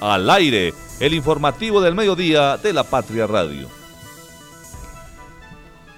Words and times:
Al 0.00 0.28
aire, 0.30 0.74
el 1.00 1.14
informativo 1.14 1.80
del 1.80 1.94
mediodía 1.94 2.56
de 2.56 2.72
la 2.72 2.84
Patria 2.84 3.26
Radio. 3.26 3.68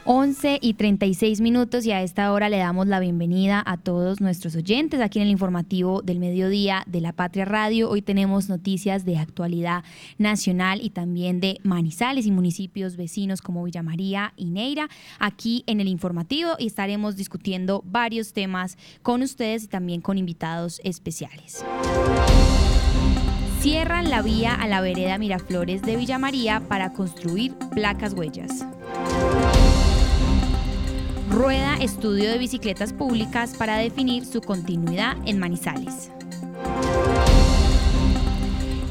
11 0.08 0.61
y 0.62 0.74
36 0.74 1.40
minutos 1.40 1.85
y 1.85 1.90
a 1.90 2.01
esta 2.01 2.32
hora 2.32 2.48
le 2.48 2.59
damos 2.59 2.87
la 2.87 3.01
bienvenida 3.01 3.61
a 3.67 3.77
todos 3.77 4.21
nuestros 4.21 4.54
oyentes 4.54 5.01
aquí 5.01 5.19
en 5.19 5.24
el 5.24 5.32
informativo 5.32 6.01
del 6.01 6.21
mediodía 6.21 6.85
de 6.87 7.01
la 7.01 7.12
Patria 7.12 7.45
Radio. 7.45 7.90
Hoy 7.90 8.03
tenemos 8.03 8.49
noticias 8.49 9.04
de 9.04 9.19
actualidad 9.19 9.82
nacional 10.17 10.78
y 10.81 10.90
también 10.90 11.40
de 11.40 11.58
Manizales 11.65 12.24
y 12.26 12.31
municipios 12.31 12.97
vecinos 12.97 13.42
como 13.42 13.65
Villa 13.65 13.83
María 13.83 14.33
y 14.37 14.44
Neira 14.44 14.88
aquí 15.19 15.65
en 15.67 15.81
el 15.81 15.88
informativo 15.88 16.52
y 16.56 16.69
estaremos 16.69 17.16
discutiendo 17.16 17.83
varios 17.84 18.33
temas 18.33 18.78
con 19.02 19.23
ustedes 19.23 19.65
y 19.65 19.66
también 19.66 20.02
con 20.02 20.19
invitados 20.19 20.80
especiales. 20.84 21.65
Cierran 23.61 24.10
la 24.10 24.23
vía 24.23 24.55
a 24.55 24.69
la 24.69 24.80
vereda 24.80 25.19
Miraflores 25.19 25.83
de 25.83 25.97
Villa 25.97 26.19
María 26.19 26.60
para 26.60 26.92
construir 26.92 27.55
placas 27.74 28.12
huellas. 28.12 28.64
Rueda 31.30 31.77
estudio 31.80 32.30
de 32.30 32.38
bicicletas 32.38 32.92
públicas 32.92 33.55
para 33.59 33.77
definir 33.77 34.24
su 34.24 34.41
continuidad 34.41 35.16
en 35.27 35.38
Manizales. 35.38 36.11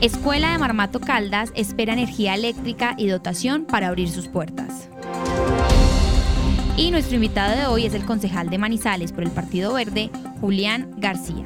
Escuela 0.01 0.51
de 0.51 0.57
Marmato 0.57 0.99
Caldas 0.99 1.51
espera 1.55 1.93
energía 1.93 2.35
eléctrica 2.35 2.95
y 2.97 3.07
dotación 3.07 3.65
para 3.65 3.87
abrir 3.87 4.09
sus 4.09 4.27
puertas. 4.27 4.89
Y 6.77 6.91
nuestro 6.91 7.15
invitado 7.15 7.57
de 7.57 7.67
hoy 7.67 7.85
es 7.85 7.93
el 7.93 8.05
concejal 8.05 8.49
de 8.49 8.57
Manizales 8.57 9.13
por 9.13 9.23
el 9.23 9.31
Partido 9.31 9.73
Verde, 9.73 10.09
Julián 10.41 10.91
García. 10.97 11.45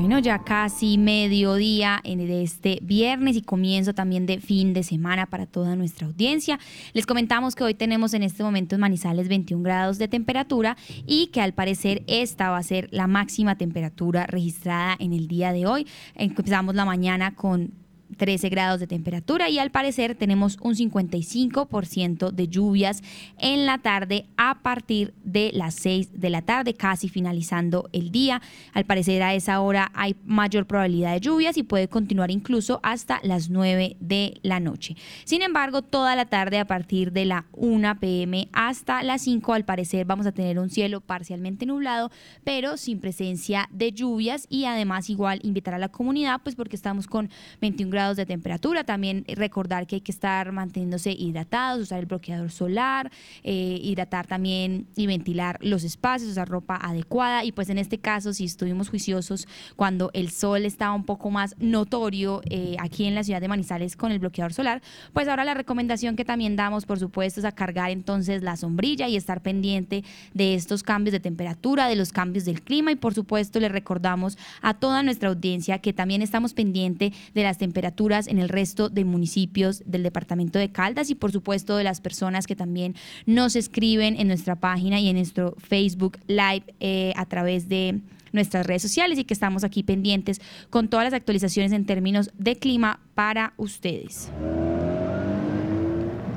Bueno, 0.00 0.20
ya 0.20 0.44
casi 0.44 0.96
mediodía 0.96 2.00
de 2.04 2.42
este 2.44 2.78
viernes 2.82 3.36
y 3.36 3.42
comienzo 3.42 3.94
también 3.94 4.26
de 4.26 4.38
fin 4.38 4.72
de 4.72 4.84
semana 4.84 5.26
para 5.26 5.44
toda 5.44 5.74
nuestra 5.74 6.06
audiencia. 6.06 6.60
Les 6.92 7.04
comentamos 7.04 7.56
que 7.56 7.64
hoy 7.64 7.74
tenemos 7.74 8.14
en 8.14 8.22
este 8.22 8.44
momento 8.44 8.76
en 8.76 8.80
Manizales 8.80 9.26
21 9.26 9.60
grados 9.64 9.98
de 9.98 10.06
temperatura 10.06 10.76
y 11.04 11.26
que 11.32 11.40
al 11.40 11.52
parecer 11.52 12.04
esta 12.06 12.48
va 12.50 12.58
a 12.58 12.62
ser 12.62 12.88
la 12.92 13.08
máxima 13.08 13.58
temperatura 13.58 14.24
registrada 14.28 14.94
en 15.00 15.12
el 15.12 15.26
día 15.26 15.52
de 15.52 15.66
hoy. 15.66 15.84
Empezamos 16.14 16.76
la 16.76 16.84
mañana 16.84 17.34
con 17.34 17.72
13 18.18 18.50
grados 18.50 18.80
de 18.80 18.86
temperatura 18.86 19.48
y 19.48 19.58
al 19.58 19.70
parecer 19.70 20.14
tenemos 20.14 20.58
un 20.60 20.74
55% 20.74 22.30
de 22.30 22.48
lluvias 22.48 23.02
en 23.38 23.64
la 23.64 23.78
tarde 23.78 24.26
a 24.36 24.60
partir 24.62 25.14
de 25.24 25.50
las 25.54 25.74
6 25.76 26.20
de 26.20 26.30
la 26.30 26.42
tarde, 26.42 26.74
casi 26.74 27.08
finalizando 27.08 27.88
el 27.92 28.10
día. 28.10 28.42
Al 28.74 28.84
parecer 28.84 29.22
a 29.22 29.34
esa 29.34 29.60
hora 29.60 29.90
hay 29.94 30.16
mayor 30.24 30.66
probabilidad 30.66 31.14
de 31.14 31.20
lluvias 31.20 31.56
y 31.56 31.62
puede 31.62 31.88
continuar 31.88 32.30
incluso 32.30 32.80
hasta 32.82 33.20
las 33.22 33.48
9 33.48 33.96
de 34.00 34.40
la 34.42 34.60
noche. 34.60 34.96
Sin 35.24 35.42
embargo, 35.42 35.82
toda 35.82 36.16
la 36.16 36.26
tarde 36.26 36.58
a 36.58 36.66
partir 36.66 37.12
de 37.12 37.24
la 37.24 37.46
1 37.52 38.00
pm 38.00 38.48
hasta 38.52 39.02
las 39.02 39.22
5 39.22 39.54
al 39.54 39.64
parecer 39.64 40.04
vamos 40.04 40.26
a 40.26 40.32
tener 40.32 40.58
un 40.58 40.70
cielo 40.70 41.00
parcialmente 41.00 41.66
nublado, 41.66 42.10
pero 42.44 42.76
sin 42.76 43.00
presencia 43.00 43.68
de 43.72 43.92
lluvias 43.92 44.46
y 44.50 44.64
además 44.64 45.08
igual 45.08 45.38
invitar 45.42 45.74
a 45.74 45.78
la 45.78 45.88
comunidad 45.88 46.40
pues 46.42 46.56
porque 46.56 46.76
estamos 46.76 47.06
con 47.06 47.30
21 47.60 47.90
grados 47.90 48.07
de 48.16 48.26
temperatura. 48.26 48.84
También 48.84 49.24
recordar 49.26 49.86
que 49.86 49.96
hay 49.96 50.00
que 50.00 50.12
estar 50.12 50.52
manteniéndose 50.52 51.12
hidratados, 51.12 51.82
usar 51.82 52.00
el 52.00 52.06
bloqueador 52.06 52.50
solar, 52.50 53.10
eh, 53.42 53.78
hidratar 53.82 54.26
también 54.26 54.86
y 54.96 55.06
ventilar 55.06 55.58
los 55.60 55.84
espacios, 55.84 56.30
usar 56.30 56.48
ropa 56.48 56.76
adecuada. 56.76 57.44
Y 57.44 57.52
pues 57.52 57.68
en 57.68 57.78
este 57.78 57.98
caso, 57.98 58.32
si 58.32 58.44
estuvimos 58.44 58.88
juiciosos 58.88 59.46
cuando 59.76 60.10
el 60.14 60.30
sol 60.30 60.64
estaba 60.64 60.94
un 60.94 61.04
poco 61.04 61.30
más 61.30 61.54
notorio 61.58 62.40
eh, 62.50 62.76
aquí 62.78 63.04
en 63.04 63.14
la 63.14 63.24
ciudad 63.24 63.40
de 63.40 63.48
Manizales 63.48 63.96
con 63.96 64.12
el 64.12 64.18
bloqueador 64.18 64.52
solar, 64.52 64.82
pues 65.12 65.28
ahora 65.28 65.44
la 65.44 65.54
recomendación 65.54 66.16
que 66.16 66.24
también 66.24 66.56
damos, 66.56 66.86
por 66.86 66.98
supuesto, 66.98 67.40
es 67.40 67.44
a 67.44 67.52
cargar 67.52 67.90
entonces 67.90 68.42
la 68.42 68.56
sombrilla 68.56 69.08
y 69.08 69.16
estar 69.16 69.42
pendiente 69.42 70.04
de 70.34 70.54
estos 70.54 70.82
cambios 70.82 71.12
de 71.12 71.20
temperatura, 71.20 71.88
de 71.88 71.96
los 71.96 72.12
cambios 72.12 72.44
del 72.44 72.62
clima 72.62 72.92
y 72.92 72.96
por 72.96 73.14
supuesto 73.14 73.60
le 73.60 73.68
recordamos 73.68 74.38
a 74.62 74.74
toda 74.74 75.02
nuestra 75.02 75.28
audiencia 75.28 75.78
que 75.78 75.92
también 75.92 76.22
estamos 76.22 76.54
pendiente 76.54 77.12
de 77.34 77.42
las 77.42 77.58
temperaturas 77.58 77.97
en 77.98 78.38
el 78.38 78.48
resto 78.48 78.88
de 78.88 79.04
municipios 79.04 79.82
del 79.84 80.04
departamento 80.04 80.58
de 80.58 80.70
Caldas 80.70 81.10
y 81.10 81.16
por 81.16 81.32
supuesto 81.32 81.76
de 81.76 81.82
las 81.82 82.00
personas 82.00 82.46
que 82.46 82.54
también 82.54 82.94
nos 83.26 83.56
escriben 83.56 84.14
en 84.20 84.28
nuestra 84.28 84.54
página 84.54 85.00
y 85.00 85.08
en 85.08 85.16
nuestro 85.16 85.56
Facebook 85.58 86.18
Live 86.28 86.62
eh, 86.78 87.12
a 87.16 87.26
través 87.26 87.68
de 87.68 88.00
nuestras 88.32 88.66
redes 88.66 88.82
sociales 88.82 89.18
y 89.18 89.24
que 89.24 89.34
estamos 89.34 89.64
aquí 89.64 89.82
pendientes 89.82 90.40
con 90.70 90.88
todas 90.88 91.06
las 91.06 91.12
actualizaciones 91.12 91.72
en 91.72 91.86
términos 91.86 92.30
de 92.38 92.56
clima 92.56 93.00
para 93.14 93.52
ustedes. 93.56 94.30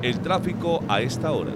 El 0.01 0.19
tráfico 0.21 0.83
a 0.87 1.01
esta 1.01 1.31
hora. 1.31 1.53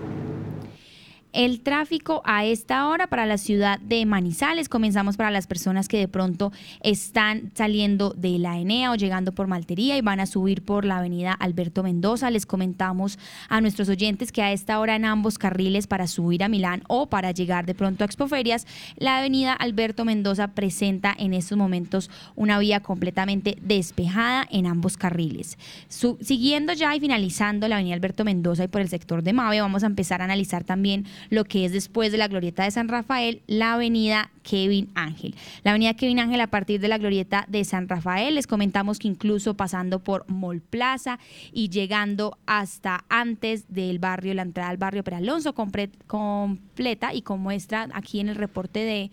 El 1.36 1.60
tráfico 1.60 2.22
a 2.24 2.46
esta 2.46 2.88
hora 2.88 3.08
para 3.08 3.26
la 3.26 3.38
ciudad 3.38 3.78
de 3.82 4.06
Manizales. 4.06 4.70
Comenzamos 4.70 5.18
para 5.18 5.32
las 5.32 5.48
personas 5.48 5.90
que 5.90 5.98
de 5.98 6.08
pronto 6.08 6.54
están 6.80 7.52
saliendo 7.56 8.12
de 8.12 8.40
la 8.40 8.58
Enea 8.58 8.94
o 8.94 8.96
llegando 8.96 9.34
por 9.34 9.48
Maltería 9.48 9.98
y 9.98 10.02
van 10.02 10.22
a 10.22 10.28
subir 10.28 10.62
por 10.62 10.86
la 10.86 11.00
avenida 11.00 11.34
Alberto 11.34 11.84
Mendoza. 11.84 12.32
Les 12.32 12.46
comentamos 12.46 13.20
a 13.50 13.60
nuestros 13.60 13.90
oyentes 13.90 14.32
que 14.32 14.44
a 14.44 14.54
esta 14.54 14.80
hora 14.80 14.96
en 14.96 15.04
ambos 15.04 15.38
carriles 15.38 15.88
para 15.88 16.08
subir 16.08 16.42
a 16.42 16.48
Milán 16.48 16.84
o 16.88 17.08
para 17.08 17.32
llegar 17.32 17.66
de 17.66 17.76
pronto 17.76 18.06
a 18.06 18.08
Expoferias, 18.08 18.66
la 18.96 19.18
avenida 19.18 19.52
Alberto 19.52 20.06
Mendoza 20.06 20.48
presenta 20.48 21.14
en 21.20 21.34
estos 21.34 21.58
momentos 21.58 22.10
una 22.38 22.60
vía 22.60 22.80
completamente 22.80 23.58
despejada 23.62 24.48
en 24.52 24.68
ambos 24.68 24.96
carriles. 24.96 25.58
siguiendo 25.90 26.72
ya 26.72 26.96
y 26.96 27.02
finalizando 27.02 27.68
la 27.68 27.76
avenida 27.76 27.96
Alberto 27.96 28.24
Mendoza 28.24 28.64
y 28.64 28.70
por 28.70 28.80
el 28.80 28.88
sector 28.88 29.22
de 29.22 29.34
Mave, 29.34 29.60
vamos 29.60 29.84
a 29.84 29.88
empezar 29.88 30.22
a 30.22 30.24
analizar 30.24 30.64
también 30.64 31.04
lo 31.30 31.46
que 31.46 31.66
es 31.66 31.72
después 31.72 32.12
de 32.12 32.18
la 32.18 32.28
glorieta 32.28 32.64
de 32.64 32.72
San 32.72 32.88
Rafael, 32.88 33.42
la 33.48 33.74
avenida 33.74 34.32
Kevin 34.44 34.90
Ángel. 34.96 35.36
La 35.64 35.72
avenida 35.72 35.96
Kevin 35.96 36.20
Ángel 36.20 36.42
a 36.42 36.48
partir 36.48 36.80
de 36.80 36.88
la 36.88 36.98
glorieta 36.98 37.46
de 37.48 37.64
San 37.64 37.90
Rafael, 37.90 38.36
les 38.36 38.48
comentamos 38.48 39.00
que 39.00 39.08
incluso 39.08 39.56
pasando 39.56 40.00
por 40.00 40.30
Mall 40.30 40.62
Plaza 40.62 41.20
y 41.52 41.70
llegando 41.70 42.38
hasta 42.46 43.06
antes 43.10 43.74
del 43.74 44.00
barrio, 44.00 44.34
la 44.34 44.44
entrada 44.44 44.70
al 44.70 44.78
barrio 44.78 45.04
Peralonso 45.04 45.54
completa 45.54 47.14
y 47.14 47.22
como 47.22 47.44
muestra 47.44 47.90
aquí 47.94 48.20
en 48.20 48.30
el 48.30 48.36
reporte 48.36 48.80
de 48.80 49.12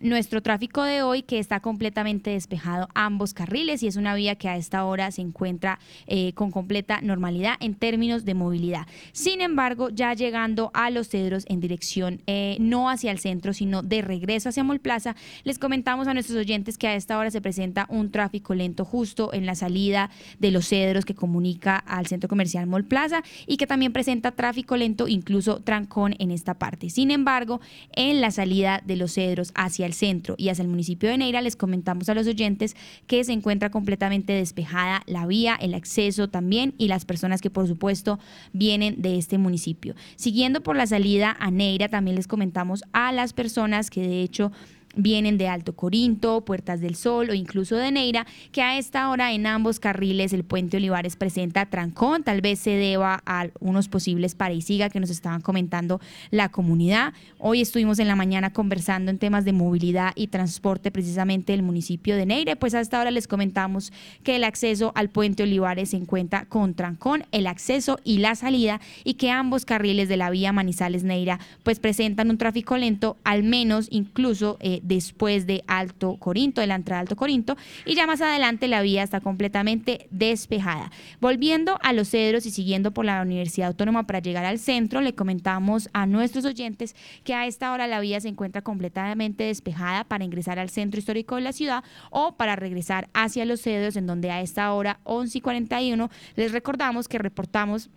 nuestro 0.00 0.42
tráfico 0.42 0.82
de 0.82 1.02
hoy 1.02 1.22
que 1.22 1.38
está 1.38 1.60
completamente 1.60 2.30
despejado 2.30 2.88
ambos 2.94 3.34
carriles 3.34 3.82
y 3.82 3.86
es 3.86 3.96
una 3.96 4.14
vía 4.14 4.36
que 4.36 4.48
a 4.48 4.56
esta 4.56 4.84
hora 4.84 5.10
se 5.10 5.22
encuentra 5.22 5.78
eh, 6.06 6.32
con 6.34 6.50
completa 6.50 7.00
normalidad 7.02 7.54
en 7.60 7.74
términos 7.74 8.24
de 8.24 8.34
movilidad. 8.34 8.86
Sin 9.12 9.40
embargo, 9.40 9.88
ya 9.90 10.14
llegando 10.14 10.70
a 10.74 10.90
Los 10.90 11.08
Cedros 11.08 11.44
en 11.48 11.60
dirección 11.60 12.20
eh, 12.26 12.56
no 12.60 12.90
hacia 12.90 13.10
el 13.10 13.18
centro, 13.18 13.52
sino 13.52 13.82
de 13.82 14.02
regreso 14.02 14.48
hacia 14.48 14.64
Mall 14.64 14.80
Plaza, 14.80 15.16
les 15.44 15.58
comentamos 15.58 16.08
a 16.08 16.14
nuestros 16.14 16.38
oyentes 16.38 16.78
que 16.78 16.88
a 16.88 16.94
esta 16.94 17.18
hora 17.18 17.30
se 17.30 17.40
presenta 17.40 17.86
un 17.88 18.10
tráfico 18.10 18.54
lento 18.54 18.84
justo 18.84 19.32
en 19.32 19.46
la 19.46 19.54
salida 19.54 20.10
de 20.38 20.50
Los 20.50 20.68
Cedros 20.68 21.04
que 21.04 21.14
comunica 21.14 21.76
al 21.76 22.06
centro 22.06 22.28
comercial 22.28 22.66
Mall 22.66 22.84
Plaza 22.84 23.22
y 23.46 23.56
que 23.56 23.66
también 23.66 23.92
presenta 23.92 24.32
tráfico 24.32 24.76
lento, 24.76 25.08
incluso 25.08 25.60
trancón 25.60 26.14
en 26.18 26.30
esta 26.30 26.54
parte. 26.54 26.90
Sin 26.90 27.10
embargo, 27.10 27.60
en 27.94 28.20
la 28.20 28.30
salida 28.30 28.82
de 28.84 28.96
Los 28.96 29.14
Cedros 29.14 29.52
hacia 29.54 29.85
el 29.86 29.94
centro 29.94 30.34
y 30.36 30.48
hacia 30.48 30.62
el 30.62 30.68
municipio 30.68 31.08
de 31.08 31.18
Neira, 31.18 31.40
les 31.40 31.56
comentamos 31.56 32.08
a 32.08 32.14
los 32.14 32.26
oyentes 32.26 32.76
que 33.06 33.24
se 33.24 33.32
encuentra 33.32 33.70
completamente 33.70 34.32
despejada 34.32 35.02
la 35.06 35.26
vía, 35.26 35.56
el 35.60 35.74
acceso 35.74 36.28
también 36.28 36.74
y 36.78 36.88
las 36.88 37.04
personas 37.04 37.40
que 37.40 37.50
por 37.50 37.66
supuesto 37.66 38.18
vienen 38.52 39.00
de 39.00 39.18
este 39.18 39.38
municipio. 39.38 39.94
Siguiendo 40.16 40.62
por 40.62 40.76
la 40.76 40.86
salida 40.86 41.36
a 41.38 41.50
Neira, 41.50 41.88
también 41.88 42.16
les 42.16 42.26
comentamos 42.26 42.84
a 42.92 43.12
las 43.12 43.32
personas 43.32 43.90
que 43.90 44.02
de 44.02 44.22
hecho 44.22 44.52
vienen 44.96 45.38
de 45.38 45.48
Alto 45.48 45.74
Corinto, 45.74 46.44
Puertas 46.44 46.80
del 46.80 46.96
Sol 46.96 47.30
o 47.30 47.34
incluso 47.34 47.76
de 47.76 47.92
Neira, 47.92 48.26
que 48.50 48.62
a 48.62 48.78
esta 48.78 49.10
hora 49.10 49.32
en 49.32 49.46
ambos 49.46 49.78
carriles 49.78 50.32
el 50.32 50.42
puente 50.42 50.78
Olivares 50.78 51.16
presenta 51.16 51.66
trancón, 51.66 52.24
tal 52.24 52.40
vez 52.40 52.58
se 52.58 52.70
deba 52.70 53.22
a 53.26 53.46
unos 53.60 53.88
posibles 53.88 54.34
para 54.34 54.54
y 54.54 54.62
siga 54.62 54.90
que 54.90 55.00
nos 55.00 55.10
estaban 55.10 55.40
comentando 55.42 56.00
la 56.30 56.48
comunidad. 56.48 57.12
Hoy 57.38 57.60
estuvimos 57.60 57.98
en 57.98 58.08
la 58.08 58.16
mañana 58.16 58.52
conversando 58.52 59.10
en 59.10 59.18
temas 59.18 59.44
de 59.44 59.52
movilidad 59.52 60.12
y 60.16 60.28
transporte 60.28 60.90
precisamente 60.90 61.52
del 61.52 61.62
municipio 61.62 62.16
de 62.16 62.26
Neira, 62.26 62.56
pues 62.56 62.74
a 62.74 62.80
esta 62.80 63.00
hora 63.00 63.10
les 63.10 63.28
comentamos 63.28 63.92
que 64.22 64.36
el 64.36 64.44
acceso 64.44 64.92
al 64.94 65.10
puente 65.10 65.42
Olivares 65.42 65.90
se 65.90 65.96
encuentra 65.96 66.46
con 66.46 66.74
trancón, 66.74 67.24
el 67.32 67.46
acceso 67.46 67.98
y 68.04 68.18
la 68.18 68.34
salida 68.34 68.80
y 69.04 69.14
que 69.14 69.30
ambos 69.30 69.64
carriles 69.64 70.08
de 70.08 70.16
la 70.16 70.30
vía 70.30 70.52
Manizales 70.52 71.04
Neira 71.04 71.38
pues 71.62 71.78
presentan 71.78 72.30
un 72.30 72.38
tráfico 72.38 72.76
lento, 72.76 73.16
al 73.24 73.42
menos 73.42 73.88
incluso 73.90 74.56
eh, 74.60 74.80
después 74.86 75.46
de 75.46 75.62
Alto 75.66 76.16
Corinto, 76.18 76.60
de 76.60 76.66
la 76.66 76.76
entrada 76.76 77.00
de 77.00 77.04
Alto 77.04 77.16
Corinto, 77.16 77.56
y 77.84 77.94
ya 77.94 78.06
más 78.06 78.20
adelante 78.20 78.68
la 78.68 78.82
vía 78.82 79.02
está 79.02 79.20
completamente 79.20 80.08
despejada. 80.10 80.90
Volviendo 81.20 81.78
a 81.82 81.92
los 81.92 82.08
cedros 82.08 82.46
y 82.46 82.50
siguiendo 82.50 82.92
por 82.92 83.04
la 83.04 83.20
Universidad 83.22 83.68
Autónoma 83.68 84.06
para 84.06 84.20
llegar 84.20 84.44
al 84.44 84.58
centro, 84.58 85.00
le 85.00 85.14
comentamos 85.14 85.88
a 85.92 86.06
nuestros 86.06 86.44
oyentes 86.44 86.94
que 87.24 87.34
a 87.34 87.46
esta 87.46 87.72
hora 87.72 87.86
la 87.86 88.00
vía 88.00 88.20
se 88.20 88.28
encuentra 88.28 88.62
completamente 88.62 89.44
despejada 89.44 90.04
para 90.04 90.24
ingresar 90.24 90.58
al 90.58 90.70
centro 90.70 90.98
histórico 90.98 91.36
de 91.36 91.42
la 91.42 91.52
ciudad 91.52 91.84
o 92.10 92.36
para 92.36 92.56
regresar 92.56 93.08
hacia 93.14 93.44
los 93.44 93.60
cedros, 93.60 93.96
en 93.96 94.06
donde 94.06 94.30
a 94.30 94.40
esta 94.40 94.72
hora 94.72 95.00
11 95.04 95.38
y 95.38 95.40
41 95.40 96.10
les 96.36 96.52
recordamos 96.52 97.08
que 97.08 97.18
reportamos 97.18 97.90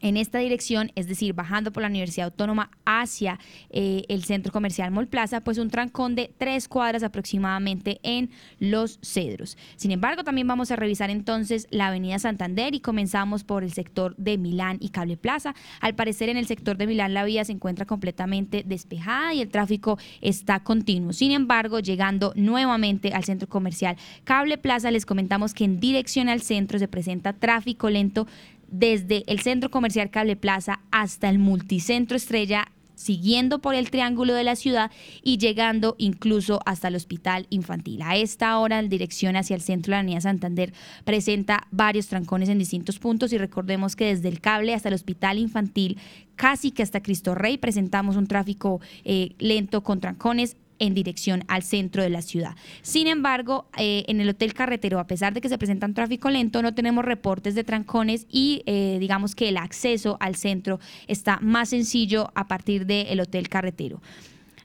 en 0.00 0.16
esta 0.16 0.38
dirección, 0.38 0.90
es 0.94 1.08
decir, 1.08 1.34
bajando 1.34 1.72
por 1.72 1.82
la 1.82 1.88
Universidad 1.88 2.26
Autónoma 2.26 2.70
hacia 2.84 3.38
eh, 3.70 4.04
el 4.08 4.24
centro 4.24 4.52
comercial 4.52 4.90
Mall 4.90 5.08
Plaza, 5.08 5.40
pues 5.40 5.58
un 5.58 5.70
trancón 5.70 6.14
de 6.14 6.32
tres 6.36 6.68
cuadras 6.68 7.02
aproximadamente 7.02 8.00
en 8.02 8.30
Los 8.58 8.98
Cedros. 9.02 9.56
Sin 9.76 9.90
embargo, 9.90 10.24
también 10.24 10.46
vamos 10.46 10.70
a 10.70 10.76
revisar 10.76 11.10
entonces 11.10 11.66
la 11.70 11.88
Avenida 11.88 12.18
Santander 12.18 12.74
y 12.74 12.80
comenzamos 12.80 13.44
por 13.44 13.64
el 13.64 13.72
sector 13.72 14.14
de 14.16 14.38
Milán 14.38 14.78
y 14.80 14.90
Cable 14.90 15.16
Plaza. 15.16 15.54
Al 15.80 15.94
parecer 15.94 16.28
en 16.28 16.36
el 16.36 16.46
sector 16.46 16.76
de 16.76 16.86
Milán 16.86 17.14
la 17.14 17.24
vía 17.24 17.44
se 17.44 17.52
encuentra 17.52 17.86
completamente 17.86 18.64
despejada 18.66 19.34
y 19.34 19.40
el 19.40 19.48
tráfico 19.48 19.98
está 20.20 20.60
continuo. 20.60 21.12
Sin 21.12 21.32
embargo, 21.32 21.80
llegando 21.80 22.32
nuevamente 22.36 23.12
al 23.12 23.24
centro 23.24 23.48
comercial 23.48 23.96
Cable 24.24 24.58
Plaza, 24.58 24.90
les 24.90 25.06
comentamos 25.06 25.54
que 25.54 25.64
en 25.64 25.80
dirección 25.80 26.28
al 26.28 26.42
centro 26.42 26.78
se 26.78 26.88
presenta 26.88 27.32
tráfico 27.32 27.90
lento 27.90 28.26
desde 28.68 29.24
el 29.26 29.40
centro 29.40 29.70
comercial 29.70 30.10
Cable 30.10 30.36
Plaza 30.36 30.80
hasta 30.90 31.28
el 31.28 31.38
multicentro 31.38 32.16
Estrella 32.16 32.68
siguiendo 32.98 33.60
por 33.60 33.74
el 33.74 33.90
triángulo 33.90 34.34
de 34.34 34.44
la 34.44 34.56
ciudad 34.56 34.90
y 35.22 35.38
llegando 35.38 35.94
incluso 35.98 36.60
hasta 36.66 36.88
el 36.88 36.96
hospital 36.96 37.46
infantil. 37.48 38.02
A 38.02 38.16
esta 38.16 38.58
hora, 38.58 38.80
en 38.80 38.88
dirección 38.88 39.36
hacia 39.36 39.54
el 39.54 39.62
centro 39.62 39.90
de 39.90 39.92
la 39.92 40.00
Avenida 40.00 40.20
Santander 40.20 40.72
presenta 41.04 41.66
varios 41.70 42.08
trancones 42.08 42.48
en 42.48 42.58
distintos 42.58 42.98
puntos 42.98 43.32
y 43.32 43.38
recordemos 43.38 43.94
que 43.94 44.06
desde 44.06 44.28
el 44.28 44.40
cable 44.40 44.74
hasta 44.74 44.88
el 44.88 44.94
hospital 44.94 45.38
infantil, 45.38 45.98
casi 46.34 46.72
que 46.72 46.82
hasta 46.82 47.00
Cristo 47.00 47.34
Rey, 47.34 47.56
presentamos 47.56 48.16
un 48.16 48.26
tráfico 48.26 48.80
eh, 49.04 49.30
lento 49.38 49.82
con 49.82 50.00
trancones 50.00 50.56
en 50.78 50.94
dirección 50.94 51.44
al 51.48 51.62
centro 51.62 52.02
de 52.02 52.10
la 52.10 52.22
ciudad. 52.22 52.56
Sin 52.82 53.06
embargo, 53.06 53.68
eh, 53.76 54.04
en 54.08 54.20
el 54.20 54.28
Hotel 54.28 54.54
Carretero, 54.54 54.98
a 54.98 55.06
pesar 55.06 55.34
de 55.34 55.40
que 55.40 55.48
se 55.48 55.58
presenta 55.58 55.86
un 55.86 55.94
tráfico 55.94 56.30
lento, 56.30 56.62
no 56.62 56.74
tenemos 56.74 57.04
reportes 57.04 57.54
de 57.54 57.64
trancones 57.64 58.26
y 58.30 58.62
eh, 58.66 58.98
digamos 59.00 59.34
que 59.34 59.48
el 59.48 59.56
acceso 59.56 60.16
al 60.20 60.36
centro 60.36 60.80
está 61.06 61.38
más 61.40 61.70
sencillo 61.70 62.30
a 62.34 62.48
partir 62.48 62.86
del 62.86 63.20
Hotel 63.20 63.48
Carretero. 63.48 64.00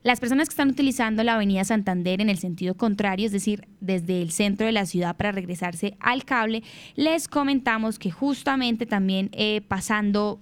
Las 0.04 0.20
personas 0.20 0.50
que 0.50 0.54
están 0.54 0.70
utilizando 0.70 1.24
la 1.24 1.36
avenida 1.36 1.64
Santander 1.64 2.20
en 2.20 2.30
el 2.30 2.38
sentido 2.38 2.76
contrario, 2.76 3.26
es 3.26 3.32
decir, 3.32 3.68
desde 3.80 4.22
el 4.22 4.32
centro 4.32 4.66
de 4.66 4.74
la 4.74 4.86
ciudad 4.86 5.16
para 5.16 5.32
regresarse 5.32 5.96
al 6.02 6.26
cable, 6.26 6.62
les 6.96 7.30
comentamos 7.30 8.00
que 8.00 8.12
justamente 8.12 8.86
también 8.86 9.30
eh, 9.32 9.62
pasando 9.66 10.42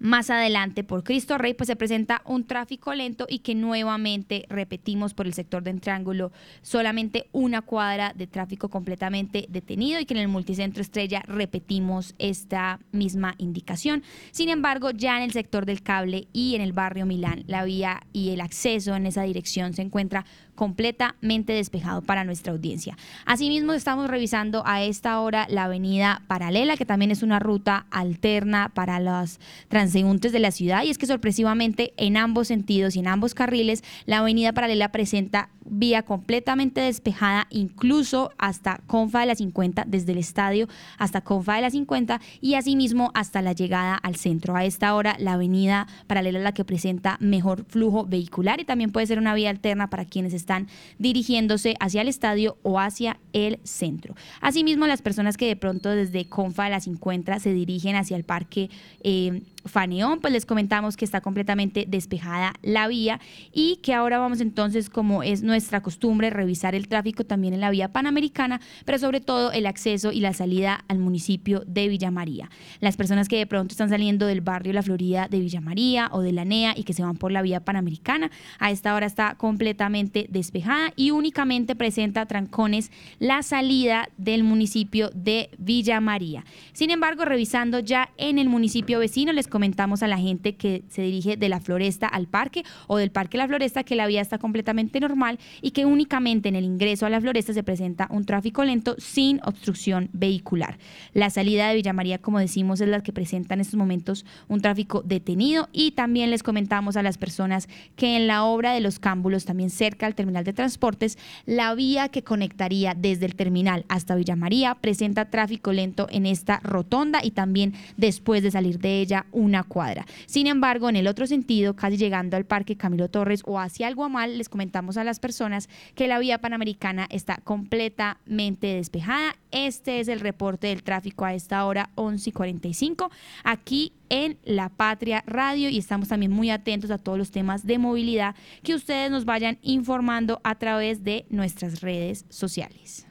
más 0.00 0.30
adelante 0.30 0.82
por 0.82 1.04
Cristo 1.04 1.38
Rey, 1.38 1.54
pues 1.54 1.68
se 1.68 1.76
presenta 1.76 2.22
un 2.24 2.44
tráfico 2.44 2.94
lento 2.94 3.26
y 3.28 3.40
que 3.40 3.54
nuevamente 3.54 4.46
repetimos 4.48 5.14
por 5.14 5.26
el 5.26 5.34
sector 5.34 5.62
del 5.62 5.80
triángulo 5.80 6.32
solamente 6.62 7.28
una 7.32 7.62
cuadra 7.62 8.12
de 8.16 8.26
tráfico 8.26 8.68
completamente 8.68 9.46
detenido 9.48 10.00
y 10.00 10.06
que 10.06 10.14
en 10.14 10.20
el 10.20 10.28
multicentro 10.28 10.80
estrella 10.82 11.22
repetimos 11.26 12.14
esta 12.18 12.80
misma 12.92 13.34
indicación. 13.38 14.02
Sin 14.30 14.48
embargo, 14.48 14.90
ya 14.90 15.18
en 15.18 15.24
el 15.24 15.32
sector 15.32 15.66
del 15.66 15.82
cable 15.82 16.28
y 16.32 16.54
en 16.54 16.62
el 16.62 16.72
barrio 16.72 17.06
Milán, 17.06 17.44
la 17.46 17.64
vía 17.64 18.02
y 18.12 18.30
el 18.30 18.40
acceso 18.40 18.94
en 18.96 19.06
esa 19.06 19.22
dirección 19.22 19.74
se 19.74 19.82
encuentra 19.82 20.24
completamente 20.60 21.54
despejado 21.54 22.02
para 22.02 22.22
nuestra 22.22 22.52
audiencia. 22.52 22.94
Asimismo, 23.24 23.72
estamos 23.72 24.10
revisando 24.10 24.62
a 24.66 24.82
esta 24.82 25.18
hora 25.20 25.46
la 25.48 25.64
avenida 25.64 26.20
paralela, 26.26 26.76
que 26.76 26.84
también 26.84 27.10
es 27.10 27.22
una 27.22 27.38
ruta 27.38 27.86
alterna 27.90 28.70
para 28.74 29.00
los 29.00 29.40
transeúntes 29.68 30.32
de 30.32 30.38
la 30.38 30.50
ciudad, 30.50 30.82
y 30.82 30.90
es 30.90 30.98
que 30.98 31.06
sorpresivamente 31.06 31.94
en 31.96 32.18
ambos 32.18 32.48
sentidos 32.48 32.94
y 32.94 32.98
en 32.98 33.08
ambos 33.08 33.32
carriles, 33.32 33.82
la 34.04 34.18
avenida 34.18 34.52
paralela 34.52 34.92
presenta 34.92 35.48
vía 35.64 36.02
completamente 36.02 36.82
despejada, 36.82 37.46
incluso 37.48 38.32
hasta 38.36 38.80
Confa 38.86 39.20
de 39.20 39.26
la 39.26 39.34
50, 39.36 39.84
desde 39.86 40.12
el 40.12 40.18
estadio 40.18 40.68
hasta 40.98 41.20
Confa 41.22 41.54
de 41.54 41.62
la 41.62 41.70
50 41.70 42.20
y 42.40 42.54
asimismo 42.54 43.12
hasta 43.14 43.40
la 43.40 43.52
llegada 43.52 43.94
al 43.94 44.16
centro. 44.16 44.56
A 44.56 44.64
esta 44.64 44.94
hora 44.94 45.16
la 45.18 45.34
avenida 45.34 45.86
paralela 46.06 46.38
es 46.38 46.44
la 46.44 46.52
que 46.52 46.64
presenta 46.64 47.16
mejor 47.20 47.64
flujo 47.68 48.04
vehicular 48.04 48.60
y 48.60 48.64
también 48.64 48.90
puede 48.90 49.06
ser 49.06 49.18
una 49.18 49.34
vía 49.34 49.50
alterna 49.50 49.88
para 49.88 50.04
quienes 50.04 50.34
están 50.34 50.49
dirigiéndose 50.98 51.76
hacia 51.80 52.02
el 52.02 52.08
estadio 52.08 52.56
o 52.62 52.78
hacia 52.78 53.18
el 53.32 53.58
centro. 53.64 54.14
Asimismo, 54.40 54.86
las 54.86 55.02
personas 55.02 55.36
que 55.36 55.46
de 55.46 55.56
pronto 55.56 55.90
desde 55.90 56.28
Confa 56.28 56.64
de 56.64 56.70
la 56.70 56.80
50 56.80 57.38
se 57.40 57.52
dirigen 57.52 57.96
hacia 57.96 58.16
el 58.16 58.24
parque 58.24 58.70
eh, 59.02 59.42
Faneón, 59.64 60.20
pues 60.20 60.32
les 60.32 60.46
comentamos 60.46 60.96
que 60.96 61.04
está 61.04 61.20
completamente 61.20 61.84
despejada 61.88 62.54
la 62.62 62.88
vía 62.88 63.20
y 63.52 63.76
que 63.76 63.94
ahora 63.94 64.18
vamos 64.18 64.40
entonces, 64.40 64.90
como 64.90 65.22
es 65.22 65.42
nuestra 65.42 65.82
costumbre, 65.82 66.30
revisar 66.30 66.74
el 66.74 66.88
tráfico 66.88 67.24
también 67.24 67.54
en 67.54 67.60
la 67.60 67.70
vía 67.70 67.92
panamericana, 67.92 68.60
pero 68.84 68.98
sobre 68.98 69.20
todo 69.20 69.52
el 69.52 69.66
acceso 69.66 70.12
y 70.12 70.20
la 70.20 70.32
salida 70.32 70.84
al 70.88 70.98
municipio 70.98 71.62
de 71.66 71.88
Villa 71.88 72.10
María. 72.10 72.50
Las 72.80 72.96
personas 72.96 73.28
que 73.28 73.36
de 73.36 73.46
pronto 73.46 73.72
están 73.72 73.88
saliendo 73.88 74.26
del 74.26 74.40
barrio 74.40 74.72
La 74.72 74.82
Florida 74.82 75.28
de 75.28 75.40
Villa 75.40 75.60
María 75.60 76.08
o 76.12 76.20
de 76.20 76.32
la 76.32 76.44
NEA 76.44 76.74
y 76.76 76.84
que 76.84 76.92
se 76.92 77.02
van 77.02 77.16
por 77.16 77.32
la 77.32 77.42
vía 77.42 77.60
panamericana, 77.60 78.30
a 78.58 78.70
esta 78.70 78.94
hora 78.94 79.06
está 79.06 79.34
completamente 79.34 80.26
despejada 80.30 80.92
y 80.96 81.10
únicamente 81.10 81.76
presenta 81.76 82.26
trancones 82.26 82.90
la 83.18 83.42
salida 83.42 84.08
del 84.16 84.44
municipio 84.44 85.10
de 85.14 85.50
Villa 85.58 86.00
María. 86.00 86.44
Sin 86.72 86.90
embargo, 86.90 87.24
revisando 87.24 87.80
ya 87.80 88.10
en 88.16 88.38
el 88.38 88.48
municipio 88.48 88.98
vecino, 88.98 89.32
les 89.32 89.48
comentamos 89.50 90.02
a 90.02 90.08
la 90.08 90.18
gente 90.18 90.56
que 90.56 90.84
se 90.88 91.02
dirige 91.02 91.36
de 91.36 91.48
la 91.48 91.60
floresta 91.60 92.06
al 92.06 92.26
parque 92.26 92.64
o 92.86 92.96
del 92.96 93.10
parque 93.10 93.36
a 93.36 93.42
la 93.42 93.48
floresta 93.48 93.84
que 93.84 93.96
la 93.96 94.06
vía 94.06 94.20
está 94.20 94.38
completamente 94.38 95.00
normal 95.00 95.38
y 95.60 95.72
que 95.72 95.84
únicamente 95.84 96.48
en 96.48 96.56
el 96.56 96.64
ingreso 96.64 97.06
a 97.06 97.10
la 97.10 97.20
floresta 97.20 97.52
se 97.52 97.62
presenta 97.62 98.08
un 98.10 98.24
tráfico 98.24 98.64
lento 98.64 98.94
sin 98.98 99.40
obstrucción 99.44 100.08
vehicular. 100.12 100.78
La 101.12 101.30
salida 101.30 101.68
de 101.68 101.74
Villa 101.74 101.92
María, 101.92 102.18
como 102.18 102.38
decimos, 102.38 102.80
es 102.80 102.88
la 102.88 103.02
que 103.02 103.12
presenta 103.12 103.54
en 103.54 103.60
estos 103.60 103.76
momentos 103.76 104.24
un 104.48 104.60
tráfico 104.60 105.02
detenido 105.02 105.68
y 105.72 105.92
también 105.92 106.30
les 106.30 106.42
comentamos 106.42 106.96
a 106.96 107.02
las 107.02 107.18
personas 107.18 107.68
que 107.96 108.16
en 108.16 108.26
la 108.26 108.44
obra 108.44 108.72
de 108.72 108.80
los 108.80 108.98
cámbulos, 108.98 109.44
también 109.44 109.70
cerca 109.70 110.06
al 110.06 110.14
terminal 110.14 110.44
de 110.44 110.52
transportes, 110.52 111.18
la 111.46 111.74
vía 111.74 112.08
que 112.08 112.22
conectaría 112.22 112.94
desde 112.94 113.26
el 113.26 113.34
terminal 113.34 113.84
hasta 113.88 114.14
Villa 114.14 114.36
María 114.36 114.74
presenta 114.74 115.30
tráfico 115.30 115.72
lento 115.72 116.06
en 116.10 116.26
esta 116.26 116.60
rotonda 116.62 117.20
y 117.22 117.32
también 117.32 117.74
después 117.96 118.42
de 118.42 118.50
salir 118.50 118.78
de 118.78 119.00
ella 119.00 119.26
una 119.40 119.64
cuadra. 119.64 120.06
Sin 120.26 120.46
embargo, 120.46 120.88
en 120.90 120.96
el 120.96 121.06
otro 121.06 121.26
sentido, 121.26 121.74
casi 121.74 121.96
llegando 121.96 122.36
al 122.36 122.44
Parque 122.44 122.76
Camilo 122.76 123.08
Torres 123.08 123.42
o 123.46 123.58
hacia 123.58 123.88
el 123.88 123.94
Guamal, 123.94 124.36
les 124.36 124.50
comentamos 124.50 124.98
a 124.98 125.04
las 125.04 125.18
personas 125.18 125.68
que 125.94 126.06
la 126.06 126.18
vía 126.18 126.38
panamericana 126.38 127.06
está 127.10 127.38
completamente 127.38 128.66
despejada. 128.66 129.34
Este 129.50 130.00
es 130.00 130.08
el 130.08 130.20
reporte 130.20 130.66
del 130.66 130.82
tráfico 130.82 131.24
a 131.24 131.32
esta 131.34 131.64
hora 131.64 131.88
11 131.94 132.28
y 132.28 132.32
45 132.32 133.10
aquí 133.42 133.92
en 134.10 134.38
La 134.44 134.68
Patria 134.68 135.24
Radio 135.26 135.70
y 135.70 135.78
estamos 135.78 136.08
también 136.08 136.32
muy 136.32 136.50
atentos 136.50 136.90
a 136.90 136.98
todos 136.98 137.16
los 137.16 137.30
temas 137.30 137.66
de 137.66 137.78
movilidad 137.78 138.34
que 138.62 138.74
ustedes 138.74 139.10
nos 139.10 139.24
vayan 139.24 139.58
informando 139.62 140.40
a 140.44 140.56
través 140.56 141.02
de 141.02 141.24
nuestras 141.30 141.80
redes 141.80 142.26
sociales. 142.28 143.06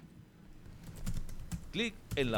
Clic 1.72 1.96
en 2.16 2.32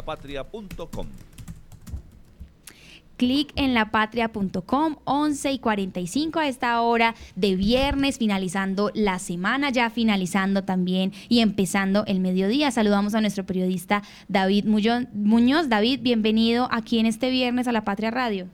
clic 3.22 3.54
en 3.56 3.76
lapatria.com, 3.76 4.96
11 5.04 5.52
y 5.52 5.60
45 5.60 6.40
a 6.40 6.48
esta 6.48 6.82
hora 6.82 7.14
de 7.36 7.56
viernes, 7.56 8.18
finalizando 8.18 8.90
la 8.96 9.20
semana, 9.20 9.70
ya 9.70 9.92
finalizando 9.92 10.64
también 10.64 11.14
y 11.30 11.42
empezando 11.42 12.04
el 12.08 12.20
mediodía. 12.20 12.72
Saludamos 12.72 13.14
a 13.14 13.22
nuestro 13.22 13.46
periodista 13.46 14.02
David 14.28 14.66
Muñoz. 14.66 15.70
David, 15.70 16.00
bienvenido 16.02 16.68
aquí 16.72 16.98
en 16.98 17.06
este 17.06 17.30
viernes 17.30 17.68
a 17.68 17.72
La 17.72 17.86
Patria 17.86 18.10
Radio. 18.10 18.48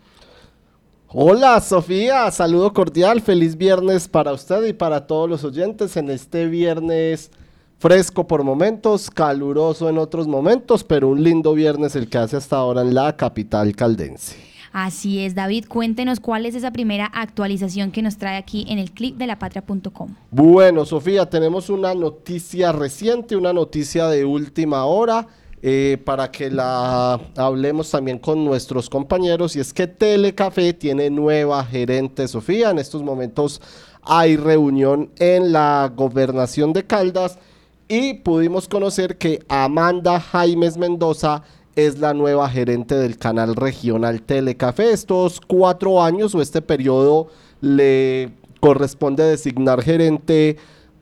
Hola 1.07 1.61
Sofía, 1.61 2.29
saludo 2.31 2.73
cordial, 2.73 3.21
feliz 3.21 3.55
viernes 3.55 4.09
para 4.09 4.33
usted 4.33 4.65
y 4.65 4.73
para 4.73 5.07
todos 5.07 5.29
los 5.29 5.45
oyentes 5.45 5.95
en 5.95 6.09
este 6.09 6.45
viernes 6.47 7.31
fresco 7.79 8.27
por 8.27 8.43
momentos, 8.43 9.09
caluroso 9.09 9.87
en 9.87 9.97
otros 9.97 10.27
momentos, 10.27 10.83
pero 10.83 11.07
un 11.07 11.23
lindo 11.23 11.53
viernes 11.53 11.95
el 11.95 12.09
que 12.09 12.17
hace 12.17 12.35
hasta 12.35 12.57
ahora 12.57 12.81
en 12.81 12.93
la 12.93 13.15
capital 13.15 13.73
caldense. 13.73 14.56
Así 14.79 15.25
es, 15.25 15.33
David, 15.33 15.65
cuéntenos 15.67 16.19
cuál 16.19 16.45
es 16.45 16.53
esa 16.53 16.69
primera 16.69 17.07
actualización 17.07 17.89
que 17.89 18.03
nos 18.03 18.17
trae 18.17 18.37
aquí 18.37 18.63
en 18.69 18.77
el 18.77 18.91
clip 18.91 19.17
de 19.17 19.25
lapatria.com. 19.25 20.13
Bueno, 20.29 20.85
Sofía, 20.85 21.27
tenemos 21.27 21.71
una 21.71 21.95
noticia 21.95 22.71
reciente, 22.71 23.35
una 23.35 23.53
noticia 23.53 24.07
de 24.07 24.23
última 24.23 24.85
hora. 24.85 25.25
Eh, 25.63 25.99
para 26.05 26.29
que 26.29 26.51
la 26.51 27.19
hablemos 27.35 27.89
también 27.89 28.19
con 28.19 28.45
nuestros 28.45 28.87
compañeros 28.87 29.55
y 29.55 29.59
es 29.59 29.73
que 29.73 29.87
Telecafé 29.87 30.73
tiene 30.73 31.09
nueva 31.09 31.65
gerente 31.65 32.27
Sofía 32.27 32.69
en 32.69 32.77
estos 32.77 33.01
momentos 33.01 33.59
hay 34.03 34.37
reunión 34.37 35.09
en 35.17 35.51
la 35.51 35.91
gobernación 35.95 36.73
de 36.73 36.85
Caldas 36.85 37.39
y 37.87 38.13
pudimos 38.13 38.67
conocer 38.67 39.17
que 39.17 39.43
Amanda 39.49 40.19
Jaimes 40.19 40.77
Mendoza 40.77 41.41
es 41.77 41.99
la 41.99 42.15
nueva 42.15 42.49
gerente 42.49 42.95
del 42.95 43.17
canal 43.17 43.55
regional 43.55 44.23
Telecafé. 44.23 44.91
Estos 44.91 45.39
cuatro 45.39 46.03
años 46.03 46.33
o 46.33 46.41
este 46.41 46.63
periodo 46.63 47.27
le 47.61 48.31
corresponde 48.59 49.23
designar 49.23 49.83
gerente 49.83 50.57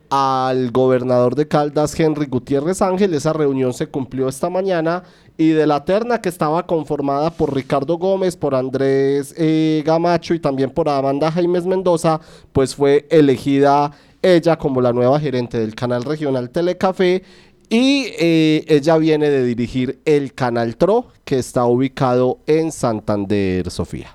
al 0.09 0.71
gobernador 0.71 1.35
de 1.35 1.47
Caldas, 1.47 1.97
Henry 1.97 2.25
Gutiérrez 2.25 2.81
Ángel. 2.81 3.13
Esa 3.13 3.31
reunión 3.31 3.73
se 3.73 3.87
cumplió 3.87 4.27
esta 4.27 4.49
mañana 4.49 5.03
y 5.37 5.51
de 5.51 5.65
la 5.65 5.85
terna 5.85 6.19
que 6.19 6.27
estaba 6.27 6.67
conformada 6.67 7.29
por 7.29 7.55
Ricardo 7.55 7.97
Gómez, 7.97 8.35
por 8.35 8.53
Andrés 8.53 9.33
eh, 9.37 9.81
Gamacho 9.85 10.33
y 10.33 10.39
también 10.39 10.71
por 10.71 10.89
Amanda 10.89 11.31
Jaimes 11.31 11.65
Mendoza, 11.65 12.19
pues 12.51 12.75
fue 12.75 13.07
elegida 13.09 13.91
ella 14.21 14.57
como 14.57 14.81
la 14.81 14.91
nueva 14.91 15.21
gerente 15.21 15.57
del 15.57 15.73
canal 15.73 16.03
regional 16.03 16.49
Telecafé 16.49 17.23
y 17.69 18.07
eh, 18.19 18.65
ella 18.67 18.97
viene 18.97 19.29
de 19.29 19.43
dirigir 19.43 19.99
el 20.05 20.33
canal 20.33 20.77
TRO 20.77 21.07
que 21.23 21.39
está 21.39 21.65
ubicado 21.65 22.39
en 22.47 22.71
Santander, 22.71 23.69
Sofía. 23.71 24.09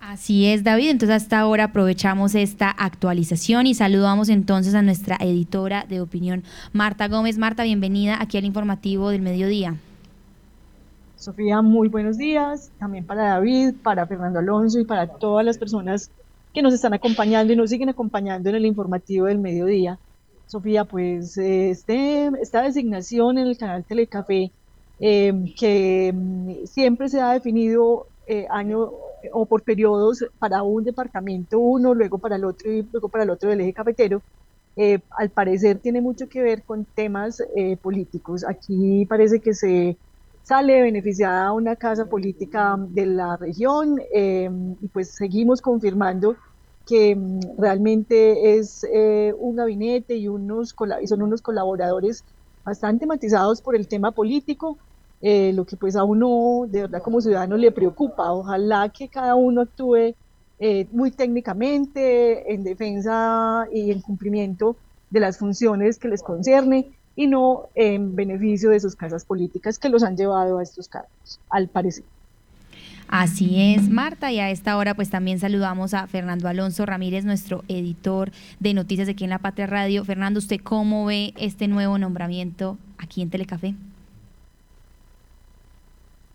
Así 0.00 0.46
es, 0.46 0.64
David. 0.64 0.88
Entonces 0.88 1.22
hasta 1.22 1.38
ahora 1.38 1.64
aprovechamos 1.64 2.34
esta 2.34 2.70
actualización 2.70 3.66
y 3.66 3.74
saludamos 3.74 4.30
entonces 4.30 4.74
a 4.74 4.80
nuestra 4.80 5.18
editora 5.20 5.84
de 5.86 6.00
opinión, 6.00 6.44
Marta 6.72 7.08
Gómez. 7.08 7.36
Marta, 7.36 7.62
bienvenida 7.62 8.16
aquí 8.20 8.38
al 8.38 8.46
informativo 8.46 9.10
del 9.10 9.20
mediodía. 9.20 9.76
Sofía, 11.16 11.60
muy 11.60 11.88
buenos 11.88 12.16
días. 12.16 12.70
También 12.78 13.04
para 13.04 13.24
David, 13.24 13.74
para 13.82 14.06
Fernando 14.06 14.38
Alonso 14.38 14.80
y 14.80 14.84
para 14.84 15.08
todas 15.08 15.44
las 15.44 15.58
personas 15.58 16.10
que 16.54 16.62
nos 16.62 16.72
están 16.72 16.94
acompañando 16.94 17.52
y 17.52 17.56
nos 17.56 17.68
siguen 17.68 17.90
acompañando 17.90 18.48
en 18.48 18.54
el 18.54 18.64
informativo 18.64 19.26
del 19.26 19.38
mediodía. 19.38 19.98
Sofía, 20.48 20.84
pues 20.86 21.36
este, 21.36 22.28
esta 22.40 22.62
designación 22.62 23.38
en 23.38 23.48
el 23.48 23.58
canal 23.58 23.84
Telecafé, 23.86 24.54
eh, 24.98 25.32
que 25.58 26.12
mm, 26.14 26.64
siempre 26.66 27.08
se 27.10 27.20
ha 27.20 27.32
definido 27.34 28.08
eh, 28.26 28.46
año 28.50 28.90
o 29.32 29.46
por 29.46 29.62
periodos 29.64 30.24
para 30.38 30.62
un 30.62 30.84
departamento 30.84 31.58
uno, 31.58 31.94
luego 31.94 32.18
para 32.18 32.36
el 32.36 32.44
otro 32.44 32.72
y 32.72 32.82
luego 32.90 33.08
para 33.10 33.24
el 33.24 33.30
otro 33.30 33.50
del 33.50 33.60
eje 33.60 33.74
cafetero, 33.74 34.22
eh, 34.76 35.00
al 35.18 35.30
parecer 35.30 35.80
tiene 35.80 36.00
mucho 36.00 36.28
que 36.28 36.42
ver 36.42 36.64
con 36.64 36.86
temas 36.94 37.42
eh, 37.56 37.76
políticos. 37.78 38.44
Aquí 38.48 39.06
parece 39.06 39.40
que 39.40 39.54
se 39.54 39.98
sale 40.42 40.80
beneficiada 40.82 41.52
una 41.52 41.76
casa 41.76 42.06
política 42.08 42.76
de 42.78 43.06
la 43.06 43.36
región 43.36 43.96
em, 44.12 44.76
y 44.80 44.88
pues 44.88 45.14
seguimos 45.14 45.60
confirmando 45.60 46.36
que 46.88 47.14
mm, 47.14 47.40
realmente 47.58 48.58
es 48.58 48.84
eh, 48.92 49.34
un 49.38 49.56
gabinete 49.56 50.16
y, 50.16 50.28
unos, 50.28 50.74
y 51.02 51.06
son 51.06 51.22
unos 51.22 51.42
colaboradores 51.42 52.24
bastante 52.64 53.06
matizados 53.06 53.60
por 53.62 53.76
el 53.76 53.88
tema 53.88 54.12
político, 54.12 54.78
eh, 55.20 55.52
lo 55.52 55.66
que 55.66 55.76
pues 55.76 55.96
a 55.96 56.04
uno 56.04 56.66
de 56.68 56.82
verdad 56.82 57.02
como 57.02 57.20
ciudadano 57.20 57.56
le 57.56 57.72
preocupa. 57.72 58.32
Ojalá 58.32 58.88
que 58.90 59.08
cada 59.08 59.34
uno 59.34 59.62
actúe 59.62 60.14
eh, 60.58 60.88
muy 60.90 61.10
técnicamente 61.12 62.52
en 62.52 62.64
defensa 62.64 63.66
y 63.72 63.90
en 63.92 64.00
cumplimiento 64.00 64.78
de 65.10 65.20
las 65.20 65.38
funciones 65.38 65.98
que 65.98 66.08
les 66.08 66.22
concierne 66.22 66.98
y 67.14 67.26
no 67.26 67.70
en 67.74 68.14
beneficio 68.16 68.70
de 68.70 68.80
sus 68.80 68.96
casas 68.96 69.24
políticas 69.26 69.78
que 69.78 69.88
los 69.88 70.02
han 70.02 70.16
llevado 70.16 70.58
a 70.58 70.62
estos 70.62 70.88
cargos, 70.88 71.40
al 71.50 71.68
parecer. 71.68 72.04
Así 73.08 73.72
es, 73.74 73.88
Marta, 73.88 74.30
y 74.30 74.38
a 74.38 74.50
esta 74.50 74.76
hora 74.76 74.94
pues 74.94 75.08
también 75.08 75.38
saludamos 75.38 75.94
a 75.94 76.06
Fernando 76.06 76.46
Alonso 76.46 76.84
Ramírez, 76.84 77.24
nuestro 77.24 77.64
editor 77.66 78.30
de 78.60 78.74
noticias 78.74 79.08
aquí 79.08 79.24
en 79.24 79.30
La 79.30 79.38
Patria 79.38 79.66
Radio. 79.66 80.04
Fernando, 80.04 80.38
¿usted 80.38 80.60
cómo 80.62 81.06
ve 81.06 81.32
este 81.38 81.68
nuevo 81.68 81.96
nombramiento 81.96 82.76
aquí 82.98 83.22
en 83.22 83.30
Telecafé? 83.30 83.74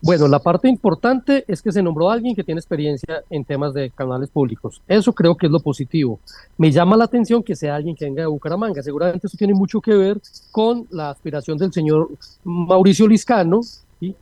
Bueno, 0.02 0.26
la 0.26 0.40
parte 0.40 0.68
importante 0.68 1.44
es 1.46 1.62
que 1.62 1.70
se 1.70 1.82
nombró 1.82 2.10
a 2.10 2.14
alguien 2.14 2.34
que 2.34 2.42
tiene 2.42 2.58
experiencia 2.58 3.22
en 3.30 3.44
temas 3.44 3.72
de 3.72 3.90
canales 3.90 4.28
públicos. 4.28 4.82
Eso 4.88 5.14
creo 5.14 5.36
que 5.36 5.46
es 5.46 5.52
lo 5.52 5.60
positivo. 5.60 6.18
Me 6.58 6.72
llama 6.72 6.96
la 6.96 7.04
atención 7.04 7.42
que 7.42 7.56
sea 7.56 7.76
alguien 7.76 7.94
que 7.94 8.04
venga 8.04 8.22
de 8.22 8.26
Bucaramanga. 8.26 8.82
Seguramente 8.82 9.28
eso 9.28 9.38
tiene 9.38 9.54
mucho 9.54 9.80
que 9.80 9.94
ver 9.94 10.20
con 10.50 10.86
la 10.90 11.10
aspiración 11.10 11.56
del 11.56 11.72
señor 11.72 12.10
Mauricio 12.42 13.06
Liscano, 13.06 13.60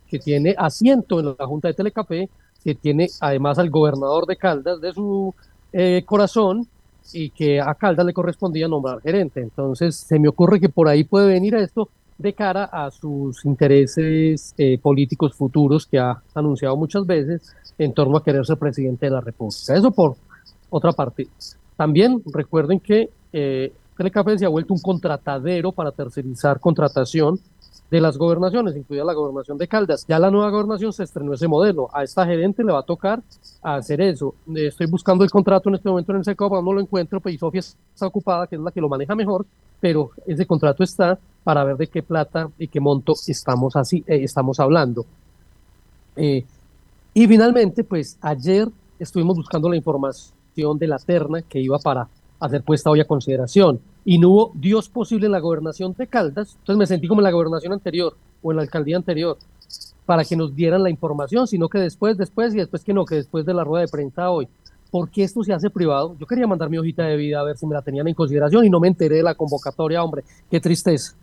que 0.07 0.19
tiene 0.19 0.55
asiento 0.57 1.19
en 1.19 1.35
la 1.37 1.45
Junta 1.45 1.67
de 1.67 1.73
Telecafé, 1.73 2.29
que 2.63 2.75
tiene 2.75 3.09
además 3.19 3.59
al 3.59 3.69
gobernador 3.69 4.25
de 4.25 4.37
Caldas 4.37 4.79
de 4.81 4.93
su 4.93 5.33
eh, 5.71 6.03
corazón 6.05 6.67
y 7.11 7.29
que 7.31 7.59
a 7.59 7.73
Caldas 7.75 8.05
le 8.05 8.13
correspondía 8.13 8.67
nombrar 8.67 9.01
gerente. 9.01 9.41
Entonces, 9.41 9.95
se 9.95 10.19
me 10.19 10.27
ocurre 10.27 10.59
que 10.59 10.69
por 10.69 10.87
ahí 10.87 11.03
puede 11.03 11.27
venir 11.27 11.55
esto 11.55 11.89
de 12.17 12.33
cara 12.33 12.65
a 12.65 12.91
sus 12.91 13.43
intereses 13.43 14.53
eh, 14.57 14.77
políticos 14.77 15.33
futuros 15.33 15.85
que 15.85 15.99
ha 15.99 16.21
anunciado 16.33 16.77
muchas 16.77 17.05
veces 17.05 17.53
en 17.77 17.93
torno 17.93 18.17
a 18.17 18.23
querer 18.23 18.45
ser 18.45 18.57
presidente 18.57 19.07
de 19.07 19.11
la 19.11 19.21
República. 19.21 19.75
Eso 19.75 19.91
por 19.91 20.15
otra 20.69 20.91
parte. 20.91 21.27
También 21.75 22.21
recuerden 22.31 22.79
que 22.79 23.09
eh, 23.31 23.73
Telecafé 23.97 24.37
se 24.37 24.45
ha 24.45 24.49
vuelto 24.49 24.73
un 24.73 24.79
contratadero 24.79 25.71
para 25.71 25.91
tercerizar 25.91 26.59
contratación 26.59 27.39
de 27.93 28.01
las 28.01 28.17
gobernaciones, 28.17 28.75
incluida 28.75 29.03
la 29.05 29.13
gobernación 29.13 29.55
de 29.59 29.67
Caldas. 29.67 30.03
Ya 30.07 30.17
la 30.17 30.31
nueva 30.31 30.49
gobernación 30.49 30.91
se 30.91 31.03
estrenó 31.03 31.35
ese 31.35 31.47
modelo. 31.47 31.89
A 31.93 32.01
esta 32.01 32.25
gerente 32.25 32.63
le 32.63 32.71
va 32.71 32.79
a 32.79 32.83
tocar 32.83 33.21
hacer 33.61 34.01
eso. 34.01 34.33
Estoy 34.55 34.87
buscando 34.87 35.23
el 35.23 35.29
contrato 35.29 35.69
en 35.69 35.75
este 35.75 35.89
momento 35.89 36.11
en 36.11 36.17
el 36.17 36.23
SECOP, 36.23 36.63
no 36.63 36.73
lo 36.73 36.81
encuentro, 36.81 37.21
pues 37.21 37.39
Sofía 37.39 37.59
está 37.59 38.07
ocupada, 38.07 38.47
que 38.47 38.55
es 38.55 38.61
la 38.63 38.71
que 38.71 38.81
lo 38.81 38.89
maneja 38.89 39.13
mejor, 39.13 39.45
pero 39.79 40.09
ese 40.25 40.43
contrato 40.47 40.83
está 40.83 41.19
para 41.43 41.63
ver 41.63 41.77
de 41.77 41.85
qué 41.85 42.01
plata 42.01 42.49
y 42.57 42.67
qué 42.67 42.79
monto 42.79 43.13
estamos, 43.27 43.75
así, 43.75 44.03
eh, 44.07 44.23
estamos 44.23 44.59
hablando. 44.59 45.05
Eh, 46.15 46.43
y 47.13 47.27
finalmente, 47.27 47.83
pues 47.83 48.17
ayer 48.21 48.69
estuvimos 48.97 49.37
buscando 49.37 49.69
la 49.69 49.75
información 49.75 50.79
de 50.79 50.87
la 50.87 50.97
terna 50.97 51.43
que 51.43 51.59
iba 51.59 51.77
para 51.77 52.07
hacer 52.45 52.61
puesta 52.61 52.89
hoy 52.89 52.99
a 52.99 53.05
consideración 53.05 53.79
y 54.03 54.19
no 54.19 54.29
hubo 54.29 54.51
Dios 54.53 54.89
posible 54.89 55.27
en 55.27 55.31
la 55.31 55.39
gobernación 55.39 55.95
de 55.97 56.07
Caldas, 56.07 56.57
entonces 56.59 56.77
me 56.77 56.85
sentí 56.85 57.07
como 57.07 57.21
en 57.21 57.23
la 57.23 57.31
gobernación 57.31 57.71
anterior 57.71 58.15
o 58.41 58.51
en 58.51 58.57
la 58.57 58.63
alcaldía 58.63 58.97
anterior 58.97 59.37
para 60.05 60.25
que 60.25 60.35
nos 60.35 60.53
dieran 60.53 60.83
la 60.83 60.89
información, 60.89 61.47
sino 61.47 61.69
que 61.69 61.79
después, 61.79 62.17
después 62.17 62.53
y 62.53 62.57
después 62.57 62.83
que 62.83 62.93
no, 62.93 63.05
que 63.05 63.15
después 63.15 63.45
de 63.45 63.53
la 63.53 63.63
rueda 63.63 63.85
de 63.85 63.87
prensa 63.87 64.29
hoy. 64.29 64.47
¿Por 64.91 65.09
qué 65.09 65.23
esto 65.23 65.41
se 65.43 65.53
hace 65.53 65.69
privado? 65.69 66.15
Yo 66.19 66.27
quería 66.27 66.45
mandar 66.45 66.69
mi 66.69 66.77
hojita 66.77 67.03
de 67.03 67.15
vida 67.15 67.39
a 67.39 67.43
ver 67.43 67.57
si 67.57 67.65
me 67.65 67.73
la 67.73 67.81
tenían 67.81 68.07
en 68.07 68.13
consideración 68.13 68.65
y 68.65 68.69
no 68.69 68.81
me 68.81 68.89
enteré 68.89 69.15
de 69.15 69.23
la 69.23 69.35
convocatoria, 69.35 70.03
hombre, 70.03 70.23
qué 70.51 70.59
tristeza. 70.59 71.15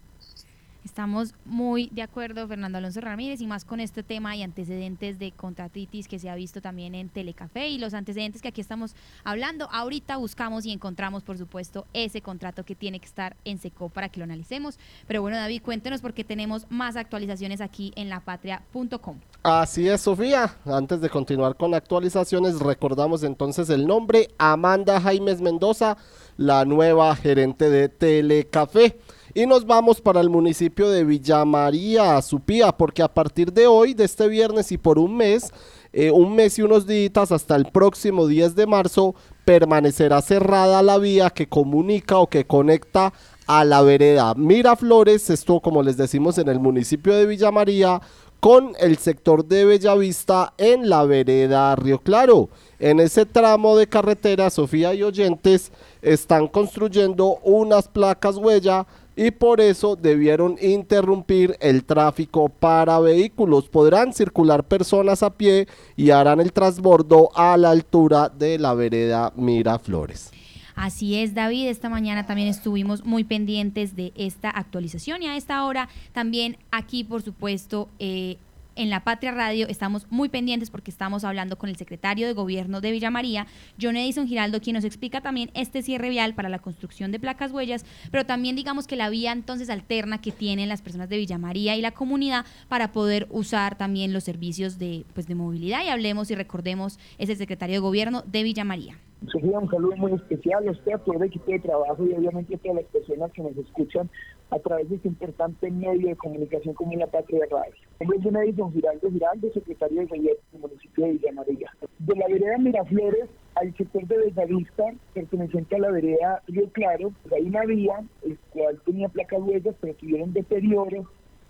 Estamos 0.84 1.34
muy 1.44 1.90
de 1.92 2.02
acuerdo, 2.02 2.48
Fernando 2.48 2.78
Alonso 2.78 3.00
Ramírez, 3.00 3.40
y 3.40 3.46
más 3.46 3.64
con 3.64 3.80
este 3.80 4.02
tema 4.02 4.34
y 4.34 4.42
antecedentes 4.42 5.18
de 5.18 5.30
contratitis 5.30 6.08
que 6.08 6.18
se 6.18 6.30
ha 6.30 6.34
visto 6.34 6.60
también 6.60 6.94
en 6.94 7.10
Telecafé 7.10 7.68
y 7.68 7.78
los 7.78 7.92
antecedentes 7.92 8.40
que 8.40 8.48
aquí 8.48 8.60
estamos 8.60 8.94
hablando. 9.22 9.68
Ahorita 9.70 10.16
buscamos 10.16 10.64
y 10.64 10.72
encontramos, 10.72 11.22
por 11.22 11.36
supuesto, 11.36 11.86
ese 11.92 12.22
contrato 12.22 12.64
que 12.64 12.74
tiene 12.74 12.98
que 12.98 13.06
estar 13.06 13.36
en 13.44 13.58
SECO 13.58 13.90
para 13.90 14.08
que 14.08 14.20
lo 14.20 14.24
analicemos. 14.24 14.78
Pero 15.06 15.20
bueno, 15.20 15.36
David, 15.36 15.62
cuéntenos 15.62 16.00
porque 16.00 16.24
tenemos 16.24 16.66
más 16.70 16.96
actualizaciones 16.96 17.60
aquí 17.60 17.92
en 17.94 18.08
lapatria.com. 18.08 19.18
Así 19.42 19.86
es, 19.88 20.00
Sofía. 20.00 20.56
Antes 20.64 21.00
de 21.00 21.10
continuar 21.10 21.56
con 21.56 21.74
actualizaciones, 21.74 22.58
recordamos 22.58 23.22
entonces 23.22 23.68
el 23.68 23.86
nombre, 23.86 24.28
Amanda 24.38 25.00
Jaimes 25.00 25.40
Mendoza, 25.40 25.98
la 26.36 26.64
nueva 26.64 27.14
gerente 27.16 27.68
de 27.68 27.88
Telecafé. 27.88 28.98
Y 29.32 29.46
nos 29.46 29.64
vamos 29.64 30.00
para 30.00 30.20
el 30.20 30.28
municipio 30.28 30.90
de 30.90 31.04
Villa 31.04 31.44
María, 31.44 32.20
Supía, 32.20 32.72
porque 32.72 33.02
a 33.02 33.08
partir 33.08 33.52
de 33.52 33.68
hoy, 33.68 33.94
de 33.94 34.04
este 34.04 34.26
viernes 34.26 34.72
y 34.72 34.78
por 34.78 34.98
un 34.98 35.16
mes, 35.16 35.52
eh, 35.92 36.10
un 36.10 36.34
mes 36.34 36.58
y 36.58 36.62
unos 36.62 36.84
días 36.84 37.30
hasta 37.30 37.54
el 37.54 37.66
próximo 37.66 38.26
10 38.26 38.56
de 38.56 38.66
marzo, 38.66 39.14
permanecerá 39.44 40.20
cerrada 40.20 40.82
la 40.82 40.98
vía 40.98 41.30
que 41.30 41.48
comunica 41.48 42.18
o 42.18 42.26
que 42.26 42.44
conecta 42.44 43.12
a 43.46 43.64
la 43.64 43.82
vereda 43.82 44.34
Miraflores, 44.34 45.30
esto 45.30 45.60
como 45.60 45.82
les 45.82 45.96
decimos 45.96 46.38
en 46.38 46.48
el 46.48 46.58
municipio 46.58 47.14
de 47.14 47.26
Villa 47.26 47.52
María, 47.52 48.00
con 48.40 48.72
el 48.80 48.96
sector 48.96 49.44
de 49.44 49.64
Bellavista 49.64 50.54
en 50.56 50.88
la 50.88 51.04
vereda 51.04 51.76
Río 51.76 51.98
Claro. 51.98 52.48
En 52.78 52.98
ese 52.98 53.26
tramo 53.26 53.76
de 53.76 53.86
carretera, 53.86 54.48
Sofía 54.48 54.94
y 54.94 55.02
oyentes 55.02 55.70
están 56.00 56.48
construyendo 56.48 57.38
unas 57.42 57.86
placas 57.86 58.36
huella 58.36 58.86
y 59.16 59.30
por 59.30 59.60
eso 59.60 59.96
debieron 59.96 60.56
interrumpir 60.60 61.56
el 61.60 61.84
tráfico 61.84 62.48
para 62.48 62.98
vehículos. 63.00 63.68
Podrán 63.68 64.12
circular 64.12 64.64
personas 64.64 65.22
a 65.22 65.30
pie 65.30 65.66
y 65.96 66.10
harán 66.10 66.40
el 66.40 66.52
transbordo 66.52 67.30
a 67.34 67.56
la 67.56 67.70
altura 67.70 68.28
de 68.28 68.58
la 68.58 68.74
vereda 68.74 69.32
Miraflores. 69.36 70.32
Así 70.74 71.16
es, 71.16 71.34
David. 71.34 71.68
Esta 71.68 71.90
mañana 71.90 72.24
también 72.24 72.48
estuvimos 72.48 73.04
muy 73.04 73.24
pendientes 73.24 73.96
de 73.96 74.12
esta 74.16 74.48
actualización 74.48 75.22
y 75.22 75.26
a 75.26 75.36
esta 75.36 75.64
hora 75.64 75.90
también 76.12 76.56
aquí, 76.70 77.04
por 77.04 77.20
supuesto, 77.20 77.88
eh, 77.98 78.38
en 78.80 78.88
La 78.88 79.04
Patria 79.04 79.30
Radio 79.30 79.68
estamos 79.68 80.06
muy 80.08 80.30
pendientes 80.30 80.70
porque 80.70 80.90
estamos 80.90 81.22
hablando 81.24 81.58
con 81.58 81.68
el 81.68 81.76
secretario 81.76 82.26
de 82.26 82.32
Gobierno 82.32 82.80
de 82.80 82.90
Villa 82.90 83.10
María, 83.10 83.46
John 83.78 83.94
Edison 83.94 84.26
Giraldo, 84.26 84.62
quien 84.62 84.74
nos 84.74 84.84
explica 84.84 85.20
también 85.20 85.50
este 85.52 85.82
cierre 85.82 86.08
vial 86.08 86.34
para 86.34 86.48
la 86.48 86.60
construcción 86.60 87.12
de 87.12 87.20
placas 87.20 87.52
huellas, 87.52 87.84
pero 88.10 88.24
también 88.24 88.56
digamos 88.56 88.86
que 88.86 88.96
la 88.96 89.10
vía 89.10 89.32
entonces 89.32 89.68
alterna 89.68 90.22
que 90.22 90.32
tienen 90.32 90.70
las 90.70 90.80
personas 90.80 91.10
de 91.10 91.18
Villa 91.18 91.36
María 91.36 91.76
y 91.76 91.82
la 91.82 91.90
comunidad 91.90 92.46
para 92.68 92.90
poder 92.90 93.26
usar 93.30 93.76
también 93.76 94.14
los 94.14 94.24
servicios 94.24 94.78
de, 94.78 95.04
pues, 95.12 95.26
de 95.26 95.34
movilidad. 95.34 95.84
Y 95.84 95.88
hablemos 95.88 96.30
y 96.30 96.34
recordemos, 96.34 96.98
es 97.18 97.28
el 97.28 97.36
secretario 97.36 97.74
de 97.74 97.80
Gobierno 97.80 98.24
de 98.26 98.42
Villa 98.42 98.64
María. 98.64 98.96
Sofía, 99.26 99.58
un 99.58 99.70
saludo 99.70 99.96
muy 99.96 100.12
especial 100.14 100.66
a 100.66 100.70
usted, 100.70 100.92
a 100.92 100.98
todo 100.98 101.16
el 101.16 101.24
equipo 101.24 101.50
de 101.50 101.58
trabajo 101.58 102.06
y 102.06 102.14
obviamente 102.14 102.54
a 102.54 102.58
todas 102.58 102.76
las 102.76 102.86
personas 102.86 103.30
que 103.32 103.42
nos 103.42 103.54
escuchan 103.54 104.08
a 104.48 104.58
través 104.58 104.88
de 104.88 104.96
este 104.96 105.08
importante 105.08 105.70
medio 105.70 106.08
de 106.08 106.16
comunicación 106.16 106.74
como 106.74 106.94
la 106.94 107.06
Patria 107.06 107.44
Radio. 107.50 107.74
Mi 108.00 108.18
nombre 108.18 108.48
es 108.48 108.56
Don 108.56 108.72
Giraldo 108.72 109.10
Giraldo, 109.10 109.52
secretario 109.52 110.00
de 110.00 110.06
Gobierno 110.06 110.40
del 110.52 110.60
municipio 110.62 111.04
de 111.04 111.12
Villa 111.12 111.32
María. 111.32 111.70
De 111.98 112.16
la 112.16 112.26
vereda 112.28 112.58
Miraflores 112.58 113.28
al 113.56 113.76
sector 113.76 114.06
de 114.06 114.16
Bellavista, 114.16 114.84
perteneciente 115.12 115.76
a 115.76 115.80
la 115.80 115.90
vereda 115.90 116.42
Río 116.46 116.70
Claro, 116.72 117.12
pues 117.22 117.34
hay 117.34 117.42
una 117.42 117.64
vía, 117.66 118.02
el 118.22 118.38
cual 118.54 118.80
tenía 118.86 119.08
placas 119.10 119.42
huellas, 119.42 119.74
pero 119.82 119.94
tuvieron 119.94 120.32
deterioro, 120.32 121.04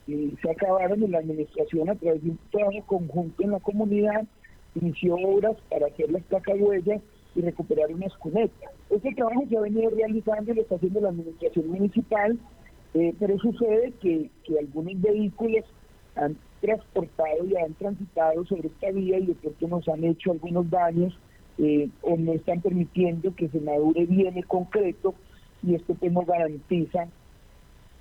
y 0.08 0.36
se 0.42 0.50
acabaron 0.50 1.04
en 1.04 1.12
la 1.12 1.18
administración 1.18 1.88
a 1.88 1.94
través 1.94 2.24
de 2.24 2.30
un 2.30 2.38
trabajo 2.50 2.84
conjunto 2.86 3.44
en 3.44 3.52
la 3.52 3.60
comunidad, 3.60 4.24
inició 4.74 5.14
obras 5.14 5.56
para 5.68 5.86
hacer 5.86 6.10
las 6.10 6.22
placas 6.24 6.56
huellas 6.58 7.00
y 7.34 7.42
recuperar 7.42 7.92
unas 7.92 8.14
cunetas. 8.16 8.70
Este 8.90 9.14
trabajo 9.14 9.44
se 9.48 9.56
ha 9.56 9.60
venido 9.60 9.90
realizando 9.90 10.52
y 10.52 10.56
lo 10.56 10.62
está 10.62 10.76
haciendo 10.76 11.00
la 11.00 11.10
administración 11.10 11.68
municipal, 11.68 12.38
eh, 12.94 13.14
pero 13.18 13.38
sucede 13.38 13.92
que, 14.00 14.30
algunos 14.58 15.00
vehículos 15.00 15.64
han 16.16 16.36
transportado 16.60 17.46
y 17.46 17.56
han 17.56 17.72
transitado 17.74 18.44
sobre 18.46 18.68
esta 18.68 18.90
vía 18.90 19.18
y 19.18 19.26
de 19.26 19.34
pronto 19.34 19.68
nos 19.68 19.88
han 19.88 20.02
hecho 20.04 20.32
algunos 20.32 20.68
daños 20.68 21.16
eh, 21.58 21.88
o 22.02 22.16
no 22.16 22.32
están 22.32 22.60
permitiendo 22.60 23.34
que 23.34 23.48
se 23.48 23.60
madure 23.60 24.06
bien 24.06 24.36
el 24.36 24.46
concreto 24.46 25.14
y 25.62 25.76
esto 25.76 25.94
pues 25.94 26.12
no 26.12 26.22
garantiza 26.22 27.06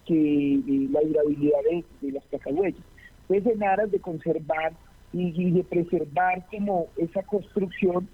que 0.05 0.55
eh, 0.55 0.87
la 0.91 1.01
durabilidad 1.01 1.59
de, 1.69 1.85
de 2.01 2.11
las 2.13 2.25
cacahuellas. 2.25 2.81
Entonces 3.29 3.53
en 3.53 3.63
aras 3.63 3.91
de 3.91 3.99
conservar 3.99 4.73
y 5.13 5.51
de 5.51 5.63
preservar 5.63 6.45
como 6.51 6.87
esa 6.97 7.23
construcción, 7.23 8.07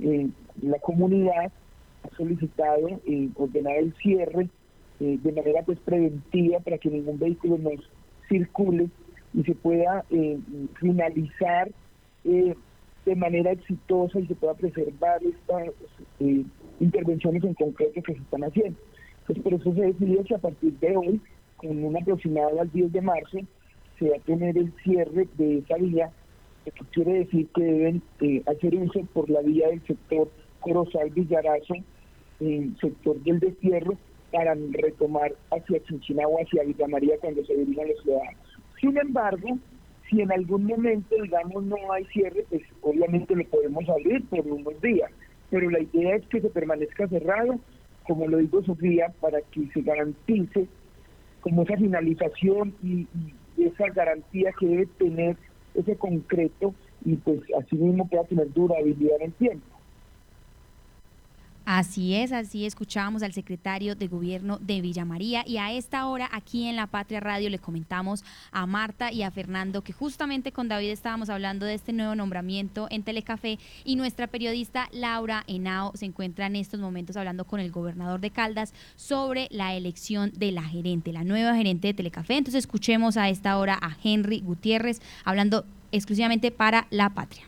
eh, 0.00 0.28
la 0.62 0.78
comunidad 0.78 1.52
ha 2.02 2.16
solicitado 2.16 2.88
eh, 3.06 3.28
ordenar 3.36 3.76
el 3.76 3.94
cierre 3.94 4.48
eh, 5.00 5.18
de 5.22 5.32
manera 5.32 5.62
pues 5.62 5.78
preventiva 5.80 6.60
para 6.60 6.78
que 6.78 6.88
ningún 6.88 7.18
vehículo 7.18 7.58
nos 7.58 7.80
circule 8.28 8.88
y 9.34 9.42
se 9.44 9.54
pueda 9.54 10.04
eh, 10.10 10.38
finalizar 10.80 11.70
de 12.24 13.14
manera 13.14 13.52
exitosa 13.52 14.18
y 14.18 14.26
se 14.26 14.34
pueda 14.34 14.54
preservar 14.54 15.20
estas 15.22 15.72
intervenciones 16.80 17.44
en 17.44 17.54
concreto 17.54 18.02
que 18.02 18.14
se 18.14 18.18
están 18.18 18.42
haciendo. 18.42 18.76
Entonces 19.20 19.44
por 19.44 19.54
eso 19.54 19.74
se 19.74 19.80
decidió 19.80 20.24
que 20.24 20.34
a 20.34 20.38
partir 20.38 20.72
de 20.80 20.96
hoy, 20.96 21.20
con 21.56 21.84
un 21.84 21.96
aproximado 21.96 22.60
al 22.60 22.72
10 22.72 22.92
de 22.92 23.02
marzo, 23.02 23.38
se 23.98 24.10
va 24.10 24.16
a 24.16 24.20
tener 24.20 24.58
el 24.58 24.72
cierre 24.82 25.28
de 25.38 25.58
esa 25.58 25.76
vía 25.76 26.10
esto 26.66 26.84
quiere 26.92 27.20
decir 27.20 27.46
que 27.54 27.62
deben 27.62 28.02
eh, 28.20 28.42
hacer 28.46 28.74
uso 28.74 29.00
por 29.14 29.30
la 29.30 29.40
vía 29.40 29.68
del 29.68 29.82
sector 29.86 30.28
Corozal 30.60 31.10
Villarazo, 31.10 31.74
sector 32.80 33.22
del 33.22 33.38
destierro, 33.38 33.96
para 34.32 34.54
retomar 34.72 35.32
hacia 35.52 35.82
Chinchina 35.84 36.26
o 36.26 36.42
hacia 36.42 36.64
Villa 36.64 36.88
María 36.88 37.14
cuando 37.20 37.44
se 37.44 37.54
dirijan 37.54 37.88
los 37.88 38.02
ciudadanos. 38.02 38.40
Sin 38.80 38.98
embargo, 38.98 39.58
si 40.10 40.20
en 40.20 40.32
algún 40.32 40.64
momento, 40.64 41.14
digamos, 41.22 41.64
no 41.64 41.76
hay 41.92 42.04
cierre, 42.06 42.44
pues 42.50 42.62
obviamente 42.82 43.34
lo 43.34 43.44
podemos 43.44 43.88
abrir 43.88 44.24
por 44.26 44.40
unos 44.40 44.80
días, 44.82 45.10
pero 45.50 45.70
la 45.70 45.80
idea 45.80 46.16
es 46.16 46.26
que 46.26 46.40
se 46.40 46.50
permanezca 46.50 47.08
cerrado, 47.08 47.58
como 48.06 48.26
lo 48.26 48.38
digo 48.38 48.62
Sofía, 48.64 49.12
para 49.20 49.40
que 49.52 49.68
se 49.72 49.82
garantice 49.82 50.66
como 51.40 51.62
esa 51.62 51.76
finalización 51.76 52.74
y, 52.82 53.06
y 53.56 53.64
esa 53.64 53.88
garantía 53.90 54.52
que 54.58 54.66
debe 54.66 54.86
tener 54.98 55.36
ese 55.76 55.96
concreto 55.96 56.74
y 57.04 57.16
pues 57.16 57.40
así 57.58 57.76
mismo 57.76 58.08
pueda 58.08 58.24
tener 58.24 58.52
durabilidad 58.52 59.16
en 59.20 59.26
el 59.26 59.32
tiempo. 59.34 59.75
Así 61.68 62.14
es, 62.14 62.30
así 62.30 62.64
escuchábamos 62.64 63.24
al 63.24 63.32
secretario 63.32 63.96
de 63.96 64.06
Gobierno 64.06 64.58
de 64.60 64.80
Villa 64.80 65.04
María 65.04 65.42
y 65.44 65.56
a 65.56 65.72
esta 65.72 66.06
hora 66.06 66.28
aquí 66.32 66.68
en 66.68 66.76
La 66.76 66.86
Patria 66.86 67.18
Radio 67.18 67.50
le 67.50 67.58
comentamos 67.58 68.22
a 68.52 68.66
Marta 68.66 69.10
y 69.10 69.24
a 69.24 69.32
Fernando 69.32 69.82
que 69.82 69.92
justamente 69.92 70.52
con 70.52 70.68
David 70.68 70.90
estábamos 70.90 71.28
hablando 71.28 71.66
de 71.66 71.74
este 71.74 71.92
nuevo 71.92 72.14
nombramiento 72.14 72.86
en 72.88 73.02
Telecafé 73.02 73.58
y 73.84 73.96
nuestra 73.96 74.28
periodista 74.28 74.88
Laura 74.92 75.42
Henao 75.48 75.90
se 75.96 76.06
encuentra 76.06 76.46
en 76.46 76.54
estos 76.54 76.78
momentos 76.78 77.16
hablando 77.16 77.44
con 77.44 77.58
el 77.58 77.72
gobernador 77.72 78.20
de 78.20 78.30
Caldas 78.30 78.72
sobre 78.94 79.48
la 79.50 79.74
elección 79.74 80.30
de 80.36 80.52
la 80.52 80.62
gerente, 80.62 81.12
la 81.12 81.24
nueva 81.24 81.56
gerente 81.56 81.88
de 81.88 81.94
Telecafé. 81.94 82.36
Entonces 82.36 82.60
escuchemos 82.60 83.16
a 83.16 83.28
esta 83.28 83.58
hora 83.58 83.76
a 83.82 83.96
Henry 84.04 84.38
Gutiérrez 84.38 85.02
hablando 85.24 85.64
exclusivamente 85.90 86.52
para 86.52 86.86
La 86.90 87.10
Patria. 87.10 87.42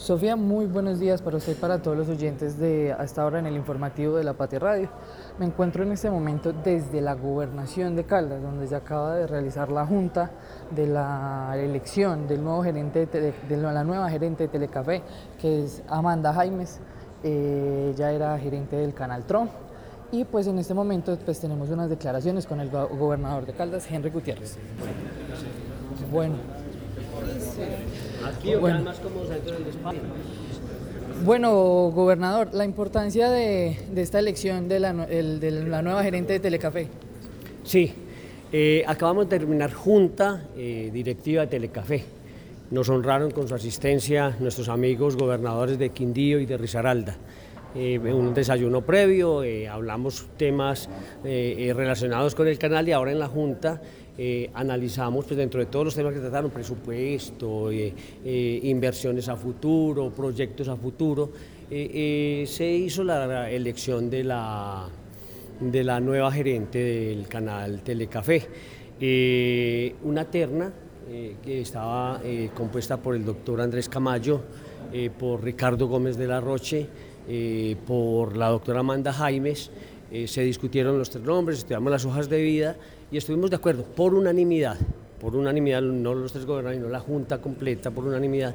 Sofía, 0.00 0.34
muy 0.34 0.64
buenos 0.64 0.98
días 0.98 1.20
para 1.20 1.36
usted 1.36 1.52
y 1.52 1.56
para 1.56 1.82
todos 1.82 1.94
los 1.94 2.08
oyentes 2.08 2.58
de 2.58 2.90
hasta 2.98 3.20
ahora 3.22 3.38
en 3.38 3.44
el 3.44 3.54
informativo 3.54 4.16
de 4.16 4.24
La 4.24 4.32
Patria 4.32 4.58
Radio. 4.58 4.88
Me 5.38 5.44
encuentro 5.44 5.82
en 5.82 5.92
este 5.92 6.10
momento 6.10 6.54
desde 6.54 7.02
la 7.02 7.12
gobernación 7.12 7.96
de 7.96 8.04
Caldas, 8.04 8.40
donde 8.40 8.66
se 8.66 8.74
acaba 8.74 9.14
de 9.16 9.26
realizar 9.26 9.70
la 9.70 9.84
junta 9.84 10.30
de 10.74 10.86
la 10.86 11.52
elección 11.54 12.26
del 12.26 12.42
nuevo 12.42 12.62
gerente 12.62 13.04
de, 13.04 13.56
la 13.58 13.84
nueva 13.84 14.08
gerente 14.08 14.44
de 14.44 14.48
Telecafé, 14.48 15.02
que 15.38 15.64
es 15.64 15.82
Amanda 15.86 16.32
Jaimes. 16.32 16.80
Eh, 17.22 17.92
ella 17.94 18.10
era 18.10 18.38
gerente 18.38 18.76
del 18.76 18.94
canal 18.94 19.24
Tron. 19.24 19.50
Y 20.12 20.24
pues 20.24 20.46
en 20.46 20.58
este 20.58 20.72
momento 20.72 21.16
pues 21.26 21.38
tenemos 21.40 21.68
unas 21.68 21.90
declaraciones 21.90 22.46
con 22.46 22.58
el 22.60 22.70
go- 22.70 22.88
gobernador 22.88 23.44
de 23.44 23.52
Caldas, 23.52 23.86
Henry 23.90 24.08
Gutiérrez. 24.08 24.56
Bueno, 26.10 26.36
Aquí 28.24 28.54
o 28.54 28.60
Bueno. 28.60 28.82
más 28.82 28.98
cómodos 28.98 29.28
dentro 29.30 29.54
del 29.54 29.64
despacho. 29.64 29.98
Bueno, 31.24 31.52
gobernador, 31.94 32.48
la 32.52 32.64
importancia 32.64 33.30
de, 33.30 33.76
de 33.92 34.02
esta 34.02 34.18
elección 34.18 34.68
de 34.68 34.80
la, 34.80 34.92
nue- 34.94 35.08
el- 35.10 35.40
de 35.40 35.50
la 35.50 35.82
nueva 35.82 36.02
gerente 36.02 36.32
de 36.34 36.40
Telecafé. 36.40 36.88
Sí, 37.62 37.92
eh, 38.52 38.82
acabamos 38.86 39.28
de 39.28 39.38
terminar 39.38 39.72
junta 39.72 40.44
eh, 40.56 40.90
directiva 40.92 41.42
de 41.42 41.48
Telecafé. 41.48 42.04
Nos 42.70 42.88
honraron 42.88 43.32
con 43.32 43.48
su 43.48 43.54
asistencia 43.54 44.36
nuestros 44.40 44.68
amigos 44.68 45.16
gobernadores 45.16 45.78
de 45.78 45.90
Quindío 45.90 46.38
y 46.40 46.46
de 46.46 46.56
Risaralda. 46.56 47.16
Eh, 47.74 47.98
un 47.98 48.32
desayuno 48.34 48.80
previo, 48.82 49.42
eh, 49.42 49.68
hablamos 49.68 50.26
temas 50.36 50.88
relacionados 51.22 52.34
con 52.34 52.48
el 52.48 52.58
canal 52.58 52.88
y 52.88 52.92
ahora 52.92 53.12
en 53.12 53.18
la 53.18 53.28
Junta 53.28 53.80
eh, 54.18 54.50
analizamos 54.52 55.24
pues, 55.24 55.36
dentro 55.36 55.60
de 55.60 55.66
todos 55.66 55.86
los 55.86 55.94
temas 55.94 56.12
que 56.12 56.20
trataron, 56.20 56.50
presupuesto, 56.50 57.70
eh, 57.70 57.92
eh, 58.24 58.60
inversiones 58.64 59.28
a 59.28 59.36
futuro, 59.36 60.10
proyectos 60.10 60.68
a 60.68 60.76
futuro, 60.76 61.30
se 61.70 62.66
hizo 62.84 63.04
la, 63.04 63.48
elección 63.48 64.10
de 64.10 64.24
la, 64.24 64.88
de 65.60 65.84
la 65.84 66.00
nueva 66.00 66.32
gerente 66.32 66.78
del 66.78 67.28
canal 67.28 67.82
Telecafé. 67.82 68.46
Una 70.02 70.24
terna 70.24 70.72
que 71.42 71.60
estaba 71.60 72.20
compuesta 72.56 72.96
por 72.96 73.14
el 73.14 73.24
doctor 73.24 73.60
Andrés 73.60 73.88
Camayo, 73.88 74.40
por 75.16 75.44
Ricardo 75.44 75.86
Gómez 75.86 76.16
de 76.16 76.26
la 76.26 76.40
Roche, 76.40 76.88
por 77.86 78.36
la 78.36 78.48
doctora 78.48 78.80
Amanda 78.80 79.12
Jaimes. 79.12 79.70
Se 80.26 80.42
discutieron 80.42 80.98
los 80.98 81.08
tres 81.08 81.22
nombres, 81.22 81.58
estudiamos 81.58 81.92
las 81.92 82.04
hojas 82.04 82.28
de 82.28 82.42
vida 82.42 82.76
y 83.10 83.16
estuvimos 83.16 83.50
de 83.50 83.56
acuerdo 83.56 83.84
por 83.84 84.14
unanimidad. 84.14 84.76
Por 85.20 85.36
unanimidad, 85.36 85.82
no 85.82 86.14
los 86.14 86.32
tres 86.32 86.46
gobernadores, 86.46 86.80
sino 86.80 86.90
la 86.90 87.00
Junta 87.00 87.38
completa, 87.38 87.90
por 87.90 88.06
unanimidad, 88.06 88.54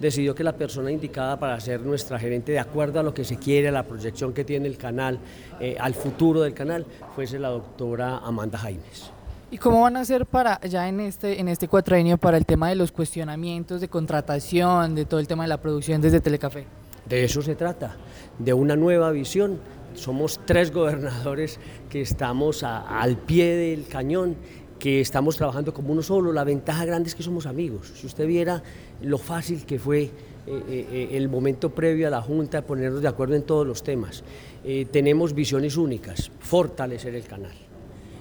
decidió 0.00 0.34
que 0.34 0.42
la 0.42 0.54
persona 0.54 0.90
indicada 0.90 1.38
para 1.38 1.60
ser 1.60 1.82
nuestra 1.82 2.18
gerente, 2.18 2.52
de 2.52 2.58
acuerdo 2.58 3.00
a 3.00 3.02
lo 3.02 3.12
que 3.12 3.22
se 3.22 3.36
quiere, 3.36 3.68
a 3.68 3.72
la 3.72 3.82
proyección 3.82 4.32
que 4.32 4.42
tiene 4.42 4.66
el 4.66 4.78
canal, 4.78 5.18
eh, 5.60 5.76
al 5.78 5.92
futuro 5.92 6.40
del 6.40 6.54
canal, 6.54 6.86
fuese 7.14 7.38
la 7.38 7.48
doctora 7.48 8.18
Amanda 8.18 8.56
Jaimes. 8.56 9.10
¿Y 9.50 9.58
cómo 9.58 9.82
van 9.82 9.96
a 9.96 10.00
hacer 10.00 10.24
para 10.24 10.58
ya 10.62 10.88
en 10.88 11.00
este, 11.00 11.38
en 11.38 11.48
este 11.48 11.68
cuatrienio 11.68 12.16
para 12.16 12.36
el 12.36 12.46
tema 12.46 12.68
de 12.70 12.74
los 12.74 12.90
cuestionamientos 12.92 13.80
de 13.80 13.88
contratación, 13.88 14.94
de 14.94 15.04
todo 15.04 15.20
el 15.20 15.28
tema 15.28 15.44
de 15.44 15.48
la 15.48 15.60
producción 15.60 16.00
desde 16.00 16.20
Telecafé? 16.20 16.64
De 17.08 17.24
eso 17.24 17.42
se 17.42 17.54
trata, 17.54 17.94
de 18.38 18.52
una 18.52 18.74
nueva 18.74 19.10
visión. 19.12 19.60
Somos 19.96 20.40
tres 20.44 20.72
gobernadores 20.72 21.58
que 21.90 22.02
estamos 22.02 22.62
al 22.62 23.16
pie 23.16 23.56
del 23.56 23.86
cañón, 23.86 24.36
que 24.78 25.00
estamos 25.00 25.36
trabajando 25.36 25.72
como 25.72 25.92
uno 25.92 26.02
solo. 26.02 26.32
La 26.32 26.44
ventaja 26.44 26.84
grande 26.84 27.08
es 27.08 27.14
que 27.14 27.22
somos 27.22 27.46
amigos. 27.46 27.92
Si 27.96 28.06
usted 28.06 28.26
viera 28.26 28.62
lo 29.02 29.16
fácil 29.18 29.64
que 29.64 29.78
fue 29.78 30.02
eh, 30.02 30.10
eh, 30.46 30.86
eh, 30.92 31.08
el 31.12 31.28
momento 31.28 31.70
previo 31.70 32.06
a 32.06 32.10
la 32.10 32.20
Junta, 32.20 32.62
ponernos 32.62 33.02
de 33.02 33.08
acuerdo 33.08 33.34
en 33.34 33.42
todos 33.42 33.66
los 33.66 33.82
temas. 33.82 34.22
Eh, 34.64 34.86
tenemos 34.90 35.34
visiones 35.34 35.76
únicas, 35.76 36.30
fortalecer 36.38 37.14
el 37.14 37.24
canal. 37.24 37.54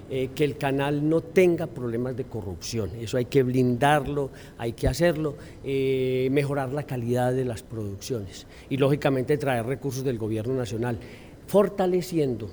que 0.07 0.43
el 0.43 0.55
canal 0.55 1.09
no 1.09 1.21
tenga 1.21 1.65
problemas 1.65 2.15
de 2.15 2.25
corrupción. 2.25 2.91
Eso 3.01 3.17
hay 3.17 3.25
que 3.25 3.41
blindarlo, 3.41 4.29
hay 4.55 4.73
que 4.73 4.87
hacerlo, 4.87 5.35
mejorar 5.63 6.71
la 6.73 6.83
calidad 6.83 7.33
de 7.33 7.43
las 7.43 7.63
producciones 7.63 8.45
y 8.69 8.77
lógicamente 8.77 9.35
traer 9.39 9.65
recursos 9.65 10.03
del 10.03 10.19
gobierno 10.19 10.53
nacional, 10.53 10.99
fortaleciendo 11.47 12.49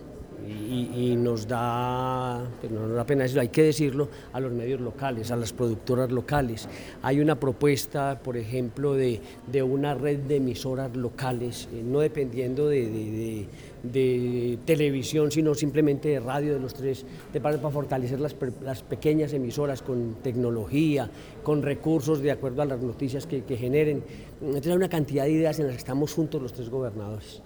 y, 0.46 1.16
nos 1.16 1.46
da, 1.46 2.42
pero 2.60 2.74
no 2.74 2.86
nos 2.86 2.96
da 2.96 3.06
pena 3.06 3.22
decirlo, 3.22 3.42
hay 3.42 3.48
que 3.48 3.62
decirlo, 3.62 4.08
a 4.32 4.40
los 4.40 4.52
medios 4.52 4.80
locales, 4.80 5.30
a 5.30 5.36
las 5.36 5.52
productoras 5.52 6.10
locales. 6.10 6.68
Hay 7.02 7.20
una 7.20 7.38
propuesta, 7.38 8.20
por 8.22 8.36
ejemplo, 8.36 8.94
de, 8.94 9.20
de 9.50 9.62
una 9.62 9.94
red 9.94 10.18
de 10.20 10.36
emisoras 10.36 10.96
locales, 10.96 11.68
eh, 11.72 11.82
no 11.84 12.00
dependiendo 12.00 12.68
de, 12.68 13.46
de, 13.82 14.58
televisión, 14.64 15.30
sino 15.30 15.54
simplemente 15.54 16.08
de 16.08 16.20
radio 16.20 16.54
de 16.54 16.60
los 16.60 16.74
tres 16.74 17.04
para 17.42 17.58
fortalecer 17.58 18.20
las, 18.20 18.36
las, 18.62 18.82
pequeñas 18.82 19.32
emisoras 19.32 19.82
con 19.82 20.16
tecnología, 20.22 21.10
con 21.42 21.62
recursos 21.62 22.20
de 22.20 22.30
acuerdo 22.30 22.62
a 22.62 22.64
las 22.64 22.80
noticias 22.80 23.26
que, 23.26 23.42
que 23.42 23.56
generen. 23.56 24.04
Entonces 24.40 24.70
hay 24.70 24.76
una 24.76 24.88
cantidad 24.88 25.24
de 25.24 25.32
ideas 25.32 25.58
en 25.58 25.66
las 25.66 25.74
que 25.74 25.80
estamos 25.80 26.12
juntos 26.14 26.40
los 26.40 26.52
tres 26.52 26.70
gobernadores. 26.70 27.42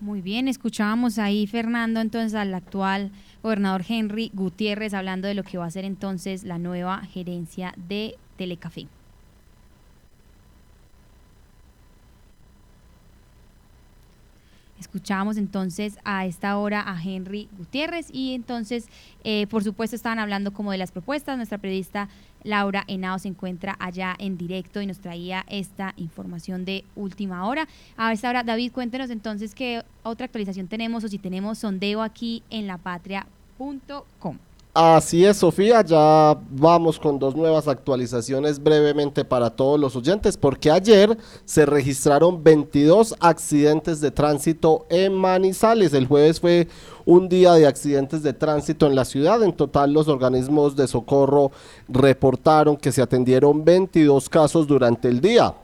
Muy 0.00 0.20
bien, 0.20 0.48
escuchábamos 0.48 1.18
ahí, 1.18 1.46
Fernando, 1.46 2.00
entonces 2.00 2.34
al 2.34 2.52
actual 2.52 3.10
gobernador 3.42 3.84
Henry 3.88 4.30
Gutiérrez 4.34 4.92
hablando 4.92 5.28
de 5.28 5.34
lo 5.34 5.44
que 5.44 5.56
va 5.56 5.66
a 5.66 5.70
ser 5.70 5.84
entonces 5.84 6.44
la 6.44 6.58
nueva 6.58 7.00
gerencia 7.06 7.74
de 7.76 8.16
Telecafé. 8.36 8.86
Escuchábamos 14.78 15.38
entonces 15.38 15.98
a 16.04 16.26
esta 16.26 16.58
hora 16.58 16.82
a 16.86 17.00
Henry 17.02 17.48
Gutiérrez 17.56 18.08
y 18.12 18.34
entonces, 18.34 18.88
eh, 19.22 19.46
por 19.46 19.64
supuesto, 19.64 19.96
estaban 19.96 20.18
hablando 20.18 20.52
como 20.52 20.72
de 20.72 20.78
las 20.78 20.92
propuestas. 20.92 21.36
Nuestra 21.36 21.58
periodista 21.58 22.08
Laura 22.44 22.84
Henao 22.86 23.18
se 23.18 23.28
encuentra 23.28 23.76
allá 23.80 24.14
en 24.18 24.36
directo 24.38 24.80
y 24.80 24.86
nos 24.86 25.00
traía 25.00 25.44
esta 25.48 25.94
información 25.96 26.64
de 26.64 26.84
última 26.94 27.46
hora. 27.46 27.66
A 27.96 28.12
esta 28.12 28.28
hora, 28.28 28.44
David, 28.44 28.72
cuéntenos 28.72 29.10
entonces 29.10 29.54
qué 29.54 29.82
otra 30.02 30.26
actualización 30.26 30.68
tenemos 30.68 31.02
o 31.02 31.08
si 31.08 31.18
tenemos 31.18 31.58
sondeo 31.58 32.02
aquí 32.02 32.42
en 32.50 32.66
lapatria.com. 32.66 34.38
Así 34.76 35.24
es, 35.24 35.36
Sofía, 35.36 35.82
ya 35.82 36.36
vamos 36.50 36.98
con 36.98 37.16
dos 37.20 37.36
nuevas 37.36 37.68
actualizaciones 37.68 38.60
brevemente 38.60 39.24
para 39.24 39.48
todos 39.48 39.78
los 39.78 39.94
oyentes, 39.94 40.36
porque 40.36 40.68
ayer 40.68 41.16
se 41.44 41.64
registraron 41.64 42.42
22 42.42 43.14
accidentes 43.20 44.00
de 44.00 44.10
tránsito 44.10 44.84
en 44.90 45.14
Manizales. 45.14 45.94
El 45.94 46.08
jueves 46.08 46.40
fue 46.40 46.66
un 47.04 47.28
día 47.28 47.52
de 47.52 47.68
accidentes 47.68 48.24
de 48.24 48.32
tránsito 48.32 48.88
en 48.88 48.96
la 48.96 49.04
ciudad. 49.04 49.44
En 49.44 49.52
total, 49.52 49.92
los 49.92 50.08
organismos 50.08 50.74
de 50.74 50.88
socorro 50.88 51.52
reportaron 51.86 52.76
que 52.76 52.90
se 52.90 53.00
atendieron 53.00 53.64
22 53.64 54.28
casos 54.28 54.66
durante 54.66 55.06
el 55.06 55.20
día. 55.20 55.54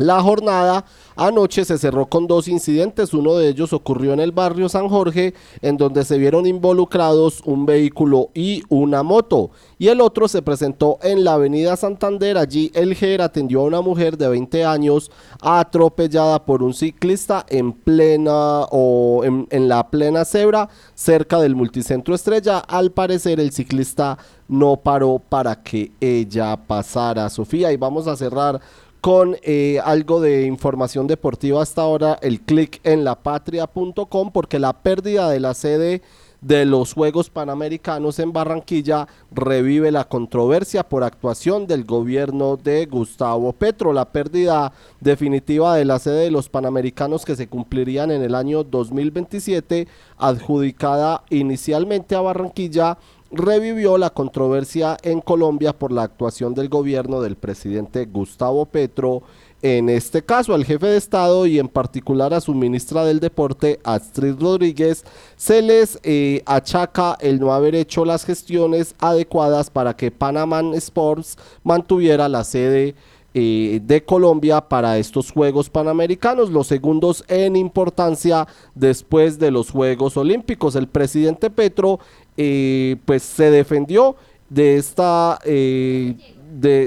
La 0.00 0.22
jornada 0.22 0.86
anoche 1.14 1.62
se 1.66 1.76
cerró 1.76 2.06
con 2.06 2.26
dos 2.26 2.48
incidentes, 2.48 3.12
uno 3.12 3.34
de 3.34 3.50
ellos 3.50 3.74
ocurrió 3.74 4.14
en 4.14 4.20
el 4.20 4.32
barrio 4.32 4.70
San 4.70 4.88
Jorge, 4.88 5.34
en 5.60 5.76
donde 5.76 6.06
se 6.06 6.16
vieron 6.16 6.46
involucrados 6.46 7.42
un 7.44 7.66
vehículo 7.66 8.30
y 8.32 8.62
una 8.70 9.02
moto, 9.02 9.50
y 9.78 9.88
el 9.88 10.00
otro 10.00 10.26
se 10.26 10.40
presentó 10.40 10.98
en 11.02 11.22
la 11.22 11.34
avenida 11.34 11.76
Santander, 11.76 12.38
allí 12.38 12.72
el 12.72 12.94
GER 12.94 13.20
atendió 13.20 13.60
a 13.60 13.64
una 13.64 13.82
mujer 13.82 14.16
de 14.16 14.28
20 14.28 14.64
años 14.64 15.10
atropellada 15.42 16.46
por 16.46 16.62
un 16.62 16.72
ciclista 16.72 17.44
en 17.50 17.74
plena 17.74 18.62
o 18.70 19.22
en, 19.22 19.46
en 19.50 19.68
la 19.68 19.90
plena 19.90 20.24
cebra 20.24 20.70
cerca 20.94 21.38
del 21.40 21.54
multicentro 21.54 22.14
Estrella, 22.14 22.60
al 22.60 22.90
parecer 22.90 23.38
el 23.38 23.52
ciclista 23.52 24.16
no 24.48 24.78
paró 24.78 25.18
para 25.18 25.62
que 25.62 25.92
ella 26.00 26.56
pasara, 26.56 27.28
Sofía, 27.28 27.70
y 27.70 27.76
vamos 27.76 28.06
a 28.06 28.16
cerrar 28.16 28.62
con 29.00 29.36
eh, 29.42 29.80
algo 29.82 30.20
de 30.20 30.44
información 30.46 31.06
deportiva 31.06 31.62
hasta 31.62 31.82
ahora, 31.82 32.18
el 32.22 32.40
clic 32.40 32.80
en 32.84 33.04
lapatria.com, 33.04 34.30
porque 34.32 34.58
la 34.58 34.74
pérdida 34.74 35.30
de 35.30 35.40
la 35.40 35.54
sede 35.54 36.02
de 36.40 36.64
los 36.64 36.94
Juegos 36.94 37.28
Panamericanos 37.28 38.18
en 38.18 38.32
Barranquilla 38.32 39.06
revive 39.30 39.92
la 39.92 40.04
controversia 40.04 40.88
por 40.88 41.04
actuación 41.04 41.66
del 41.66 41.84
gobierno 41.84 42.56
de 42.56 42.86
Gustavo 42.86 43.52
Petro. 43.52 43.92
La 43.92 44.06
pérdida 44.06 44.72
definitiva 45.00 45.76
de 45.76 45.84
la 45.84 45.98
sede 45.98 46.24
de 46.24 46.30
los 46.30 46.48
Panamericanos 46.48 47.24
que 47.24 47.36
se 47.36 47.46
cumplirían 47.46 48.10
en 48.10 48.22
el 48.22 48.34
año 48.34 48.64
2027, 48.64 49.86
adjudicada 50.16 51.24
inicialmente 51.28 52.14
a 52.14 52.20
Barranquilla, 52.20 52.98
revivió 53.30 53.96
la 53.98 54.10
controversia 54.10 54.96
en 55.02 55.20
Colombia 55.20 55.72
por 55.72 55.92
la 55.92 56.02
actuación 56.02 56.54
del 56.54 56.68
gobierno 56.68 57.20
del 57.20 57.36
presidente 57.36 58.06
Gustavo 58.06 58.66
Petro. 58.66 59.22
En 59.62 59.90
este 59.90 60.22
caso, 60.22 60.54
al 60.54 60.64
jefe 60.64 60.86
de 60.86 60.96
Estado 60.96 61.44
y 61.44 61.58
en 61.58 61.68
particular 61.68 62.32
a 62.32 62.40
su 62.40 62.54
ministra 62.54 63.04
del 63.04 63.20
Deporte, 63.20 63.78
Astrid 63.84 64.40
Rodríguez, 64.40 65.04
se 65.36 65.60
les 65.60 65.98
eh, 66.02 66.42
achaca 66.46 67.16
el 67.20 67.38
no 67.38 67.52
haber 67.52 67.74
hecho 67.74 68.06
las 68.06 68.24
gestiones 68.24 68.94
adecuadas 68.98 69.68
para 69.68 69.94
que 69.94 70.10
Panaman 70.10 70.72
Sports 70.74 71.36
mantuviera 71.62 72.28
la 72.28 72.42
sede 72.42 72.94
eh, 73.32 73.80
de 73.84 74.04
Colombia 74.04 74.60
para 74.60 74.98
estos 74.98 75.30
Juegos 75.30 75.70
Panamericanos, 75.70 76.50
los 76.50 76.66
segundos 76.66 77.22
en 77.28 77.54
importancia 77.54 78.48
después 78.74 79.38
de 79.38 79.52
los 79.52 79.70
Juegos 79.70 80.16
Olímpicos. 80.16 80.74
El 80.74 80.88
presidente 80.88 81.48
Petro 81.48 82.00
eh, 82.36 82.96
pues 83.04 83.22
se 83.22 83.50
defendió 83.50 84.16
de 84.48 84.76
esta 84.76 85.38
eh, 85.44 86.16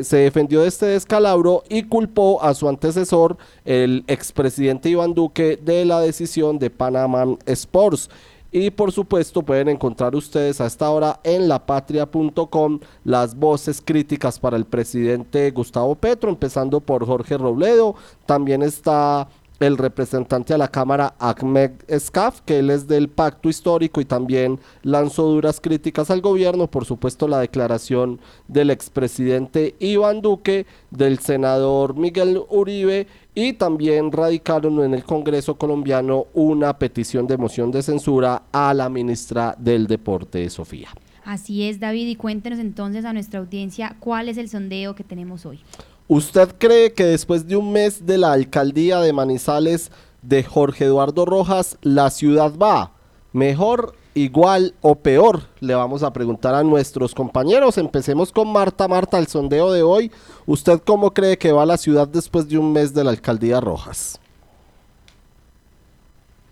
se 0.04 0.18
defendió 0.18 0.62
de 0.62 0.68
este 0.68 0.86
descalabro 0.88 1.64
y 1.70 1.84
culpó 1.84 2.44
a 2.44 2.54
su 2.54 2.68
antecesor, 2.68 3.38
el 3.66 4.04
expresidente 4.08 4.90
Iván 4.90 5.14
Duque, 5.14 5.58
de 5.58 5.86
la 5.86 6.02
decisión 6.02 6.60
de 6.60 6.70
Panama 6.70 7.26
Sports. 7.46 8.10
Y 8.52 8.70
por 8.70 8.92
supuesto 8.92 9.42
pueden 9.42 9.68
encontrar 9.68 10.16
ustedes 10.16 10.62
a 10.62 10.68
esta 10.68 10.88
hora 10.92 11.20
en 11.24 11.48
lapatria.com 11.48 12.80
las 13.04 13.34
voces 13.34 13.82
críticas 13.84 14.40
para 14.40 14.58
el 14.58 14.66
presidente 14.66 15.50
Gustavo 15.50 15.96
Petro, 15.96 16.30
empezando 16.30 16.80
por 16.80 17.04
Jorge 17.04 17.36
Robledo. 17.36 17.96
También 18.28 18.62
está 18.62 19.28
el 19.60 19.78
representante 19.78 20.54
a 20.54 20.58
la 20.58 20.68
Cámara 20.68 21.16
Ahmed 21.20 21.72
Escaf, 21.88 22.42
que 22.42 22.60
él 22.60 22.70
es 22.70 22.88
del 22.88 23.10
pacto 23.10 23.50
histórico 23.50 24.02
y 24.02 24.06
también 24.06 24.60
lanzó 24.82 25.24
duras 25.24 25.60
críticas 25.62 26.10
al 26.12 26.22
gobierno, 26.22 26.68
por 26.68 26.86
supuesto 26.86 27.28
la 27.28 27.40
declaración 27.40 28.20
del 28.48 28.70
expresidente 28.70 29.76
Iván 29.80 30.22
Duque, 30.22 30.66
del 30.92 31.20
senador 31.20 31.96
Miguel 31.96 32.42
Uribe 32.50 33.08
y 33.36 33.54
también 33.54 34.12
radicaron 34.12 34.84
en 34.84 34.94
el 34.94 35.04
Congreso 35.04 35.56
colombiano 35.56 36.28
una 36.34 36.78
petición 36.78 37.28
de 37.28 37.38
moción 37.38 37.72
de 37.72 37.82
censura 37.82 38.44
a 38.52 38.74
la 38.74 38.90
ministra 38.90 39.56
del 39.58 39.88
Deporte, 39.88 40.50
Sofía. 40.50 40.90
Así 41.26 41.68
es, 41.70 41.80
David, 41.80 42.08
y 42.08 42.16
cuéntenos 42.16 42.60
entonces 42.60 43.06
a 43.06 43.14
nuestra 43.14 43.40
audiencia 43.40 43.96
cuál 44.00 44.28
es 44.28 44.38
el 44.38 44.50
sondeo 44.50 44.94
que 44.94 45.06
tenemos 45.06 45.46
hoy. 45.46 45.62
¿Usted 46.10 46.56
cree 46.58 46.92
que 46.92 47.06
después 47.06 47.48
de 47.48 47.56
un 47.56 47.72
mes 47.72 48.06
de 48.06 48.18
la 48.18 48.34
alcaldía 48.34 49.00
de 49.00 49.14
Manizales 49.14 49.90
de 50.22 50.44
Jorge 50.44 50.86
Eduardo 50.86 51.26
Rojas, 51.26 51.78
la 51.82 52.10
ciudad 52.10 52.52
va 52.58 52.92
mejor, 53.32 53.96
igual 54.14 54.76
o 54.82 54.96
peor? 54.96 55.44
Le 55.62 55.76
vamos 55.76 56.04
a 56.04 56.12
preguntar 56.12 56.56
a 56.56 56.64
nuestros 56.64 57.16
compañeros. 57.16 57.78
Empecemos 57.78 58.34
con 58.34 58.52
Marta. 58.52 58.90
Marta, 58.90 59.18
el 59.18 59.28
sondeo 59.28 59.72
de 59.72 59.82
hoy. 59.82 60.12
¿Usted 60.46 60.82
cómo 60.86 61.12
cree 61.12 61.38
que 61.38 61.54
va 61.54 61.66
la 61.66 61.78
ciudad 61.78 62.08
después 62.08 62.50
de 62.50 62.58
un 62.58 62.74
mes 62.74 62.94
de 62.94 63.06
la 63.06 63.12
alcaldía 63.12 63.62
Rojas? 63.62 64.20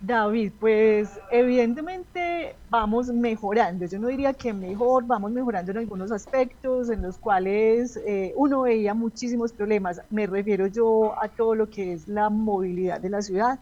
David, 0.02 0.50
pues 0.58 1.20
evidentemente 1.30 2.56
vamos 2.68 3.06
mejorando. 3.06 3.86
Yo 3.86 4.00
no 4.00 4.08
diría 4.08 4.32
que 4.32 4.52
mejor, 4.52 5.06
vamos 5.06 5.30
mejorando 5.30 5.70
en 5.70 5.78
algunos 5.78 6.10
aspectos 6.10 6.90
en 6.90 7.02
los 7.02 7.18
cuales 7.18 7.96
eh, 8.04 8.32
uno 8.36 8.62
veía 8.62 8.94
muchísimos 8.94 9.52
problemas. 9.52 10.00
Me 10.10 10.26
refiero 10.26 10.66
yo 10.66 11.14
a 11.22 11.28
todo 11.28 11.54
lo 11.54 11.70
que 11.70 11.92
es 11.92 12.08
la 12.08 12.30
movilidad 12.30 13.00
de 13.00 13.10
la 13.10 13.22
ciudad, 13.22 13.60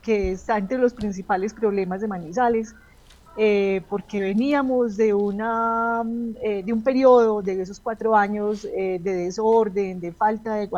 que 0.00 0.32
está 0.32 0.56
entre 0.56 0.78
los 0.78 0.94
principales 0.94 1.52
problemas 1.52 2.00
de 2.00 2.08
Manizales, 2.08 2.74
eh, 3.36 3.82
porque 3.90 4.18
veníamos 4.18 4.96
de, 4.96 5.12
una, 5.12 6.02
eh, 6.42 6.62
de 6.64 6.72
un 6.72 6.82
periodo 6.82 7.42
de 7.42 7.60
esos 7.60 7.78
cuatro 7.80 8.16
años 8.16 8.62
de 8.62 8.98
desorden, 8.98 10.00
de 10.00 10.12
falta 10.12 10.54
de, 10.54 10.70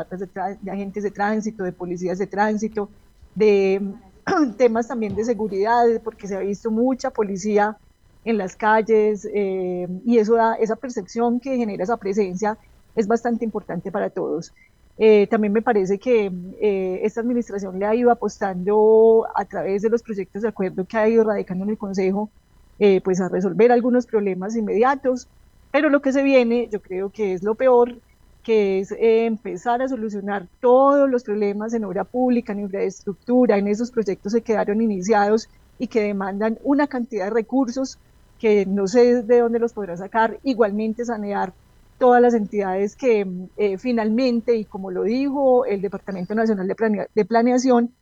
de 0.60 0.70
agentes 0.72 1.04
de 1.04 1.12
tránsito, 1.12 1.62
de 1.62 1.70
policías 1.70 2.18
de 2.18 2.26
tránsito, 2.26 2.88
de 3.36 3.80
temas 4.56 4.88
también 4.88 5.14
de 5.14 5.24
seguridad, 5.24 5.84
porque 6.02 6.26
se 6.28 6.36
ha 6.36 6.40
visto 6.40 6.70
mucha 6.70 7.10
policía 7.10 7.76
en 8.24 8.38
las 8.38 8.56
calles 8.56 9.28
eh, 9.34 9.86
y 10.04 10.18
eso 10.18 10.34
da, 10.34 10.54
esa 10.54 10.76
percepción 10.76 11.40
que 11.40 11.56
genera 11.56 11.84
esa 11.84 11.96
presencia 11.96 12.58
es 12.94 13.06
bastante 13.06 13.44
importante 13.44 13.90
para 13.92 14.10
todos. 14.10 14.52
Eh, 14.96 15.26
también 15.26 15.52
me 15.52 15.62
parece 15.62 15.98
que 15.98 16.30
eh, 16.60 17.00
esta 17.02 17.20
administración 17.20 17.78
le 17.78 17.86
ha 17.86 17.94
ido 17.94 18.10
apostando 18.12 19.26
a 19.34 19.44
través 19.44 19.82
de 19.82 19.90
los 19.90 20.02
proyectos 20.02 20.42
de 20.42 20.48
acuerdo 20.48 20.86
que 20.86 20.96
ha 20.96 21.08
ido 21.08 21.24
radicando 21.24 21.64
en 21.64 21.70
el 21.70 21.78
Consejo 21.78 22.30
eh, 22.78 23.00
pues 23.02 23.20
a 23.20 23.28
resolver 23.28 23.72
algunos 23.72 24.06
problemas 24.06 24.56
inmediatos, 24.56 25.28
pero 25.72 25.90
lo 25.90 26.00
que 26.00 26.12
se 26.12 26.22
viene 26.22 26.68
yo 26.70 26.80
creo 26.80 27.10
que 27.10 27.32
es 27.32 27.42
lo 27.42 27.54
peor, 27.56 28.00
que 28.44 28.78
es 28.78 28.92
eh, 28.92 29.24
empezar 29.24 29.82
a 29.82 29.88
solucionar 29.88 30.46
todos 30.60 31.10
los 31.10 31.24
problemas 31.24 31.74
en 31.74 31.84
obra 31.84 32.04
pública, 32.04 32.52
en 32.52 32.60
infraestructura, 32.60 33.58
en 33.58 33.66
esos 33.66 33.90
proyectos 33.90 34.34
que 34.34 34.42
quedaron 34.42 34.80
iniciados 34.80 35.48
y 35.78 35.88
que 35.88 36.02
demandan 36.02 36.58
una 36.62 36.86
cantidad 36.86 37.24
de 37.24 37.30
recursos 37.30 37.98
que 38.38 38.66
no 38.66 38.86
sé 38.86 39.22
de 39.22 39.40
dónde 39.40 39.58
los 39.58 39.72
podrá 39.72 39.96
sacar, 39.96 40.38
igualmente 40.44 41.04
sanear 41.04 41.52
todas 41.98 42.20
las 42.20 42.34
entidades 42.34 42.96
que 42.96 43.26
eh, 43.56 43.78
finalmente, 43.78 44.56
y 44.56 44.64
como 44.64 44.90
lo 44.90 45.04
dijo 45.04 45.64
el 45.64 45.80
Departamento 45.80 46.34
Nacional 46.34 46.68
de, 46.68 47.24
Planeación, 47.24 47.92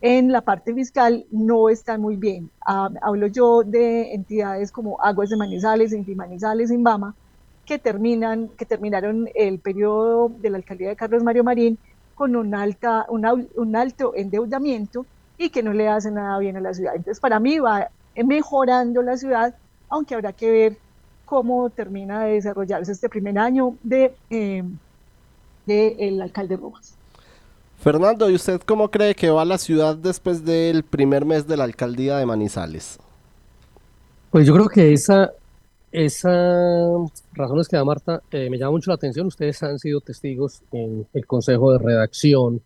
en 0.00 0.32
la 0.32 0.40
parte 0.40 0.74
fiscal 0.74 1.24
no 1.30 1.68
están 1.68 2.00
muy 2.00 2.16
bien. 2.16 2.50
Ah, 2.66 2.90
hablo 3.02 3.28
yo 3.28 3.62
de 3.62 4.14
entidades 4.14 4.72
como 4.72 5.00
Aguas 5.00 5.30
de 5.30 5.36
Manizales, 5.36 5.92
Inti 5.92 6.16
Manizales, 6.16 6.72
Imbama, 6.72 7.14
que, 7.66 7.78
terminan, 7.78 8.48
que 8.48 8.66
terminaron 8.66 9.28
el 9.34 9.58
periodo 9.58 10.30
de 10.40 10.50
la 10.50 10.58
alcaldía 10.58 10.88
de 10.88 10.96
Carlos 10.96 11.22
Mario 11.22 11.44
Marín 11.44 11.78
con 12.14 12.36
un, 12.36 12.54
alta, 12.54 13.06
un 13.08 13.76
alto 13.76 14.12
endeudamiento 14.14 15.06
y 15.38 15.50
que 15.50 15.62
no 15.62 15.72
le 15.72 15.88
hace 15.88 16.10
nada 16.10 16.38
bien 16.38 16.56
a 16.56 16.60
la 16.60 16.74
ciudad. 16.74 16.94
Entonces, 16.94 17.20
para 17.20 17.40
mí 17.40 17.58
va 17.58 17.88
mejorando 18.24 19.02
la 19.02 19.16
ciudad, 19.16 19.54
aunque 19.88 20.14
habrá 20.14 20.32
que 20.32 20.50
ver 20.50 20.76
cómo 21.24 21.70
termina 21.70 22.24
de 22.24 22.34
desarrollarse 22.34 22.92
este 22.92 23.08
primer 23.08 23.38
año 23.38 23.76
de, 23.82 24.14
eh, 24.30 24.62
de 25.66 25.96
el 25.98 26.20
alcalde 26.20 26.56
Rojas. 26.56 26.94
Fernando, 27.78 28.30
¿y 28.30 28.34
usted 28.34 28.60
cómo 28.60 28.90
cree 28.90 29.14
que 29.14 29.30
va 29.30 29.44
la 29.44 29.58
ciudad 29.58 29.96
después 29.96 30.44
del 30.44 30.84
primer 30.84 31.24
mes 31.24 31.46
de 31.48 31.56
la 31.56 31.64
alcaldía 31.64 32.16
de 32.18 32.26
Manizales? 32.26 32.98
Pues 34.30 34.46
yo 34.46 34.54
creo 34.54 34.68
que 34.68 34.92
esa, 34.92 35.32
esas 35.92 37.12
razones 37.34 37.68
que 37.68 37.76
da 37.76 37.84
Marta 37.84 38.22
eh, 38.30 38.48
me 38.48 38.58
llama 38.58 38.72
mucho 38.72 38.90
la 38.90 38.94
atención. 38.94 39.26
Ustedes 39.26 39.62
han 39.62 39.78
sido 39.78 40.00
testigos 40.00 40.62
en 40.72 41.06
el 41.12 41.26
consejo 41.26 41.72
de 41.72 41.78
redacción, 41.78 42.62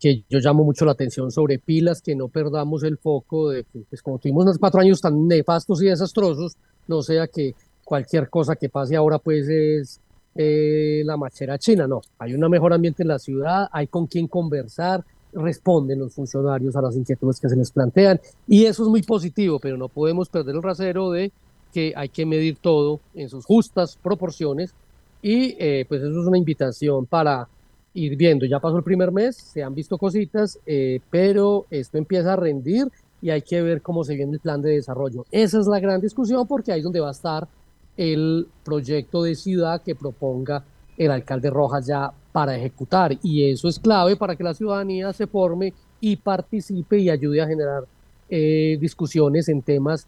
que 0.00 0.24
yo 0.28 0.38
llamo 0.38 0.64
mucho 0.64 0.84
la 0.84 0.92
atención 0.92 1.30
sobre 1.30 1.58
pilas, 1.58 2.00
que 2.00 2.14
no 2.14 2.28
perdamos 2.28 2.84
el 2.84 2.96
foco 2.96 3.50
de 3.50 3.64
que, 3.64 3.80
pues, 3.88 4.02
como 4.02 4.18
tuvimos 4.18 4.44
unos 4.44 4.58
cuatro 4.58 4.80
años 4.80 5.00
tan 5.00 5.26
nefastos 5.26 5.82
y 5.82 5.86
desastrosos, 5.86 6.56
no 6.86 7.02
sea 7.02 7.26
que 7.26 7.54
cualquier 7.84 8.30
cosa 8.30 8.56
que 8.56 8.68
pase 8.68 8.96
ahora 8.96 9.18
pues 9.18 9.48
es 9.48 10.00
eh, 10.34 11.02
la 11.04 11.16
machera 11.16 11.58
china. 11.58 11.86
No, 11.86 12.00
hay 12.18 12.34
un 12.34 12.50
mejor 12.50 12.72
ambiente 12.72 13.02
en 13.02 13.08
la 13.08 13.18
ciudad, 13.18 13.68
hay 13.72 13.88
con 13.88 14.06
quien 14.06 14.28
conversar, 14.28 15.04
responden 15.32 15.98
los 15.98 16.14
funcionarios 16.14 16.76
a 16.76 16.82
las 16.82 16.96
inquietudes 16.96 17.40
que 17.40 17.48
se 17.48 17.56
les 17.56 17.70
plantean 17.72 18.20
y 18.46 18.66
eso 18.66 18.84
es 18.84 18.88
muy 18.88 19.02
positivo, 19.02 19.58
pero 19.58 19.76
no 19.76 19.88
podemos 19.88 20.28
perder 20.28 20.54
el 20.54 20.62
rasero 20.62 21.10
de 21.10 21.32
que 21.74 21.92
hay 21.96 22.08
que 22.08 22.24
medir 22.24 22.56
todo 22.60 23.00
en 23.14 23.28
sus 23.28 23.44
justas 23.44 23.98
proporciones 24.00 24.72
y 25.20 25.56
eh, 25.58 25.84
pues 25.88 26.02
eso 26.02 26.20
es 26.20 26.26
una 26.26 26.38
invitación 26.38 27.04
para 27.04 27.48
ir 27.94 28.16
viendo. 28.16 28.46
Ya 28.46 28.60
pasó 28.60 28.76
el 28.76 28.84
primer 28.84 29.10
mes, 29.10 29.34
se 29.34 29.64
han 29.64 29.74
visto 29.74 29.98
cositas, 29.98 30.60
eh, 30.66 31.00
pero 31.10 31.66
esto 31.70 31.98
empieza 31.98 32.34
a 32.34 32.36
rendir 32.36 32.86
y 33.20 33.30
hay 33.30 33.42
que 33.42 33.60
ver 33.60 33.82
cómo 33.82 34.04
se 34.04 34.14
viene 34.14 34.34
el 34.34 34.38
plan 34.38 34.62
de 34.62 34.70
desarrollo. 34.70 35.26
Esa 35.32 35.58
es 35.58 35.66
la 35.66 35.80
gran 35.80 36.00
discusión 36.00 36.46
porque 36.46 36.70
ahí 36.70 36.78
es 36.78 36.84
donde 36.84 37.00
va 37.00 37.08
a 37.08 37.12
estar 37.12 37.48
el 37.96 38.46
proyecto 38.64 39.24
de 39.24 39.34
ciudad 39.34 39.82
que 39.82 39.96
proponga 39.96 40.62
el 40.96 41.10
alcalde 41.10 41.50
Rojas 41.50 41.86
ya 41.86 42.12
para 42.30 42.56
ejecutar 42.56 43.18
y 43.20 43.50
eso 43.50 43.68
es 43.68 43.80
clave 43.80 44.14
para 44.14 44.36
que 44.36 44.44
la 44.44 44.54
ciudadanía 44.54 45.12
se 45.12 45.26
forme 45.26 45.72
y 46.00 46.14
participe 46.16 46.98
y 46.98 47.10
ayude 47.10 47.40
a 47.40 47.48
generar 47.48 47.84
eh, 48.28 48.78
discusiones 48.80 49.48
en 49.48 49.62
temas 49.62 50.06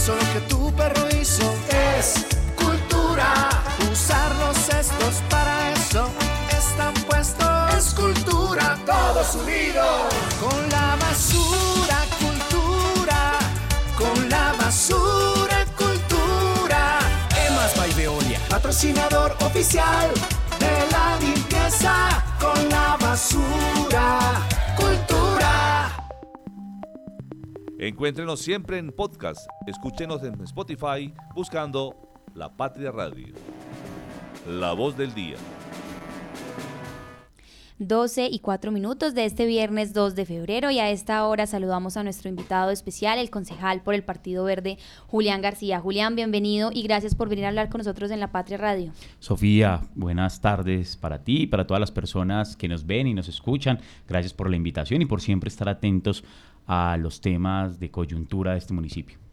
cultura 0.00 0.16
lo 0.16 0.32
que 0.32 0.40
tu 0.48 0.72
perro 0.72 1.08
hizo 1.20 1.54
es 1.68 2.24
cultura. 2.56 3.50
Usar 3.92 4.34
los 4.36 4.56
cestos 4.56 5.22
para 5.28 5.72
eso 5.72 6.08
están 6.50 6.94
puestos. 7.06 7.74
Es 7.76 7.92
cultura, 7.94 8.78
todos 8.86 9.34
unidos. 9.34 10.14
Con 10.40 10.68
la 10.70 10.96
basura, 10.96 11.98
cultura. 12.18 13.38
Con 13.98 14.28
la 14.30 14.54
basura, 14.58 15.66
cultura. 15.76 16.98
Emas 17.48 17.76
by 17.76 17.92
Veolia, 17.92 18.40
patrocinador 18.48 19.36
oficial 19.40 20.10
de 20.58 20.74
la 20.92 21.16
limpieza. 21.20 21.94
Con 22.40 22.68
la 22.70 22.96
basura, 22.98 23.89
Encuéntrenos 27.82 28.40
siempre 28.40 28.76
en 28.76 28.92
podcast. 28.92 29.48
Escúchenos 29.66 30.22
en 30.22 30.38
Spotify 30.42 31.14
buscando 31.34 32.12
La 32.34 32.54
Patria 32.54 32.92
Radio. 32.92 33.32
La 34.46 34.74
voz 34.74 34.98
del 34.98 35.14
día. 35.14 35.38
12 37.80 38.28
y 38.30 38.40
4 38.40 38.72
minutos 38.72 39.14
de 39.14 39.24
este 39.24 39.46
viernes 39.46 39.94
2 39.94 40.14
de 40.14 40.26
febrero 40.26 40.70
y 40.70 40.78
a 40.80 40.90
esta 40.90 41.26
hora 41.26 41.46
saludamos 41.46 41.96
a 41.96 42.02
nuestro 42.02 42.28
invitado 42.28 42.70
especial, 42.70 43.18
el 43.18 43.30
concejal 43.30 43.80
por 43.80 43.94
el 43.94 44.04
Partido 44.04 44.44
Verde, 44.44 44.76
Julián 45.06 45.40
García. 45.40 45.80
Julián, 45.80 46.14
bienvenido 46.14 46.70
y 46.74 46.82
gracias 46.82 47.14
por 47.14 47.30
venir 47.30 47.46
a 47.46 47.48
hablar 47.48 47.70
con 47.70 47.78
nosotros 47.78 48.10
en 48.10 48.20
La 48.20 48.32
Patria 48.32 48.58
Radio. 48.58 48.92
Sofía, 49.18 49.80
buenas 49.94 50.42
tardes 50.42 50.98
para 50.98 51.24
ti 51.24 51.44
y 51.44 51.46
para 51.46 51.66
todas 51.66 51.80
las 51.80 51.90
personas 51.90 52.54
que 52.54 52.68
nos 52.68 52.84
ven 52.84 53.06
y 53.06 53.14
nos 53.14 53.28
escuchan. 53.28 53.80
Gracias 54.06 54.34
por 54.34 54.50
la 54.50 54.56
invitación 54.56 55.00
y 55.00 55.06
por 55.06 55.22
siempre 55.22 55.48
estar 55.48 55.70
atentos 55.70 56.22
a 56.66 56.98
los 56.98 57.22
temas 57.22 57.80
de 57.80 57.90
coyuntura 57.90 58.52
de 58.52 58.58
este 58.58 58.74
municipio. 58.74 59.29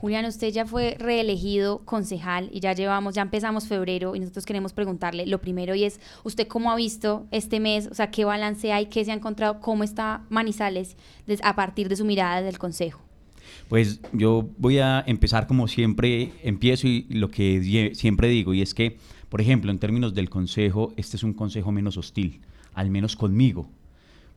Julián, 0.00 0.24
usted 0.24 0.50
ya 0.50 0.64
fue 0.64 0.96
reelegido 0.98 1.80
concejal 1.84 2.48
y 2.54 2.60
ya 2.60 2.72
llevamos, 2.72 3.14
ya 3.14 3.20
empezamos 3.20 3.68
febrero 3.68 4.16
y 4.16 4.20
nosotros 4.20 4.46
queremos 4.46 4.72
preguntarle, 4.72 5.26
lo 5.26 5.42
primero 5.42 5.74
y 5.74 5.84
es, 5.84 6.00
¿usted 6.24 6.48
cómo 6.48 6.72
ha 6.72 6.76
visto 6.76 7.26
este 7.30 7.60
mes? 7.60 7.86
O 7.86 7.94
sea, 7.94 8.10
¿qué 8.10 8.24
balance 8.24 8.72
hay? 8.72 8.86
¿Qué 8.86 9.04
se 9.04 9.10
ha 9.10 9.14
encontrado? 9.14 9.60
¿Cómo 9.60 9.84
está 9.84 10.24
Manizales 10.30 10.96
a 11.42 11.54
partir 11.54 11.90
de 11.90 11.96
su 11.96 12.06
mirada 12.06 12.40
del 12.40 12.58
consejo? 12.58 13.02
Pues 13.68 14.00
yo 14.14 14.48
voy 14.56 14.78
a 14.78 15.04
empezar 15.06 15.46
como 15.46 15.68
siempre 15.68 16.32
empiezo 16.42 16.88
y 16.88 17.02
lo 17.10 17.30
que 17.30 17.92
siempre 17.94 18.28
digo 18.28 18.54
y 18.54 18.62
es 18.62 18.72
que, 18.72 18.96
por 19.28 19.42
ejemplo, 19.42 19.70
en 19.70 19.78
términos 19.78 20.14
del 20.14 20.30
consejo, 20.30 20.94
este 20.96 21.18
es 21.18 21.24
un 21.24 21.34
consejo 21.34 21.72
menos 21.72 21.98
hostil, 21.98 22.40
al 22.72 22.88
menos 22.88 23.16
conmigo, 23.16 23.68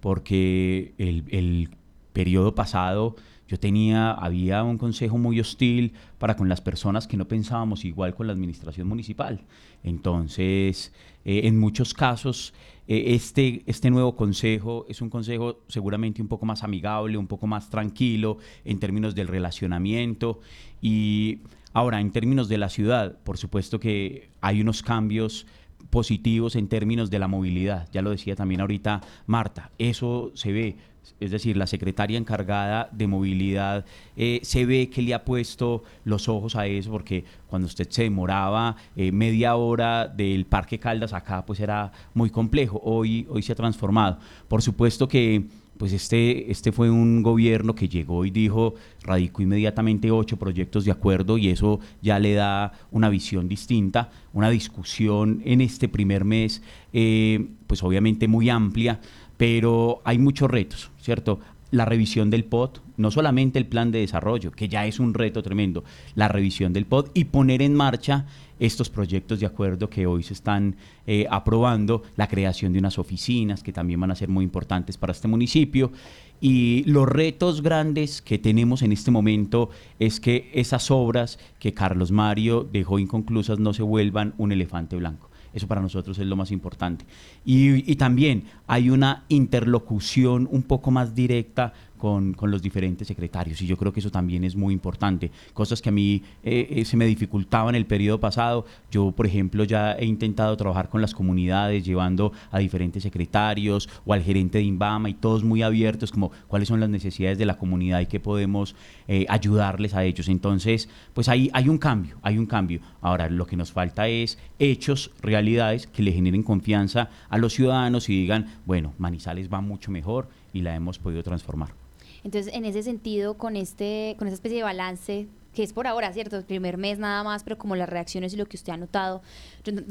porque 0.01 0.93
el, 0.97 1.23
el 1.29 1.69
periodo 2.11 2.53
pasado 2.53 3.15
yo 3.47 3.59
tenía, 3.59 4.11
había 4.11 4.63
un 4.63 4.77
consejo 4.77 5.17
muy 5.17 5.39
hostil 5.39 5.93
para 6.17 6.35
con 6.35 6.49
las 6.49 6.61
personas 6.61 7.07
que 7.07 7.17
no 7.17 7.27
pensábamos 7.27 7.85
igual 7.85 8.15
con 8.15 8.27
la 8.27 8.33
administración 8.33 8.87
municipal. 8.87 9.41
Entonces, 9.83 10.93
eh, 11.25 11.41
en 11.43 11.59
muchos 11.59 11.93
casos, 11.93 12.53
eh, 12.87 13.15
este, 13.15 13.63
este 13.65 13.89
nuevo 13.89 14.15
consejo 14.15 14.85
es 14.89 15.01
un 15.01 15.09
consejo 15.09 15.59
seguramente 15.67 16.21
un 16.21 16.27
poco 16.27 16.45
más 16.45 16.63
amigable, 16.63 17.17
un 17.17 17.27
poco 17.27 17.47
más 17.47 17.69
tranquilo 17.69 18.37
en 18.65 18.79
términos 18.79 19.15
del 19.15 19.27
relacionamiento. 19.27 20.39
Y 20.81 21.39
ahora, 21.73 22.01
en 22.01 22.11
términos 22.11 22.49
de 22.49 22.57
la 22.57 22.69
ciudad, 22.69 23.17
por 23.23 23.37
supuesto 23.37 23.79
que 23.79 24.29
hay 24.41 24.61
unos 24.61 24.83
cambios 24.83 25.45
positivos 25.93 26.55
en 26.55 26.67
términos 26.67 27.11
de 27.11 27.19
la 27.19 27.27
movilidad. 27.27 27.87
Ya 27.93 28.01
lo 28.01 28.09
decía 28.09 28.35
también 28.35 28.61
ahorita 28.61 29.01
Marta, 29.27 29.69
eso 29.77 30.31
se 30.33 30.51
ve. 30.51 30.75
Es 31.19 31.29
decir, 31.29 31.55
la 31.55 31.67
secretaria 31.67 32.17
encargada 32.17 32.89
de 32.91 33.05
movilidad 33.05 33.85
eh, 34.17 34.39
se 34.41 34.65
ve 34.65 34.89
que 34.89 35.03
le 35.03 35.13
ha 35.13 35.23
puesto 35.23 35.83
los 36.03 36.27
ojos 36.29 36.55
a 36.55 36.65
eso, 36.65 36.89
porque 36.89 37.25
cuando 37.47 37.67
usted 37.67 37.87
se 37.91 38.03
demoraba 38.03 38.75
eh, 38.95 39.11
media 39.11 39.55
hora 39.55 40.07
del 40.07 40.45
Parque 40.45 40.79
Caldas 40.79 41.13
acá, 41.13 41.45
pues 41.45 41.59
era 41.59 41.91
muy 42.15 42.31
complejo. 42.31 42.81
Hoy, 42.83 43.27
hoy 43.29 43.43
se 43.43 43.51
ha 43.51 43.55
transformado. 43.55 44.17
Por 44.47 44.63
supuesto 44.63 45.07
que 45.07 45.45
pues 45.77 45.93
este, 45.93 46.51
este 46.51 46.71
fue 46.71 46.89
un 46.89 47.23
gobierno 47.23 47.75
que 47.75 47.89
llegó 47.89 48.25
y 48.25 48.31
dijo, 48.31 48.75
radicó 49.01 49.41
inmediatamente 49.41 50.11
ocho 50.11 50.37
proyectos 50.37 50.85
de 50.85 50.91
acuerdo 50.91 51.37
y 51.37 51.49
eso 51.49 51.79
ya 52.01 52.19
le 52.19 52.33
da 52.33 52.73
una 52.91 53.09
visión 53.09 53.47
distinta, 53.47 54.11
una 54.33 54.49
discusión 54.49 55.41
en 55.45 55.61
este 55.61 55.87
primer 55.89 56.25
mes, 56.25 56.61
eh, 56.93 57.47
pues 57.67 57.83
obviamente 57.83 58.27
muy 58.27 58.49
amplia, 58.49 58.99
pero 59.37 60.01
hay 60.05 60.19
muchos 60.19 60.49
retos, 60.49 60.91
¿cierto? 60.99 61.39
La 61.73 61.85
revisión 61.85 62.29
del 62.29 62.43
POT, 62.43 62.83
no 62.97 63.09
solamente 63.09 63.57
el 63.57 63.65
plan 63.65 63.89
de 63.89 63.97
desarrollo, 63.97 64.51
que 64.51 64.69
ya 64.69 64.85
es 64.85 64.99
un 64.99 65.15
reto 65.15 65.41
tremendo, 65.41 65.83
la 66.13 66.27
revisión 66.27 66.71
del 66.71 66.85
POT 66.85 67.09
y 67.15 67.23
poner 67.23 67.63
en 67.63 67.73
marcha 67.73 68.27
estos 68.59 68.91
proyectos 68.91 69.39
de 69.39 69.47
acuerdo 69.47 69.89
que 69.89 70.05
hoy 70.05 70.21
se 70.21 70.35
están 70.35 70.75
eh, 71.07 71.25
aprobando, 71.31 72.03
la 72.15 72.27
creación 72.27 72.73
de 72.73 72.77
unas 72.77 72.99
oficinas 72.99 73.63
que 73.63 73.73
también 73.73 73.99
van 73.99 74.11
a 74.11 74.15
ser 74.15 74.29
muy 74.29 74.43
importantes 74.43 74.97
para 74.97 75.13
este 75.13 75.27
municipio. 75.27 75.91
Y 76.39 76.83
los 76.83 77.09
retos 77.09 77.63
grandes 77.63 78.21
que 78.21 78.37
tenemos 78.37 78.83
en 78.83 78.91
este 78.91 79.09
momento 79.09 79.71
es 79.97 80.19
que 80.19 80.51
esas 80.53 80.91
obras 80.91 81.39
que 81.57 81.73
Carlos 81.73 82.11
Mario 82.11 82.69
dejó 82.71 82.99
inconclusas 82.99 83.57
no 83.57 83.73
se 83.73 83.81
vuelvan 83.81 84.35
un 84.37 84.51
elefante 84.51 84.95
blanco. 84.95 85.31
Eso 85.53 85.67
para 85.67 85.81
nosotros 85.81 86.17
es 86.17 86.25
lo 86.25 86.35
más 86.35 86.51
importante. 86.51 87.05
Y, 87.45 87.95
también 87.95 88.45
hay 88.67 88.89
una 88.89 89.23
interlocución 89.29 90.47
un 90.51 90.63
poco 90.63 90.89
más 90.89 91.13
directa 91.13 91.73
con, 92.03 92.35
los 92.51 92.61
diferentes 92.61 93.07
secretarios 93.07 93.61
y 93.61 93.65
yo 93.65 93.77
creo 93.77 93.93
que 93.93 94.01
eso 94.01 94.11
también 94.11 94.43
es 94.43 94.57
muy 94.57 94.73
importante. 94.73 95.31
Cosas 95.53 95.81
que 95.81 95.87
a 95.87 95.91
mí 95.93 96.21
eh, 96.43 96.67
eh, 96.69 96.83
se 96.83 96.97
me 96.97 97.05
dificultaban 97.05 97.75
el 97.75 97.85
periodo 97.85 98.19
pasado. 98.19 98.65
Yo, 98.91 99.13
por 99.13 99.25
ejemplo, 99.25 99.63
ya 99.63 99.93
he 99.93 100.03
intentado 100.03 100.57
trabajar 100.57 100.89
con 100.89 100.99
las 100.99 101.13
comunidades, 101.13 101.85
llevando 101.85 102.33
a 102.51 102.59
diferentes 102.59 103.03
secretarios 103.03 103.87
o 104.05 104.11
al 104.11 104.21
gerente 104.21 104.57
de 104.57 104.65
INVAMA 104.65 105.11
y 105.11 105.13
todos 105.13 105.45
muy 105.45 105.61
abiertos 105.61 106.11
como 106.11 106.33
cuáles 106.49 106.67
son 106.67 106.81
las 106.81 106.89
necesidades 106.89 107.37
de 107.37 107.45
la 107.45 107.57
comunidad 107.57 108.01
y 108.01 108.07
qué 108.07 108.19
podemos 108.19 108.75
eh, 109.07 109.25
ayudarles 109.29 109.93
a 109.93 110.03
ellos. 110.03 110.27
Entonces, 110.27 110.89
pues 111.13 111.29
ahí 111.29 111.49
hay 111.53 111.69
un 111.69 111.77
cambio, 111.77 112.17
hay 112.21 112.37
un 112.37 112.47
cambio. 112.47 112.81
Ahora, 112.99 113.29
lo 113.29 113.45
que 113.45 113.55
nos 113.55 113.71
falta 113.71 114.09
es 114.09 114.37
hechos, 114.59 115.11
realidades 115.21 115.87
que 115.87 116.03
le 116.03 116.11
generen 116.11 116.43
confianza 116.43 117.09
a 117.29 117.37
los 117.37 117.53
ciudadanos 117.53 118.09
y 118.09 118.19
digan, 118.19 118.59
bueno, 118.65 118.93
Manizales 118.97 119.47
va 119.49 119.61
mucho 119.61 119.89
mejor 119.89 120.27
y 120.51 120.63
la 120.63 120.75
hemos 120.75 120.99
podido 120.99 121.23
transformar. 121.23 121.82
Entonces, 122.23 122.53
en 122.53 122.65
ese 122.65 122.83
sentido, 122.83 123.37
con 123.37 123.55
este, 123.55 124.15
con 124.17 124.27
esa 124.27 124.35
especie 124.35 124.57
de 124.57 124.63
balance 124.63 125.27
que 125.53 125.63
es 125.63 125.71
por 125.71 125.87
ahora, 125.87 126.11
¿cierto? 126.13 126.35
El 126.35 126.45
primer 126.45 126.77
mes 126.77 126.97
nada 126.97 127.23
más, 127.23 127.43
pero 127.43 127.57
como 127.57 127.75
las 127.75 127.87
reacciones 127.87 128.33
y 128.33 128.37
lo 128.37 128.47
que 128.47 128.57
usted 128.57 128.73
ha 128.73 128.77
notado, 128.77 129.21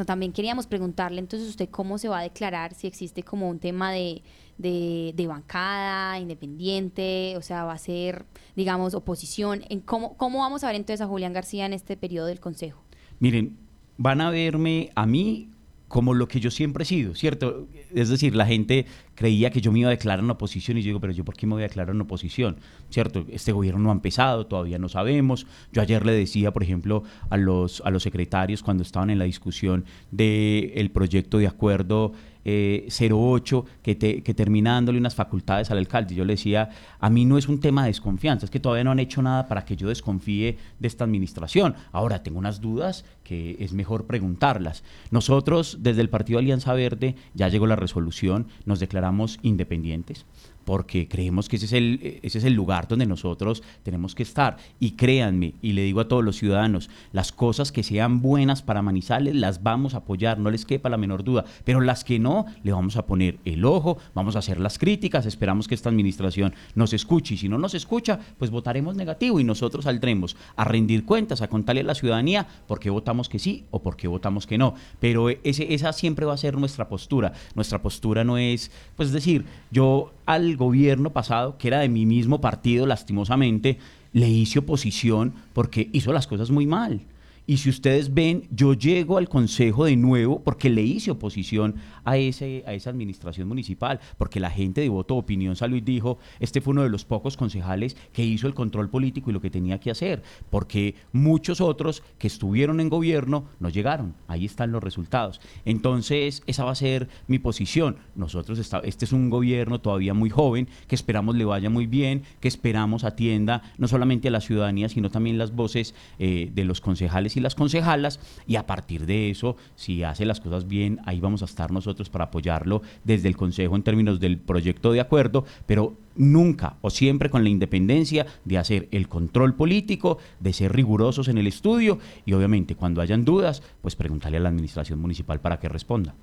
también 0.07 0.33
queríamos 0.33 0.66
preguntarle 0.66 1.21
entonces 1.21 1.49
usted 1.49 1.68
cómo 1.71 1.99
se 1.99 2.09
va 2.09 2.18
a 2.18 2.23
declarar, 2.23 2.75
si 2.75 2.88
existe 2.88 3.23
como 3.23 3.49
un 3.49 3.61
tema 3.61 3.92
de, 3.92 4.23
de, 4.59 5.12
de, 5.14 5.27
bancada, 5.27 6.18
independiente, 6.18 7.35
o 7.37 7.42
sea, 7.42 7.64
va 7.64 7.75
a 7.75 7.79
ser, 7.79 8.27
digamos, 8.57 8.95
oposición. 8.95 9.62
En 9.71 9.81
cómo, 9.81 10.16
¿Cómo 10.16 10.40
vamos 10.40 10.64
a 10.64 10.66
ver 10.66 10.77
entonces 10.77 11.01
a 11.01 11.07
Julián 11.07 11.33
García 11.33 11.64
en 11.64 11.73
este 11.73 11.97
periodo 11.97 12.27
del 12.27 12.40
Consejo? 12.40 12.83
Miren, 13.21 13.57
van 13.99 14.21
a 14.21 14.31
verme 14.31 14.90
a 14.97 15.07
mí 15.07 15.49
como 15.92 16.14
lo 16.14 16.26
que 16.26 16.40
yo 16.40 16.50
siempre 16.50 16.85
he 16.85 16.87
sido, 16.87 17.14
¿cierto? 17.14 17.68
Es 17.94 18.09
decir, 18.09 18.35
la 18.35 18.46
gente 18.46 18.87
creía 19.14 19.50
que 19.50 19.61
yo 19.61 19.70
me 19.70 19.81
iba 19.81 19.88
a 19.88 19.90
declarar 19.90 20.24
en 20.24 20.31
oposición 20.31 20.78
y 20.78 20.81
yo 20.81 20.87
digo, 20.87 21.00
pero 21.00 21.12
yo 21.12 21.22
por 21.22 21.37
qué 21.37 21.46
me 21.46 21.52
voy 21.52 21.64
a 21.64 21.68
declarar 21.68 21.94
en 21.94 22.00
oposición, 22.00 22.57
¿cierto? 22.88 23.26
Este 23.28 23.52
gobierno 23.52 23.78
no 23.78 23.90
ha 23.90 23.92
empezado, 23.92 24.46
todavía 24.46 24.78
no 24.78 24.88
sabemos. 24.88 25.46
Yo 25.70 25.83
ayer 25.83 26.07
le 26.07 26.12
decía, 26.12 26.50
por 26.50 26.62
ejemplo, 26.62 27.02
a 27.28 27.37
los, 27.37 27.83
a 27.85 27.90
los 27.90 28.05
secretarios 28.05 28.62
cuando 28.62 28.83
estaban 28.85 29.11
en 29.11 29.18
la 29.18 29.26
discusión 29.26 29.85
del 30.11 30.90
proyecto 30.92 31.37
de 31.37 31.46
acuerdo 31.46 32.14
eh, 32.44 32.88
08 32.90 33.64
que, 33.83 33.94
te, 33.94 34.22
que 34.22 34.35
terminándole 34.35 34.98
unas 34.98 35.14
facultades 35.14 35.70
al 35.70 35.78
alcalde. 35.78 36.14
Yo 36.14 36.24
le 36.24 36.35
decía, 36.35 36.70
a 36.98 37.11
mí 37.11 37.24
no 37.24 37.38
es 37.38 37.48
un 37.48 37.61
tema 37.61 37.83
de 37.83 37.88
desconfianza, 37.88 38.46
es 38.46 38.50
que 38.50 38.61
todavía 38.61 38.85
no 38.85 38.90
han 38.90 38.98
hecho 38.98 39.22
nada 39.22 39.48
para 39.48 39.64
que 39.64 39.76
yo 39.76 39.88
desconfíe 39.88 40.59
de 40.78 40.88
esta 40.88 41.05
administración. 41.05 41.74
Ahora 41.92 42.22
tengo 42.22 42.38
unas 42.38 42.61
dudas 42.61 43.05
que 43.24 43.57
es 43.61 43.72
mejor 43.72 44.07
preguntarlas. 44.07 44.85
Nosotros, 45.11 45.78
desde 45.81 46.00
el 46.00 46.11
Partido 46.11 46.38
Alianza 46.38 46.74
Verde, 46.74 47.16
ya 47.35 47.48
llegó 47.48 47.66
la 47.66 47.76
resolución, 47.76 48.46
nos 48.64 48.81
declaramos 48.81 49.38
independientes 49.42 50.26
porque 50.64 51.09
creemos 51.09 51.48
que 51.48 51.57
ese 51.57 51.66
es, 51.66 51.72
el, 51.72 52.20
ese 52.22 52.38
es 52.38 52.44
el 52.44 52.55
lugar 52.55 52.88
donde 52.88 53.07
nosotros 53.07 53.62
tenemos 53.83 54.14
que 54.14 54.22
estar. 54.22 54.57
Y 54.81 54.92
créanme, 54.92 55.55
y 55.62 55.72
le 55.72 55.83
digo 55.83 56.01
a 56.01 56.09
todos 56.09 56.25
los 56.25 56.37
ciudadanos, 56.37 56.90
las 57.12 57.33
cosas 57.33 57.72
que 57.72 57.83
sean 57.83 58.22
buenas 58.22 58.62
para 58.62 58.83
Manizales 58.83 59.35
las 59.35 59.62
vamos 59.62 59.94
a 59.94 59.98
apoyar, 59.98 60.38
no 60.38 60.51
les 60.51 60.64
quepa 60.64 60.88
la 60.88 60.96
menor 60.96 61.25
duda, 61.25 61.44
pero 61.64 61.81
las 61.81 62.05
que 62.05 62.18
no, 62.18 62.46
le 62.62 62.72
vamos 62.72 62.96
a 62.96 63.07
poner 63.07 63.38
el 63.44 63.64
ojo, 63.64 63.98
vamos 64.14 64.37
a 64.37 64.40
hacer 64.40 64.61
las 64.61 64.79
críticas, 64.79 65.27
esperamos 65.27 65.68
que 65.68 65.75
esta 65.75 65.88
administración 65.88 66.55
nos 66.75 66.92
escuche 66.92 67.35
y 67.35 67.38
si 67.38 67.48
no 67.48 67.59
nos 67.59 67.75
escucha, 67.75 68.18
pues 68.38 68.51
votaremos 68.51 68.96
negativo 68.96 69.40
y 69.40 69.44
nosotros 69.44 69.85
saldremos 69.85 70.37
a 70.57 70.64
rendir 70.64 71.05
cuentas, 71.05 71.42
a 71.42 71.48
contarle 71.48 71.83
a 71.83 71.85
la 71.85 71.94
ciudadanía 71.94 72.46
por 72.66 72.81
qué 72.81 72.90
votamos 72.90 73.29
que 73.29 73.38
sí 73.38 73.64
o 73.70 73.83
por 73.83 73.96
qué 73.96 74.09
votamos 74.09 74.46
que 74.46 74.59
no. 74.59 74.75
Pero 75.01 75.29
ese, 75.31 75.75
esa 75.75 75.92
siempre 75.92 76.27
va 76.27 76.35
a 76.35 76.38
ser 76.38 76.57
nuestra 76.57 76.88
postura. 76.88 77.33
Nuestra 77.55 77.83
postura 77.83 78.25
no 78.25 78.38
es, 78.38 78.70
pues 78.96 79.12
decir, 79.12 79.44
yo 79.70 80.12
al 80.27 80.52
gobierno 80.57 81.11
pasado, 81.11 81.57
que 81.59 81.69
era 81.69 81.81
de 81.81 81.88
mi 81.88 82.07
mismo 82.07 82.41
partido, 82.41 82.87
lastimosamente, 82.87 83.79
le 84.12 84.29
hice 84.29 84.59
oposición 84.59 85.33
porque 85.53 85.88
hizo 85.93 86.12
las 86.12 86.27
cosas 86.27 86.51
muy 86.51 86.67
mal. 86.67 87.01
Y 87.46 87.57
si 87.57 87.70
ustedes 87.70 88.14
ven, 88.14 88.46
yo 88.50 88.74
llego 88.74 89.18
al 89.18 89.28
Consejo 89.28 89.87
de 89.87 89.96
nuevo 89.96 90.42
porque 90.42 90.70
le 90.70 90.83
hice 90.83 91.11
oposición 91.11 91.74
a, 92.05 92.16
ese, 92.16 92.62
a 92.66 92.72
esa 92.72 92.90
administración 92.90 93.48
municipal, 93.48 93.98
porque 94.16 94.38
la 94.38 94.50
gente 94.50 94.81
de 94.81 94.88
voto 94.88 95.16
opinión 95.16 95.57
salud 95.57 95.83
dijo, 95.83 96.18
este 96.38 96.61
fue 96.61 96.72
uno 96.72 96.85
de 96.85 96.88
los 96.88 97.05
pocos 97.05 97.37
concejales 97.37 97.96
que 98.12 98.24
hizo 98.24 98.46
el 98.46 98.55
control 98.55 98.90
político 98.90 99.31
y 99.31 99.33
lo 99.33 99.40
que 99.40 99.50
tenía 99.50 99.81
que 99.81 99.90
hacer, 99.90 100.22
porque 100.50 100.94
muchos 101.12 101.61
otros 101.61 102.02
que 102.18 102.28
estuvieron 102.28 102.78
en 102.78 102.88
gobierno 102.88 103.46
no 103.59 103.68
llegaron. 103.68 104.14
Ahí 104.28 104.44
están 104.44 104.70
los 104.70 104.83
resultados. 104.83 105.40
Entonces, 105.64 106.42
esa 106.46 106.64
va 106.64 106.72
a 106.72 106.76
ser 106.76 107.09
mi 107.26 107.38
posición. 107.40 107.96
Nosotros, 108.14 108.59
está, 108.59 108.78
este 108.81 109.05
es 109.05 109.12
un 109.12 109.31
gobierno 109.31 109.81
todavía 109.81 110.14
muy 110.14 110.31
joven, 110.31 110.68
que 110.87 110.94
esperamos 110.94 111.35
le 111.35 111.44
vaya 111.44 111.70
muy 111.70 111.87
bien, 111.87 112.22
que 112.40 112.48
esperamos 112.48 113.02
atienda 113.02 113.62
no 113.78 113.88
solamente 113.88 114.28
a 114.28 114.31
la 114.31 114.40
ciudadanía, 114.40 114.88
sino 114.88 115.11
también 115.11 115.38
las 115.38 115.55
voces 115.55 115.94
eh, 116.18 116.50
de 116.55 116.64
los 116.64 116.81
concejales 116.81 117.32
y 117.37 117.40
las 117.40 117.55
concejalas 117.55 118.21
y 118.47 118.57
a 118.57 118.66
partir 118.66 119.07
de 119.07 119.31
eso, 119.31 119.57
si 119.77 120.03
hace 120.03 120.25
las 120.25 120.40
cosas 120.40 120.66
bien, 120.66 121.01
ahí 121.05 121.21
vamos 121.21 121.42
a 121.42 121.47
estar 121.47 121.71
nosotros 121.71 122.09
para 122.11 122.25
apoyarlo 122.25 122.83
desde 123.05 123.29
el 123.29 123.37
Consejo 123.37 123.77
en 123.77 123.83
términos 123.83 124.21
del 124.21 124.38
proyecto 124.38 124.92
de 124.92 125.01
acuerdo, 125.01 125.45
pero 125.66 125.95
nunca 126.16 126.77
o 126.81 126.90
siempre 126.90 127.31
con 127.31 127.42
la 127.42 127.51
independencia 127.51 128.27
de 128.45 128.59
hacer 128.59 128.88
el 128.90 129.09
control 129.09 129.55
político, 129.55 130.18
de 130.40 130.53
ser 130.53 130.73
rigurosos 130.73 131.29
en 131.29 131.38
el 131.38 131.47
estudio 131.47 131.99
y 132.25 132.33
obviamente 132.33 132.75
cuando 132.75 133.01
hayan 133.01 133.25
dudas, 133.25 133.62
pues 133.81 133.97
preguntarle 133.97 134.38
a 134.38 134.40
la 134.40 134.49
administración 134.49 135.01
municipal 135.01 135.40
para 135.40 135.59
que 135.59 135.68
responda. 135.68 136.14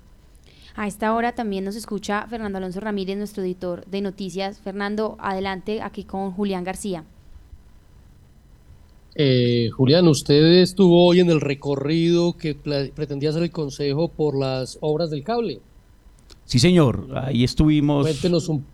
A 0.76 0.86
esta 0.86 1.14
hora 1.14 1.32
también 1.32 1.64
nos 1.64 1.76
escucha 1.76 2.26
Fernando 2.28 2.58
Alonso 2.58 2.80
Ramírez, 2.80 3.18
nuestro 3.18 3.42
editor 3.42 3.84
de 3.86 4.00
noticias. 4.00 4.60
Fernando, 4.60 5.16
adelante 5.20 5.82
aquí 5.82 6.04
con 6.04 6.30
Julián 6.30 6.64
García. 6.64 7.04
Eh, 9.22 9.68
Julián, 9.68 10.08
usted 10.08 10.62
estuvo 10.62 11.04
hoy 11.04 11.20
en 11.20 11.28
el 11.28 11.42
recorrido 11.42 12.38
que 12.38 12.54
pretendía 12.54 13.28
hacer 13.28 13.42
el 13.42 13.50
Consejo 13.50 14.08
por 14.08 14.34
las 14.34 14.78
obras 14.80 15.10
del 15.10 15.22
cable. 15.22 15.60
Sí, 16.46 16.58
señor, 16.58 17.06
ahí 17.14 17.44
estuvimos. 17.44 18.06
Cuéntenos 18.06 18.48
un, 18.48 18.64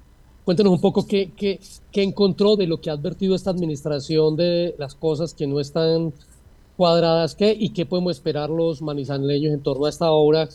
cuéntenos 0.45 0.73
un 0.73 0.81
poco 0.81 1.05
qué, 1.05 1.33
qué, 1.37 1.59
qué 1.91 2.05
encontró 2.05 2.55
de 2.55 2.69
lo 2.69 2.81
que 2.81 2.91
ha 2.91 2.93
advertido 2.93 3.35
esta 3.35 3.51
administración 3.51 4.37
de 4.37 4.77
las 4.79 4.95
cosas 4.95 5.35
que 5.35 5.49
no 5.49 5.59
están 5.59 6.13
cuadradas 6.77 7.35
qué, 7.35 7.53
y 7.59 7.71
qué 7.71 7.85
podemos 7.85 8.13
esperar 8.13 8.49
los 8.49 8.81
manizaleños 8.83 9.53
en 9.53 9.61
torno 9.65 9.87
a 9.87 9.89
esta 9.89 10.13
obra 10.13 10.49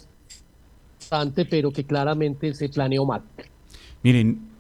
bastante, 1.00 1.44
pero 1.44 1.70
que 1.70 1.84
claramente 1.84 2.54
se 2.54 2.70
planeó 2.70 3.06
mal. 3.06 3.24
Miren, 4.04 4.51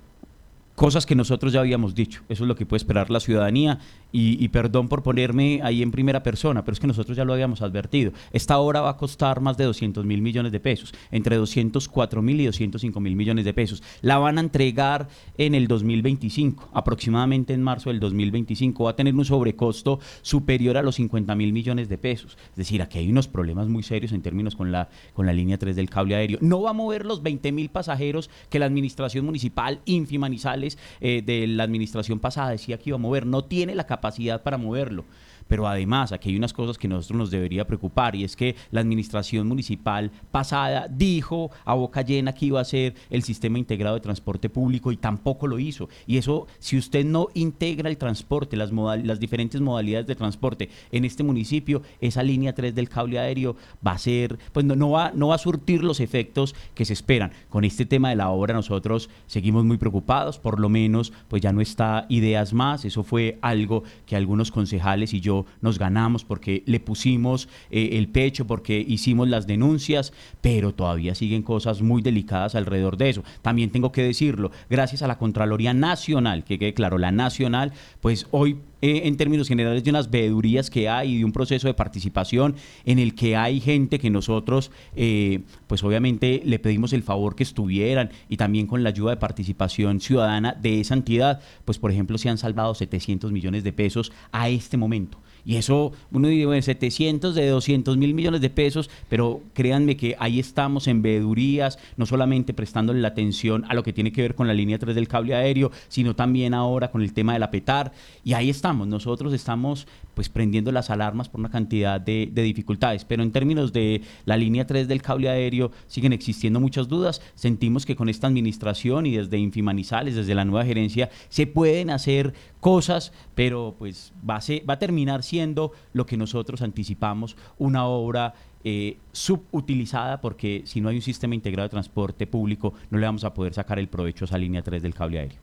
cosas 0.81 1.05
que 1.05 1.13
nosotros 1.13 1.53
ya 1.53 1.59
habíamos 1.59 1.93
dicho. 1.93 2.23
Eso 2.27 2.43
es 2.43 2.47
lo 2.47 2.55
que 2.55 2.65
puede 2.65 2.77
esperar 2.77 3.11
la 3.11 3.19
ciudadanía. 3.19 3.77
Y, 4.11 4.47
perdón 4.49 4.89
por 4.89 5.03
ponerme 5.03 5.61
ahí 5.63 5.83
en 5.83 5.91
primera 5.91 6.23
persona, 6.23 6.65
pero 6.65 6.73
es 6.73 6.79
que 6.79 6.87
nosotros 6.87 7.15
ya 7.15 7.23
lo 7.23 7.33
habíamos 7.33 7.61
advertido. 7.61 8.11
Esta 8.33 8.57
obra 8.57 8.81
va 8.81 8.89
a 8.89 8.97
costar 8.97 9.41
más 9.41 9.57
de 9.57 9.63
200 9.63 10.03
mil 10.05 10.21
millones 10.21 10.51
de 10.51 10.59
pesos, 10.59 10.91
entre 11.11 11.37
204 11.37 12.21
mil 12.23 12.41
y 12.41 12.45
205 12.45 12.99
mil 12.99 13.15
millones 13.15 13.45
de 13.45 13.53
pesos. 13.53 13.83
La 14.01 14.17
van 14.17 14.39
a 14.39 14.41
entregar 14.41 15.07
en 15.37 15.53
el 15.53 15.67
2025, 15.67 16.71
aproximadamente 16.73 17.53
en 17.53 17.61
marzo 17.61 17.89
del 17.91 17.99
2025. 17.99 18.83
Va 18.83 18.89
a 18.89 18.95
tener 18.95 19.13
un 19.13 19.23
sobrecosto 19.23 19.99
superior 20.23 20.77
a 20.77 20.81
los 20.81 20.95
50 20.95 21.35
mil 21.35 21.53
millones 21.53 21.89
de 21.89 21.99
pesos. 21.99 22.37
Es 22.49 22.57
decir, 22.57 22.81
aquí 22.81 22.97
hay 22.97 23.09
unos 23.09 23.27
problemas 23.27 23.67
muy 23.69 23.83
serios 23.83 24.11
en 24.13 24.23
términos 24.23 24.55
con 24.55 24.71
la, 24.71 24.89
con 25.13 25.27
la 25.27 25.31
línea 25.31 25.59
3 25.59 25.75
del 25.75 25.91
cable 25.91 26.15
aéreo. 26.15 26.39
No 26.41 26.63
va 26.63 26.71
a 26.71 26.73
mover 26.73 27.05
los 27.05 27.21
20 27.21 27.51
mil 27.51 27.69
pasajeros 27.69 28.31
que 28.49 28.59
la 28.59 28.65
administración 28.65 29.25
municipal, 29.25 29.79
Infimanizales, 29.85 30.70
eh, 30.99 31.21
de 31.25 31.47
la 31.47 31.63
administración 31.63 32.19
pasada 32.19 32.49
decía 32.51 32.77
que 32.77 32.89
iba 32.89 32.95
a 32.95 32.99
mover. 32.99 33.25
No 33.25 33.45
tiene 33.45 33.75
la 33.75 33.87
capacidad 33.87 34.43
para 34.43 34.57
moverlo. 34.57 35.05
Pero 35.51 35.67
además, 35.67 36.13
aquí 36.13 36.29
hay 36.29 36.37
unas 36.37 36.53
cosas 36.53 36.77
que 36.77 36.87
nosotros 36.87 37.17
nos 37.17 37.29
debería 37.29 37.67
preocupar 37.67 38.15
y 38.15 38.23
es 38.23 38.37
que 38.37 38.55
la 38.71 38.79
administración 38.79 39.49
municipal 39.49 40.09
pasada 40.31 40.87
dijo 40.89 41.51
a 41.65 41.73
boca 41.73 42.03
llena 42.03 42.31
que 42.31 42.45
iba 42.45 42.61
a 42.61 42.63
ser 42.63 42.95
el 43.09 43.21
sistema 43.21 43.59
integrado 43.59 43.95
de 43.95 43.99
transporte 43.99 44.47
público 44.47 44.93
y 44.93 44.95
tampoco 44.95 45.47
lo 45.47 45.59
hizo. 45.59 45.89
Y 46.07 46.15
eso, 46.15 46.47
si 46.59 46.77
usted 46.77 47.03
no 47.03 47.27
integra 47.33 47.89
el 47.89 47.97
transporte, 47.97 48.55
las, 48.55 48.71
las 48.71 49.19
diferentes 49.19 49.59
modalidades 49.59 50.07
de 50.07 50.15
transporte 50.15 50.69
en 50.89 51.03
este 51.03 51.21
municipio, 51.21 51.81
esa 51.99 52.23
línea 52.23 52.55
3 52.55 52.73
del 52.73 52.87
cable 52.87 53.19
aéreo 53.19 53.57
va 53.85 53.91
a 53.91 53.97
ser, 53.97 54.39
pues 54.53 54.65
no, 54.65 54.77
no, 54.77 54.91
va, 54.91 55.11
no 55.13 55.27
va 55.27 55.35
a 55.35 55.37
surtir 55.37 55.83
los 55.83 55.99
efectos 55.99 56.55
que 56.75 56.85
se 56.85 56.93
esperan. 56.93 57.33
Con 57.49 57.65
este 57.65 57.85
tema 57.85 58.09
de 58.09 58.15
la 58.15 58.29
obra 58.29 58.53
nosotros 58.53 59.09
seguimos 59.27 59.65
muy 59.65 59.75
preocupados, 59.75 60.39
por 60.39 60.61
lo 60.61 60.69
menos 60.69 61.11
pues 61.27 61.41
ya 61.41 61.51
no 61.51 61.59
está 61.59 62.05
ideas 62.07 62.53
más, 62.53 62.85
eso 62.85 63.03
fue 63.03 63.37
algo 63.41 63.83
que 64.05 64.15
algunos 64.15 64.49
concejales 64.49 65.13
y 65.13 65.19
yo 65.19 65.40
nos 65.61 65.79
ganamos, 65.79 66.23
porque 66.23 66.63
le 66.65 66.79
pusimos 66.79 67.47
eh, 67.69 67.89
el 67.93 68.07
pecho, 68.07 68.47
porque 68.47 68.83
hicimos 68.85 69.27
las 69.27 69.47
denuncias, 69.47 70.13
pero 70.41 70.73
todavía 70.73 71.15
siguen 71.15 71.43
cosas 71.43 71.81
muy 71.81 72.01
delicadas 72.01 72.55
alrededor 72.55 72.97
de 72.97 73.09
eso. 73.09 73.23
También 73.41 73.69
tengo 73.69 73.91
que 73.91 74.03
decirlo, 74.03 74.51
gracias 74.69 75.01
a 75.01 75.07
la 75.07 75.17
Contraloría 75.17 75.73
Nacional, 75.73 76.43
que 76.43 76.59
quede 76.59 76.73
claro, 76.73 76.97
la 76.97 77.11
Nacional, 77.11 77.73
pues 78.01 78.27
hoy 78.31 78.57
eh, 78.81 79.01
en 79.05 79.15
términos 79.15 79.47
generales 79.47 79.83
de 79.83 79.91
unas 79.91 80.09
veedurías 80.09 80.71
que 80.71 80.89
hay 80.89 81.13
y 81.13 81.17
de 81.19 81.25
un 81.25 81.31
proceso 81.31 81.67
de 81.67 81.75
participación 81.75 82.55
en 82.83 82.97
el 82.97 83.13
que 83.13 83.35
hay 83.35 83.59
gente 83.59 83.99
que 83.99 84.09
nosotros, 84.09 84.71
eh, 84.95 85.41
pues 85.67 85.83
obviamente 85.83 86.41
le 86.43 86.57
pedimos 86.57 86.91
el 86.91 87.03
favor 87.03 87.35
que 87.35 87.43
estuvieran 87.43 88.09
y 88.27 88.37
también 88.37 88.65
con 88.65 88.81
la 88.81 88.89
ayuda 88.89 89.11
de 89.11 89.17
participación 89.17 90.01
ciudadana 90.01 90.53
de 90.59 90.79
esa 90.81 90.95
entidad, 90.95 91.41
pues 91.63 91.77
por 91.77 91.91
ejemplo 91.91 92.17
se 92.17 92.29
han 92.29 92.39
salvado 92.39 92.73
700 92.73 93.31
millones 93.31 93.63
de 93.63 93.71
pesos 93.71 94.11
a 94.31 94.49
este 94.49 94.77
momento. 94.77 95.19
Y 95.45 95.55
eso, 95.55 95.91
uno 96.11 96.27
dice, 96.27 96.61
700 96.61 97.35
de 97.35 97.47
200 97.47 97.97
mil 97.97 98.13
millones 98.13 98.41
de 98.41 98.49
pesos, 98.49 98.89
pero 99.09 99.41
créanme 99.53 99.97
que 99.97 100.15
ahí 100.19 100.39
estamos 100.39 100.87
en 100.87 101.01
veedurías, 101.01 101.79
no 101.97 102.05
solamente 102.05 102.53
prestándole 102.53 103.01
la 103.01 103.09
atención 103.09 103.65
a 103.69 103.73
lo 103.73 103.83
que 103.83 103.93
tiene 103.93 104.11
que 104.11 104.21
ver 104.21 104.35
con 104.35 104.47
la 104.47 104.53
línea 104.53 104.79
3 104.79 104.95
del 104.95 105.07
cable 105.07 105.35
aéreo, 105.35 105.71
sino 105.87 106.15
también 106.15 106.53
ahora 106.53 106.91
con 106.91 107.01
el 107.01 107.13
tema 107.13 107.33
de 107.33 107.39
la 107.39 107.51
PETAR. 107.51 107.91
Y 108.23 108.33
ahí 108.33 108.49
estamos, 108.49 108.87
nosotros 108.87 109.33
estamos 109.33 109.87
pues 110.13 110.29
prendiendo 110.29 110.71
las 110.71 110.89
alarmas 110.89 111.29
por 111.29 111.39
una 111.39 111.49
cantidad 111.49 111.99
de, 111.99 112.29
de 112.31 112.43
dificultades. 112.43 113.05
Pero 113.05 113.23
en 113.23 113.31
términos 113.31 113.71
de 113.73 114.01
la 114.25 114.37
línea 114.37 114.67
3 114.67 114.87
del 114.87 115.01
cable 115.01 115.29
aéreo 115.29 115.71
siguen 115.87 116.13
existiendo 116.13 116.59
muchas 116.59 116.87
dudas. 116.87 117.21
Sentimos 117.35 117.85
que 117.85 117.95
con 117.95 118.09
esta 118.09 118.27
administración 118.27 119.05
y 119.05 119.15
desde 119.15 119.37
Infimanizales, 119.37 120.15
desde 120.15 120.35
la 120.35 120.45
nueva 120.45 120.65
gerencia, 120.65 121.09
se 121.29 121.47
pueden 121.47 121.89
hacer 121.89 122.33
cosas, 122.61 123.11
pero 123.35 123.75
pues 123.77 124.13
va 124.27 124.37
a, 124.37 124.41
ser, 124.41 124.67
va 124.69 124.75
a 124.75 124.79
terminar 124.79 125.23
siendo 125.23 125.73
lo 125.91 126.05
que 126.05 126.15
nosotros 126.15 126.61
anticipamos, 126.61 127.35
una 127.57 127.85
obra 127.85 128.33
eh, 128.63 128.97
subutilizada 129.11 130.21
porque 130.21 130.61
si 130.65 130.79
no 130.79 130.89
hay 130.89 130.95
un 130.95 131.01
sistema 131.01 131.35
integrado 131.35 131.67
de 131.67 131.71
transporte 131.71 132.27
público 132.27 132.73
no 132.91 132.99
le 132.99 133.07
vamos 133.07 133.23
a 133.23 133.33
poder 133.33 133.55
sacar 133.55 133.79
el 133.79 133.87
provecho 133.87 134.23
a 134.23 134.27
esa 134.27 134.37
línea 134.37 134.61
3 134.61 134.81
del 134.81 134.93
cable 134.93 135.19
aéreo. 135.19 135.39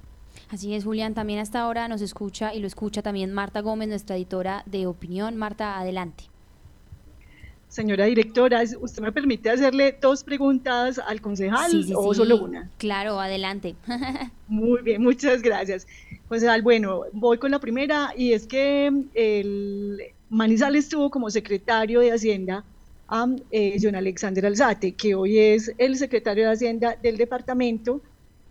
Así 0.51 0.73
es, 0.73 0.85
Julián. 0.85 1.14
También 1.14 1.41
hasta 1.41 1.61
ahora 1.61 1.89
nos 1.89 2.01
escucha 2.01 2.55
y 2.55 2.61
lo 2.61 2.66
escucha 2.66 3.03
también 3.03 3.33
Marta 3.33 3.61
Gómez, 3.61 3.89
nuestra 3.89 4.16
editora 4.16 4.62
de 4.66 4.87
opinión. 4.87 5.37
Marta, 5.37 5.79
adelante. 5.79 6.25
Señora 7.69 8.07
directora, 8.07 8.62
¿usted 8.81 9.03
me 9.03 9.12
permite 9.12 9.51
hacerle 9.51 9.97
dos 10.01 10.25
preguntas 10.25 10.99
al 10.99 11.21
concejal 11.21 11.71
o 11.95 12.14
solo 12.14 12.43
una? 12.43 12.71
Claro, 12.79 13.21
adelante. 13.21 13.77
Muy 14.49 14.81
bien, 14.81 15.03
muchas 15.03 15.43
gracias. 15.43 15.87
Concejal, 16.29 16.62
bueno, 16.62 17.03
voy 17.12 17.37
con 17.37 17.51
la 17.51 17.59
primera 17.59 18.14
y 18.16 18.33
es 18.33 18.47
que 18.47 18.91
el 19.12 20.01
Manizales 20.31 20.85
estuvo 20.85 21.11
como 21.11 21.29
secretario 21.29 22.01
de 22.01 22.11
Hacienda 22.11 22.64
a 23.07 23.27
eh, 23.51 23.79
John 23.81 23.97
Alexander 23.97 24.47
Alzate, 24.47 24.93
que 24.93 25.14
hoy 25.14 25.39
es 25.39 25.73
el 25.77 25.97
secretario 25.97 26.47
de 26.47 26.53
Hacienda 26.53 26.97
del 27.03 27.19
departamento. 27.19 28.01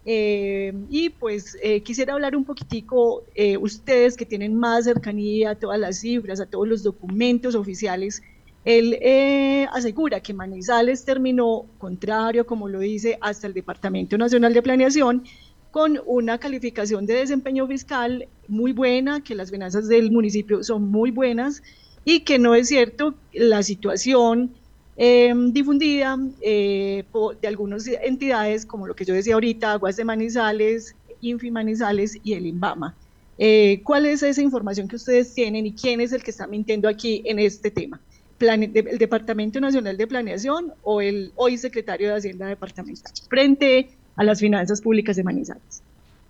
Eh, 0.05 0.74
y 0.89 1.09
pues 1.09 1.57
eh, 1.61 1.82
quisiera 1.82 2.13
hablar 2.13 2.36
un 2.36 2.45
poquitico, 2.45 3.24
ustedes 3.59 4.15
que 4.15 4.26
tienen 4.26 4.55
más 4.55 4.86
cercanía 4.86 5.51
a 5.51 5.55
todas 5.55 5.80
las 5.80 5.99
cifras, 5.99 6.39
a 6.39 6.45
todos 6.45 6.68
los 6.68 6.84
documentos 6.84 7.55
oficiales 7.55 8.22
él 8.68 8.97
eh, 8.99 9.65
asegura 9.72 10.20
que 10.20 10.34
Manizales 10.34 11.05
terminó, 11.05 11.68
contrario, 11.78 12.45
como 12.45 12.68
lo 12.68 12.80
dice, 12.80 13.18
hasta 13.22 13.47
el 13.47 13.53
Departamento 13.53 14.18
Nacional 14.18 14.53
de 14.53 14.61
Planeación, 14.61 15.24
con 15.72 16.01
una 16.05 16.38
calificación 16.38 17.05
de 17.05 17.13
desempeño 17.13 17.65
fiscal 17.65 18.28
muy 18.49 18.74
buena, 18.74 19.24
que 19.24 19.36
las 19.36 19.51
finanzas 19.51 19.88
del 19.88 20.11
municipio 20.11 20.65
son 20.65 20.91
muy 20.91 21.11
buenas 21.11 21.63
y 22.03 22.26
que 22.26 22.39
no 22.39 22.55
es 22.55 22.68
cierto 22.68 23.15
la 23.32 23.63
situación 23.63 24.53
em, 24.97 25.53
difundida 25.53 26.20
eh, 26.41 27.05
de 27.41 27.47
algunas 27.47 27.88
entidades, 27.88 28.65
como 28.65 28.86
lo 28.86 28.97
que 28.97 29.05
yo 29.05 29.13
decía 29.13 29.36
ahorita, 29.36 29.72
Aguas 29.72 29.95
de 29.95 30.03
Manizales, 30.03 30.93
Infi 31.22 31.51
Manizales 31.51 32.18
y 32.22 32.34
el 32.34 32.45
INVAMA. 32.45 32.97
Eh, 33.38 33.80
¿Cuál 33.86 34.07
es 34.07 34.24
esa 34.24 34.41
información 34.41 34.89
que 34.89 34.97
ustedes 34.97 35.34
tienen 35.34 35.65
y 35.68 35.72
quién 35.72 36.01
es 36.01 36.11
el 36.11 36.22
que 36.22 36.32
está 36.32 36.47
mintiendo 36.47 36.89
aquí 36.89 37.22
en 37.24 37.39
este 37.39 37.72
tema? 37.72 38.01
El 38.39 38.97
Departamento 38.97 39.59
Nacional 39.59 39.97
de 39.97 40.07
Planeación 40.07 40.73
o 40.83 41.01
el 41.01 41.31
hoy 41.35 41.57
secretario 41.57 42.09
de 42.09 42.15
Hacienda 42.15 42.47
Departamental, 42.47 43.11
frente 43.29 43.89
a 44.15 44.23
las 44.23 44.39
finanzas 44.39 44.81
públicas 44.81 45.15
de 45.15 45.23
Manizales. 45.23 45.83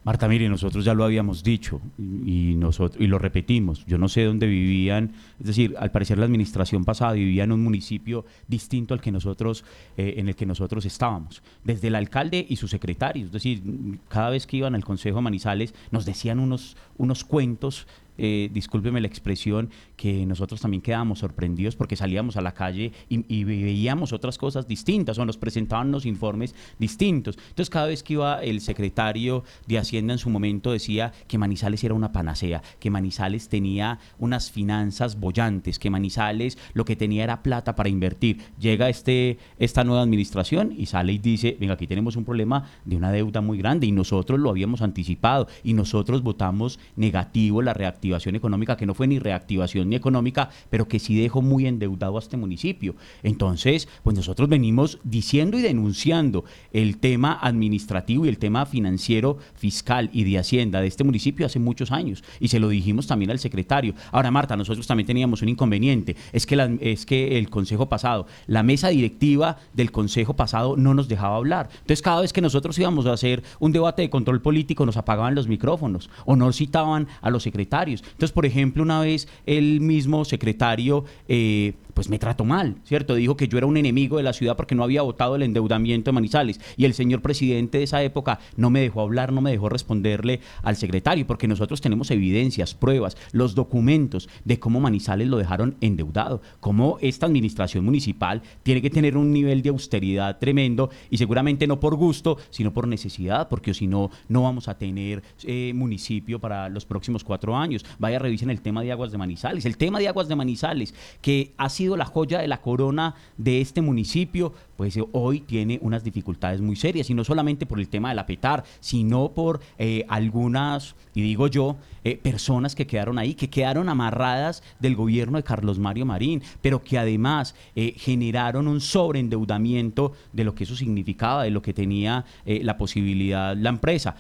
Marta, 0.07 0.29
mire, 0.29 0.47
nosotros 0.47 0.85
ya 0.85 0.93
lo 0.93 1.03
habíamos 1.03 1.43
dicho 1.43 1.81
y, 1.97 2.53
nosotros, 2.55 3.01
y 3.01 3.07
lo 3.07 3.19
repetimos. 3.19 3.85
Yo 3.87 3.97
no 3.97 4.07
sé 4.07 4.23
dónde 4.23 4.47
vivían, 4.47 5.11
es 5.37 5.47
decir, 5.47 5.75
al 5.77 5.91
parecer 5.91 6.17
la 6.17 6.23
administración 6.23 6.85
pasada 6.85 7.11
vivía 7.11 7.43
en 7.43 7.51
un 7.51 7.61
municipio 7.61 8.23
distinto 8.47 8.93
al 8.93 9.01
que 9.01 9.11
nosotros, 9.11 9.65
eh, 9.97 10.13
en 10.15 10.29
el 10.29 10.35
que 10.37 10.45
nosotros 10.45 10.85
estábamos. 10.85 11.43
Desde 11.65 11.89
el 11.89 11.95
alcalde 11.95 12.45
y 12.47 12.55
su 12.55 12.69
secretario, 12.69 13.25
es 13.25 13.33
decir, 13.33 13.61
cada 14.07 14.29
vez 14.29 14.47
que 14.47 14.55
iban 14.55 14.75
al 14.75 14.85
Consejo 14.85 15.21
Manizales 15.21 15.73
nos 15.91 16.05
decían 16.05 16.39
unos, 16.39 16.77
unos 16.97 17.25
cuentos 17.25 17.85
eh, 18.17 18.49
discúlpeme 18.51 19.01
la 19.01 19.07
expresión, 19.07 19.69
que 19.95 20.25
nosotros 20.25 20.61
también 20.61 20.81
quedábamos 20.81 21.19
sorprendidos 21.19 21.75
porque 21.75 21.95
salíamos 21.95 22.37
a 22.37 22.41
la 22.41 22.53
calle 22.53 22.91
y, 23.09 23.43
veíamos 23.43 24.13
otras 24.13 24.37
cosas 24.37 24.67
distintas 24.67 25.17
o 25.17 25.25
nos 25.25 25.37
presentaban 25.37 25.89
unos 25.89 26.05
informes 26.05 26.55
distintos. 26.79 27.37
Entonces 27.49 27.69
cada 27.69 27.87
vez 27.87 28.03
que 28.03 28.13
iba 28.13 28.43
el 28.43 28.61
secretario 28.61 29.43
de 29.67 29.77
Hacienda 29.77 30.13
en 30.13 30.19
su 30.19 30.29
momento 30.29 30.71
decía 30.71 31.13
que 31.27 31.37
Manizales 31.37 31.83
era 31.83 31.93
una 31.93 32.11
panacea, 32.11 32.61
que 32.79 32.89
Manizales 32.89 33.49
tenía 33.49 33.99
unas 34.19 34.51
finanzas 34.51 35.19
bollantes, 35.19 35.79
que 35.79 35.89
Manizales 35.89 36.57
lo 36.73 36.85
que 36.85 36.95
tenía 36.95 37.23
era 37.23 37.43
plata 37.43 37.75
para 37.75 37.89
invertir. 37.89 38.41
Llega 38.59 38.89
este, 38.89 39.37
esta 39.59 39.83
nueva 39.83 40.01
administración 40.01 40.73
y 40.75 40.87
sale 40.87 41.13
y 41.13 41.17
dice, 41.19 41.57
venga, 41.59 41.75
aquí 41.75 41.87
tenemos 41.87 42.15
un 42.15 42.25
problema 42.25 42.69
de 42.85 42.95
una 42.95 43.11
deuda 43.11 43.41
muy 43.41 43.57
grande 43.57 43.87
y 43.87 43.91
nosotros 43.91 44.39
lo 44.39 44.49
habíamos 44.49 44.81
anticipado 44.81 45.47
y 45.63 45.73
nosotros 45.73 46.23
votamos 46.23 46.79
negativo 46.95 47.61
la 47.61 47.73
reactivación 47.73 48.06
económica, 48.15 48.77
que 48.77 48.85
no 48.85 48.93
fue 48.93 49.07
ni 49.07 49.19
reactivación 49.19 49.89
ni 49.89 49.95
económica, 49.95 50.49
pero 50.69 50.87
que 50.87 50.99
sí 50.99 51.19
dejó 51.19 51.41
muy 51.41 51.67
endeudado 51.67 52.17
a 52.17 52.19
este 52.19 52.37
municipio. 52.37 52.95
Entonces, 53.23 53.87
pues 54.03 54.15
nosotros 54.15 54.49
venimos 54.49 54.99
diciendo 55.03 55.57
y 55.57 55.61
denunciando 55.61 56.45
el 56.71 56.97
tema 56.97 57.37
administrativo 57.41 58.25
y 58.25 58.29
el 58.29 58.37
tema 58.37 58.65
financiero, 58.65 59.37
fiscal 59.55 60.09
y 60.13 60.23
de 60.23 60.39
Hacienda 60.39 60.81
de 60.81 60.87
este 60.87 61.03
municipio 61.03 61.45
hace 61.45 61.59
muchos 61.59 61.91
años. 61.91 62.23
Y 62.39 62.47
se 62.47 62.59
lo 62.59 62.69
dijimos 62.69 63.07
también 63.07 63.31
al 63.31 63.39
secretario. 63.39 63.93
Ahora, 64.11 64.31
Marta, 64.31 64.55
nosotros 64.55 64.87
también 64.87 65.07
teníamos 65.07 65.41
un 65.41 65.49
inconveniente. 65.49 66.15
Es 66.31 66.45
que, 66.45 66.77
es 66.81 67.05
que 67.05 67.37
el 67.37 67.49
consejo 67.49 67.89
pasado, 67.89 68.27
la 68.47 68.63
mesa 68.63 68.89
directiva 68.89 69.57
del 69.73 69.91
consejo 69.91 70.35
pasado 70.35 70.75
no 70.77 70.93
nos 70.93 71.07
dejaba 71.07 71.35
hablar. 71.35 71.69
Entonces, 71.71 72.01
cada 72.01 72.21
vez 72.21 72.33
que 72.33 72.41
nosotros 72.41 72.77
íbamos 72.79 73.05
a 73.05 73.13
hacer 73.13 73.43
un 73.59 73.71
debate 73.71 74.01
de 74.01 74.09
control 74.09 74.41
político, 74.41 74.85
nos 74.85 74.97
apagaban 74.97 75.35
los 75.35 75.47
micrófonos 75.47 76.09
o 76.25 76.35
no 76.35 76.51
citaban 76.51 77.07
a 77.21 77.29
los 77.29 77.43
secretarios. 77.43 77.96
Entonces, 78.03 78.31
por 78.31 78.45
ejemplo, 78.45 78.83
una 78.83 78.99
vez 79.01 79.27
el 79.45 79.81
mismo 79.81 80.25
secretario 80.25 81.05
eh, 81.27 81.73
pues 81.97 82.09
me 82.09 82.19
trató 82.19 82.45
mal, 82.45 82.75
¿cierto? 82.83 83.15
Dijo 83.15 83.35
que 83.35 83.47
yo 83.47 83.57
era 83.57 83.65
un 83.65 83.75
enemigo 83.75 84.17
de 84.17 84.23
la 84.23 84.31
ciudad 84.31 84.55
porque 84.55 84.75
no 84.75 84.83
había 84.83 85.01
votado 85.01 85.35
el 85.35 85.41
endeudamiento 85.41 86.11
de 86.11 86.13
Manizales. 86.13 86.59
Y 86.75 86.85
el 86.85 86.93
señor 86.93 87.23
presidente 87.23 87.79
de 87.79 87.85
esa 87.85 88.03
época 88.03 88.37
no 88.55 88.69
me 88.69 88.81
dejó 88.81 89.01
hablar, 89.01 89.33
no 89.33 89.41
me 89.41 89.49
dejó 89.49 89.67
responderle 89.67 90.39
al 90.61 90.75
secretario, 90.75 91.25
porque 91.25 91.47
nosotros 91.47 91.81
tenemos 91.81 92.11
evidencias, 92.11 92.75
pruebas, 92.75 93.17
los 93.31 93.55
documentos 93.55 94.29
de 94.45 94.59
cómo 94.59 94.79
Manizales 94.79 95.27
lo 95.27 95.37
dejaron 95.37 95.75
endeudado, 95.81 96.43
cómo 96.59 96.99
esta 97.01 97.25
administración 97.25 97.83
municipal 97.83 98.43
tiene 98.61 98.83
que 98.83 98.91
tener 98.91 99.17
un 99.17 99.33
nivel 99.33 99.63
de 99.63 99.69
austeridad 99.69 100.37
tremendo 100.37 100.91
y 101.09 101.17
seguramente 101.17 101.65
no 101.65 101.79
por 101.79 101.95
gusto, 101.95 102.37
sino 102.51 102.73
por 102.73 102.87
necesidad, 102.87 103.49
porque 103.49 103.73
si 103.73 103.87
no, 103.87 104.11
no 104.29 104.43
vamos 104.43 104.67
a 104.67 104.77
tener 104.77 105.23
eh, 105.45 105.71
municipio 105.73 106.39
para 106.39 106.69
los 106.69 106.85
próximos 106.85 107.23
cuatro 107.23 107.57
años. 107.57 107.83
Vaya, 107.97 108.19
revisen 108.19 108.51
el 108.51 108.61
tema 108.61 108.83
de 108.83 108.91
aguas 108.91 109.11
de 109.11 109.17
Manizales. 109.17 109.65
El 109.65 109.77
tema 109.77 109.97
de 109.97 110.07
aguas 110.07 110.27
de 110.27 110.35
Manizales, 110.35 110.93
que 111.21 111.55
ha 111.57 111.69
sido 111.69 111.86
la 111.95 112.05
joya 112.05 112.39
de 112.39 112.47
la 112.47 112.61
corona 112.61 113.15
de 113.37 113.61
este 113.61 113.81
municipio, 113.81 114.53
pues 114.75 114.97
eh, 114.97 115.03
hoy 115.13 115.41
tiene 115.41 115.79
unas 115.81 116.03
dificultades 116.03 116.59
muy 116.59 116.75
serias, 116.75 117.09
y 117.09 117.13
no 117.13 117.23
solamente 117.23 117.65
por 117.65 117.79
el 117.79 117.87
tema 117.87 118.09
del 118.09 118.19
apetar, 118.19 118.63
sino 118.79 119.31
por 119.31 119.61
eh, 119.77 120.05
algunas, 120.09 120.95
y 121.13 121.21
digo 121.21 121.47
yo, 121.47 121.77
eh, 122.03 122.17
personas 122.17 122.75
que 122.75 122.87
quedaron 122.87 123.17
ahí, 123.19 123.33
que 123.35 123.49
quedaron 123.49 123.87
amarradas 123.89 124.63
del 124.79 124.95
gobierno 124.95 125.37
de 125.37 125.43
Carlos 125.43 125.79
Mario 125.79 126.05
Marín, 126.05 126.41
pero 126.61 126.83
que 126.83 126.97
además 126.97 127.55
generaron 127.75 128.67
un 128.67 128.81
sobreendeudamiento 128.81 130.13
de 130.33 130.43
lo 130.43 130.55
que 130.55 130.63
eso 130.63 130.75
significaba, 130.75 131.43
de 131.43 131.51
lo 131.51 131.61
que 131.61 131.73
tenía 131.73 132.25
la 132.45 132.77
posibilidad 132.77 133.55
la 133.55 133.69
empresa. 133.69 134.15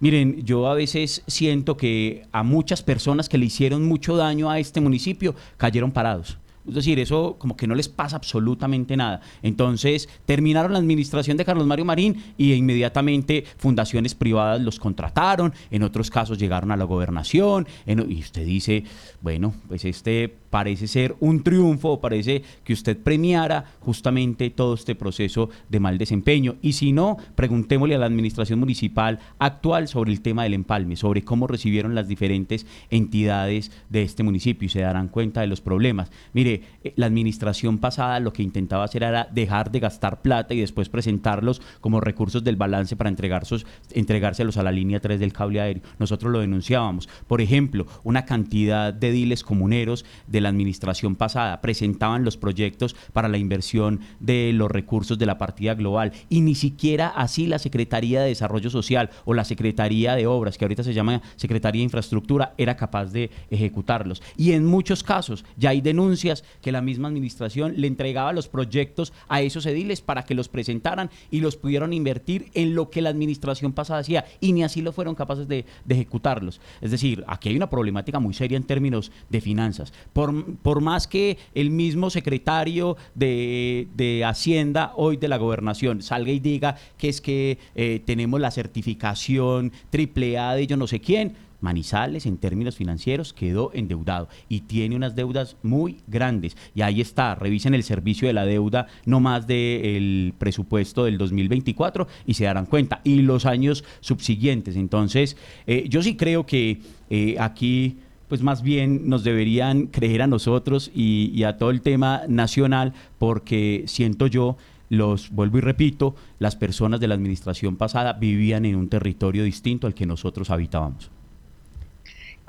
Miren, 0.00 0.44
yo 0.44 0.66
a 0.66 0.74
veces 0.74 1.22
siento 1.26 1.76
que 1.76 2.26
a 2.32 2.42
muchas 2.42 2.82
personas 2.82 3.28
que 3.28 3.38
le 3.38 3.46
hicieron 3.46 3.86
mucho 3.86 4.16
daño 4.16 4.50
a 4.50 4.58
este 4.58 4.80
municipio 4.80 5.34
cayeron 5.56 5.92
parados. 5.92 6.38
Es 6.66 6.74
decir, 6.74 6.98
eso 7.00 7.36
como 7.38 7.56
que 7.56 7.66
no 7.66 7.74
les 7.74 7.88
pasa 7.88 8.16
absolutamente 8.16 8.96
nada. 8.96 9.20
Entonces, 9.42 10.08
terminaron 10.26 10.72
la 10.72 10.78
administración 10.78 11.36
de 11.36 11.44
Carlos 11.44 11.66
Mario 11.66 11.84
Marín 11.84 12.22
y 12.38 12.52
inmediatamente 12.52 13.44
fundaciones 13.56 14.14
privadas 14.14 14.60
los 14.60 14.78
contrataron, 14.78 15.52
en 15.70 15.82
otros 15.82 16.10
casos 16.10 16.38
llegaron 16.38 16.70
a 16.70 16.76
la 16.76 16.84
gobernación, 16.84 17.66
y 17.86 18.20
usted 18.20 18.44
dice, 18.44 18.84
bueno, 19.20 19.54
pues 19.68 19.84
este 19.84 20.32
parece 20.50 20.86
ser 20.86 21.16
un 21.18 21.42
triunfo, 21.42 21.98
parece 22.00 22.42
que 22.62 22.74
usted 22.74 22.98
premiara 22.98 23.64
justamente 23.80 24.50
todo 24.50 24.74
este 24.74 24.94
proceso 24.94 25.48
de 25.70 25.80
mal 25.80 25.96
desempeño. 25.96 26.56
Y 26.60 26.74
si 26.74 26.92
no, 26.92 27.16
preguntémosle 27.34 27.94
a 27.94 27.98
la 27.98 28.04
administración 28.04 28.58
municipal 28.58 29.18
actual 29.38 29.88
sobre 29.88 30.12
el 30.12 30.20
tema 30.20 30.42
del 30.42 30.52
empalme, 30.52 30.96
sobre 30.96 31.22
cómo 31.22 31.46
recibieron 31.46 31.94
las 31.94 32.06
diferentes 32.06 32.66
entidades 32.90 33.72
de 33.88 34.02
este 34.02 34.22
municipio 34.22 34.66
y 34.66 34.68
se 34.68 34.80
darán 34.80 35.08
cuenta 35.08 35.40
de 35.40 35.46
los 35.46 35.62
problemas. 35.62 36.10
Mire, 36.34 36.51
eh, 36.54 36.92
la 36.96 37.06
administración 37.06 37.78
pasada 37.78 38.20
lo 38.20 38.32
que 38.32 38.42
intentaba 38.42 38.84
hacer 38.84 39.02
era 39.02 39.28
dejar 39.32 39.70
de 39.70 39.80
gastar 39.80 40.22
plata 40.22 40.54
y 40.54 40.60
después 40.60 40.88
presentarlos 40.88 41.62
como 41.80 42.00
recursos 42.00 42.44
del 42.44 42.56
balance 42.56 42.96
para 42.96 43.10
entregárselos 43.10 44.56
a 44.56 44.62
la 44.62 44.72
línea 44.72 45.00
3 45.00 45.20
del 45.20 45.32
cable 45.32 45.60
aéreo. 45.60 45.82
Nosotros 45.98 46.32
lo 46.32 46.40
denunciábamos. 46.40 47.08
Por 47.26 47.40
ejemplo, 47.40 47.86
una 48.04 48.24
cantidad 48.24 48.92
de 48.92 49.10
diles 49.10 49.44
comuneros 49.44 50.04
de 50.26 50.40
la 50.40 50.48
administración 50.48 51.16
pasada 51.16 51.60
presentaban 51.60 52.24
los 52.24 52.36
proyectos 52.36 52.96
para 53.12 53.28
la 53.28 53.38
inversión 53.38 54.00
de 54.20 54.52
los 54.52 54.70
recursos 54.70 55.18
de 55.18 55.26
la 55.26 55.38
partida 55.38 55.74
global 55.74 56.12
y 56.28 56.40
ni 56.40 56.54
siquiera 56.54 57.08
así 57.08 57.46
la 57.46 57.58
Secretaría 57.58 58.22
de 58.22 58.28
Desarrollo 58.28 58.70
Social 58.70 59.10
o 59.24 59.34
la 59.34 59.44
Secretaría 59.44 60.14
de 60.14 60.26
Obras, 60.26 60.58
que 60.58 60.64
ahorita 60.64 60.82
se 60.82 60.94
llama 60.94 61.22
Secretaría 61.36 61.80
de 61.80 61.84
Infraestructura, 61.84 62.54
era 62.58 62.76
capaz 62.76 63.06
de 63.06 63.30
ejecutarlos. 63.50 64.22
Y 64.36 64.52
en 64.52 64.64
muchos 64.64 65.02
casos 65.02 65.44
ya 65.56 65.70
hay 65.70 65.80
denuncias 65.80 66.41
que 66.60 66.72
la 66.72 66.82
misma 66.82 67.08
administración 67.08 67.74
le 67.76 67.86
entregaba 67.86 68.32
los 68.32 68.48
proyectos 68.48 69.12
a 69.28 69.42
esos 69.42 69.66
ediles 69.66 70.00
para 70.00 70.24
que 70.24 70.34
los 70.34 70.48
presentaran 70.48 71.10
y 71.30 71.40
los 71.40 71.56
pudieron 71.56 71.92
invertir 71.92 72.50
en 72.54 72.74
lo 72.74 72.90
que 72.90 73.02
la 73.02 73.10
administración 73.10 73.72
pasada 73.72 74.00
hacía 74.00 74.24
y 74.40 74.52
ni 74.52 74.64
así 74.64 74.82
lo 74.82 74.92
fueron 74.92 75.14
capaces 75.14 75.46
de, 75.46 75.64
de 75.84 75.94
ejecutarlos. 75.94 76.60
Es 76.80 76.90
decir, 76.90 77.24
aquí 77.26 77.48
hay 77.48 77.56
una 77.56 77.70
problemática 77.70 78.18
muy 78.18 78.34
seria 78.34 78.56
en 78.56 78.64
términos 78.64 79.12
de 79.28 79.40
finanzas. 79.40 79.92
Por 80.12 80.32
por, 80.62 80.80
más 80.80 81.06
que 81.06 81.38
el 81.54 81.70
mismo 81.70 82.10
secretario 82.10 82.96
de, 83.14 84.22
Hacienda 84.24 84.92
hoy 84.96 85.16
de 85.16 85.28
la 85.28 85.36
gobernación 85.36 86.02
salga 86.02 86.30
y 86.30 86.38
diga 86.38 86.76
que 86.96 87.08
es 87.08 87.20
que 87.20 87.58
eh, 87.74 88.00
tenemos 88.04 88.40
la 88.40 88.50
certificación 88.50 89.72
triple 89.90 90.38
A 90.38 90.54
de 90.54 90.66
yo 90.66 90.76
no 90.76 90.86
sé 90.86 91.00
quién, 91.00 91.34
Manizales 91.62 92.26
en 92.26 92.36
términos 92.36 92.76
financieros 92.76 93.32
quedó 93.32 93.70
endeudado 93.72 94.28
y 94.48 94.60
tiene 94.60 94.96
unas 94.96 95.16
deudas 95.16 95.56
muy 95.62 96.00
grandes. 96.06 96.56
Y 96.74 96.82
ahí 96.82 97.00
está, 97.00 97.34
revisen 97.34 97.74
el 97.74 97.82
servicio 97.82 98.28
de 98.28 98.34
la 98.34 98.44
deuda 98.44 98.88
no 99.06 99.20
más 99.20 99.46
del 99.46 100.34
presupuesto 100.38 101.04
del 101.04 101.16
2024 101.18 102.06
y 102.26 102.34
se 102.34 102.44
darán 102.44 102.66
cuenta. 102.66 103.00
Y 103.04 103.22
los 103.22 103.46
años 103.46 103.84
subsiguientes. 104.00 104.76
Entonces, 104.76 105.36
eh, 105.66 105.86
yo 105.88 106.02
sí 106.02 106.16
creo 106.16 106.44
que 106.44 106.80
eh, 107.08 107.36
aquí 107.38 107.96
pues 108.32 108.42
más 108.42 108.62
bien 108.62 109.10
nos 109.10 109.24
deberían 109.24 109.88
creer 109.88 110.22
a 110.22 110.26
nosotros 110.26 110.90
y, 110.94 111.42
a 111.42 111.58
todo 111.58 111.70
el 111.70 111.82
tema 111.82 112.22
nacional, 112.28 112.94
porque 113.18 113.84
siento 113.86 114.26
yo 114.26 114.56
los 114.88 115.30
vuelvo 115.30 115.58
y 115.58 115.60
repito, 115.60 116.14
las 116.38 116.56
personas 116.56 116.98
de 116.98 117.08
la 117.08 117.14
administración 117.14 117.76
pasada 117.76 118.14
vivían 118.14 118.64
en 118.64 118.76
un 118.76 118.88
territorio 118.88 119.44
distinto 119.44 119.86
al 119.86 119.92
que 119.92 120.06
nosotros 120.06 120.48
habitábamos. 120.48 121.10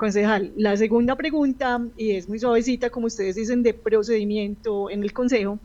Concejal, 0.04 0.52
la 0.58 0.76
segunda 0.76 1.16
pregunta, 1.16 1.80
y 1.96 2.10
es 2.10 2.28
muy 2.28 2.38
suavecita, 2.38 2.90
como 2.90 3.06
ustedes 3.06 3.36
dicen, 3.36 3.62
de 3.62 3.72
procedimiento 3.72 4.90
en 4.90 5.02
el 5.02 5.14
Consejo, 5.14 5.58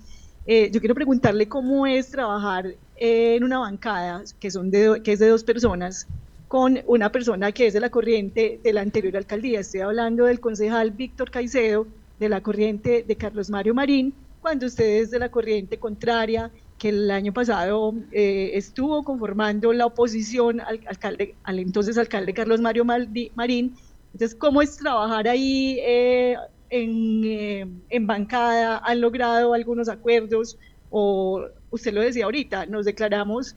eh, 0.47 0.71
yo 0.71 0.79
quiero 0.79 0.95
preguntarle 0.95 1.49
cómo 1.49 1.85
es 1.85 2.09
trabajar 2.09 2.73
en 2.95 3.43
una 3.43 3.59
bancada 3.59 4.23
que, 4.39 4.49
son 4.49 4.71
de, 4.71 5.01
que 5.03 5.11
es 5.11 5.19
de 5.19 5.27
dos 5.27 5.43
personas 5.43 6.07
con 6.47 6.79
una 6.87 7.11
persona 7.11 7.51
que 7.51 7.67
es 7.67 7.73
de 7.73 7.81
la 7.81 7.89
corriente 7.89 8.61
de 8.63 8.71
la 8.71 8.79
anterior 8.79 9.17
alcaldía. 9.17 9.59
Estoy 9.59 9.81
hablando 9.81 10.23
del 10.23 10.39
concejal 10.39 10.91
Víctor 10.91 11.31
Caicedo, 11.31 11.85
de 12.17 12.29
la 12.29 12.39
corriente 12.39 13.03
de 13.05 13.15
Carlos 13.17 13.49
Mario 13.49 13.73
Marín, 13.73 14.13
cuando 14.39 14.67
usted 14.67 15.01
es 15.01 15.11
de 15.11 15.19
la 15.19 15.27
corriente 15.27 15.79
contraria, 15.79 16.49
que 16.77 16.89
el 16.89 17.11
año 17.11 17.33
pasado 17.33 17.93
eh, 18.13 18.51
estuvo 18.53 19.03
conformando 19.03 19.73
la 19.73 19.85
oposición 19.85 20.61
al, 20.61 20.79
alcalde, 20.87 21.35
al 21.43 21.59
entonces 21.59 21.97
alcalde 21.97 22.33
Carlos 22.33 22.61
Mario 22.61 22.85
Marín. 22.85 23.75
Entonces, 24.13 24.37
¿cómo 24.37 24.61
es 24.61 24.77
trabajar 24.77 25.27
ahí 25.27 25.77
eh, 25.81 26.35
en, 26.69 27.23
eh, 27.23 27.67
en 27.89 28.07
bancada? 28.07 28.81
¿Han 28.83 29.01
logrado 29.01 29.53
algunos 29.53 29.89
acuerdos? 29.89 30.57
O 30.89 31.45
usted 31.71 31.93
lo 31.93 32.01
decía 32.01 32.25
ahorita, 32.25 32.65
nos 32.65 32.85
declaramos 32.85 33.55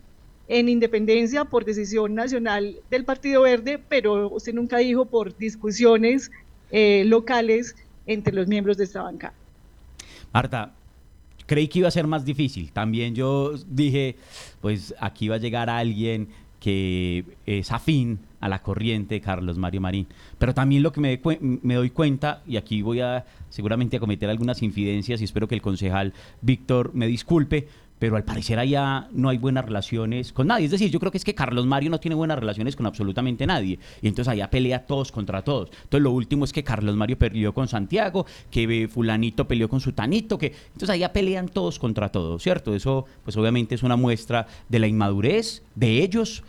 en 0.48 0.68
independencia 0.68 1.44
por 1.44 1.64
decisión 1.64 2.14
nacional 2.14 2.76
del 2.90 3.04
Partido 3.04 3.42
Verde, 3.42 3.80
pero 3.88 4.28
usted 4.28 4.52
nunca 4.52 4.78
dijo 4.78 5.06
por 5.06 5.36
discusiones 5.36 6.30
eh, 6.70 7.04
locales 7.06 7.74
entre 8.06 8.34
los 8.34 8.48
miembros 8.48 8.76
de 8.76 8.84
esta 8.84 9.02
banca. 9.02 9.32
Marta, 10.32 10.74
creí 11.46 11.68
que 11.68 11.80
iba 11.80 11.88
a 11.88 11.90
ser 11.90 12.06
más 12.06 12.24
difícil. 12.24 12.72
También 12.72 13.14
yo 13.14 13.54
dije, 13.66 14.16
pues 14.60 14.94
aquí 14.98 15.28
va 15.28 15.36
a 15.36 15.38
llegar 15.38 15.70
alguien 15.70 16.28
que 16.60 17.24
es 17.46 17.70
afín 17.70 18.18
a 18.42 18.48
la 18.48 18.60
corriente 18.60 19.14
de 19.14 19.20
Carlos 19.22 19.56
Mario 19.56 19.80
Marín. 19.80 20.06
Pero 20.36 20.52
también 20.52 20.82
lo 20.82 20.92
que 20.92 21.00
me, 21.00 21.20
me, 21.40 21.74
doy 21.74 21.90
cuenta, 21.90 22.42
y 22.46 22.56
aquí 22.56 22.82
voy 22.82 23.00
a 23.00 23.24
seguramente 23.48 23.96
a 23.96 24.00
cometer 24.00 24.28
algunas 24.28 24.62
infidencias 24.62 25.20
y 25.20 25.24
espero 25.24 25.48
que 25.48 25.54
el 25.54 25.62
concejal 25.62 26.12
Víctor 26.42 26.90
me 26.92 27.06
disculpe, 27.06 27.68
pero 28.00 28.16
al 28.16 28.24
parecer 28.24 28.58
allá 28.58 29.06
no 29.12 29.28
hay 29.28 29.38
buenas 29.38 29.64
relaciones 29.64 30.32
con 30.32 30.48
nadie. 30.48 30.64
Es 30.64 30.72
decir, 30.72 30.90
yo 30.90 30.98
creo 30.98 31.12
que 31.12 31.18
es 31.18 31.24
que 31.24 31.36
Carlos 31.36 31.66
Mario 31.66 31.88
no 31.88 32.00
tiene 32.00 32.16
buenas 32.16 32.36
relaciones 32.36 32.74
con 32.74 32.84
absolutamente 32.84 33.46
nadie. 33.46 33.78
Y 34.02 34.08
entonces 34.08 34.32
allá 34.32 34.50
pelea 34.50 34.84
todos 34.84 35.12
contra 35.12 35.42
todos. 35.42 35.70
Entonces 35.84 36.02
lo 36.02 36.10
último 36.10 36.44
es 36.44 36.52
que 36.52 36.64
Carlos 36.64 36.96
Mario 36.96 37.16
peleó 37.16 37.54
con 37.54 37.68
Santiago, 37.68 38.26
que 38.50 38.88
fulanito 38.92 39.46
peleó 39.46 39.68
con 39.68 39.78
Sutanito, 39.78 40.36
que 40.36 40.52
entonces 40.72 40.90
allá 40.90 41.12
pelean 41.12 41.46
todos 41.46 41.78
contra 41.78 42.08
todos, 42.08 42.42
¿cierto? 42.42 42.74
Eso 42.74 43.04
pues 43.22 43.36
obviamente 43.36 43.76
es 43.76 43.84
una 43.84 43.94
muestra 43.94 44.48
de 44.68 44.80
la 44.80 44.88
inmadurez 44.88 45.62
de 45.76 46.02
ellos 46.02 46.42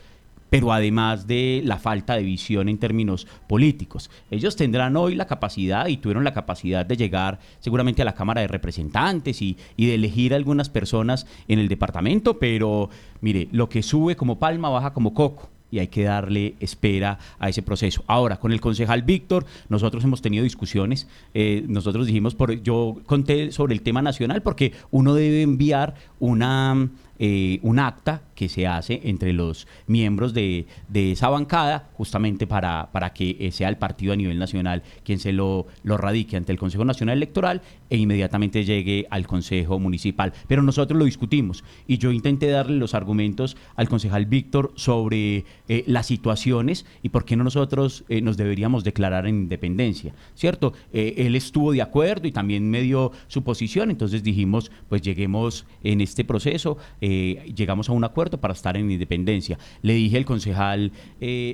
pero 0.53 0.71
además 0.71 1.25
de 1.25 1.63
la 1.65 1.79
falta 1.79 2.13
de 2.13 2.21
visión 2.21 2.69
en 2.69 2.77
términos 2.77 3.25
políticos. 3.47 4.11
Ellos 4.29 4.55
tendrán 4.55 4.95
hoy 4.95 5.15
la 5.15 5.25
capacidad 5.25 5.87
y 5.87 5.97
tuvieron 5.97 6.23
la 6.23 6.31
capacidad 6.31 6.85
de 6.85 6.95
llegar 6.95 7.39
seguramente 7.59 8.03
a 8.03 8.05
la 8.05 8.13
Cámara 8.13 8.41
de 8.41 8.47
Representantes 8.47 9.41
y, 9.41 9.57
de 9.77 9.95
elegir 9.95 10.31
algunas 10.31 10.69
personas 10.69 11.25
en 11.47 11.57
el 11.57 11.69
departamento, 11.69 12.37
pero 12.37 12.91
mire, 13.19 13.47
lo 13.51 13.67
que 13.67 13.81
sube 13.81 14.15
como 14.15 14.37
palma 14.37 14.69
baja 14.69 14.93
como 14.93 15.15
coco 15.15 15.49
y 15.71 15.79
hay 15.79 15.87
que 15.87 16.03
darle 16.03 16.53
espera 16.59 17.17
a 17.39 17.49
ese 17.49 17.63
proceso. 17.63 18.03
Ahora, 18.05 18.37
con 18.37 18.51
el 18.51 18.61
concejal 18.61 19.01
Víctor, 19.01 19.47
nosotros 19.69 20.03
hemos 20.03 20.21
tenido 20.21 20.43
discusiones, 20.43 21.07
eh, 21.33 21.65
nosotros 21.67 22.05
dijimos, 22.05 22.35
por, 22.35 22.61
yo 22.61 22.97
conté 23.07 23.51
sobre 23.51 23.73
el 23.73 23.81
tema 23.81 24.03
nacional 24.03 24.43
porque 24.43 24.73
uno 24.91 25.15
debe 25.15 25.41
enviar 25.41 25.95
una 26.19 26.89
eh, 27.19 27.59
un 27.61 27.79
acta 27.79 28.21
que 28.35 28.49
se 28.49 28.65
hace 28.67 29.01
entre 29.03 29.33
los 29.33 29.67
miembros 29.87 30.33
de, 30.33 30.65
de 30.87 31.11
esa 31.11 31.29
bancada, 31.29 31.89
justamente 31.93 32.47
para, 32.47 32.89
para 32.91 33.13
que 33.13 33.37
eh, 33.39 33.51
sea 33.51 33.69
el 33.69 33.77
partido 33.77 34.13
a 34.13 34.15
nivel 34.15 34.39
nacional 34.39 34.83
quien 35.03 35.19
se 35.19 35.31
lo, 35.31 35.67
lo 35.83 35.97
radique 35.97 36.35
ante 36.37 36.51
el 36.51 36.57
Consejo 36.57 36.85
Nacional 36.85 37.17
Electoral 37.17 37.61
e 37.93 37.97
inmediatamente 37.97 38.65
llegue 38.65 39.05
al 39.11 39.27
Consejo 39.27 39.77
Municipal. 39.77 40.33
Pero 40.47 40.63
nosotros 40.63 40.97
lo 40.97 41.05
discutimos 41.05 41.63
y 41.85 41.99
yo 41.99 42.11
intenté 42.11 42.47
darle 42.47 42.77
los 42.77 42.95
argumentos 42.95 43.55
al 43.75 43.87
concejal 43.87 44.25
Víctor 44.25 44.71
sobre 44.73 45.45
eh, 45.69 45.83
las 45.85 46.07
situaciones 46.07 46.87
y 47.03 47.09
por 47.09 47.23
qué 47.23 47.35
no 47.35 47.43
nosotros 47.43 48.03
eh, 48.09 48.19
nos 48.19 48.35
deberíamos 48.35 48.83
declarar 48.83 49.27
en 49.27 49.35
independencia, 49.35 50.15
¿cierto? 50.33 50.73
Eh, 50.91 51.13
él 51.17 51.35
estuvo 51.35 51.71
de 51.71 51.83
acuerdo 51.83 52.27
y 52.27 52.31
también 52.31 52.67
me 52.67 52.81
dio 52.81 53.11
su 53.27 53.43
posición, 53.43 53.91
entonces 53.91 54.23
dijimos, 54.23 54.71
pues 54.89 55.03
lleguemos 55.03 55.67
en 55.83 56.01
este 56.01 56.25
proceso, 56.25 56.77
llegamos 56.99 57.89
a 57.89 57.91
un 57.91 58.03
acuerdo 58.03 58.39
para 58.39 58.55
estar 58.55 58.75
en 58.75 58.89
independencia. 58.89 59.59
Le 59.83 59.93
dije 59.93 60.17
al 60.17 60.25
concejal 60.25 60.91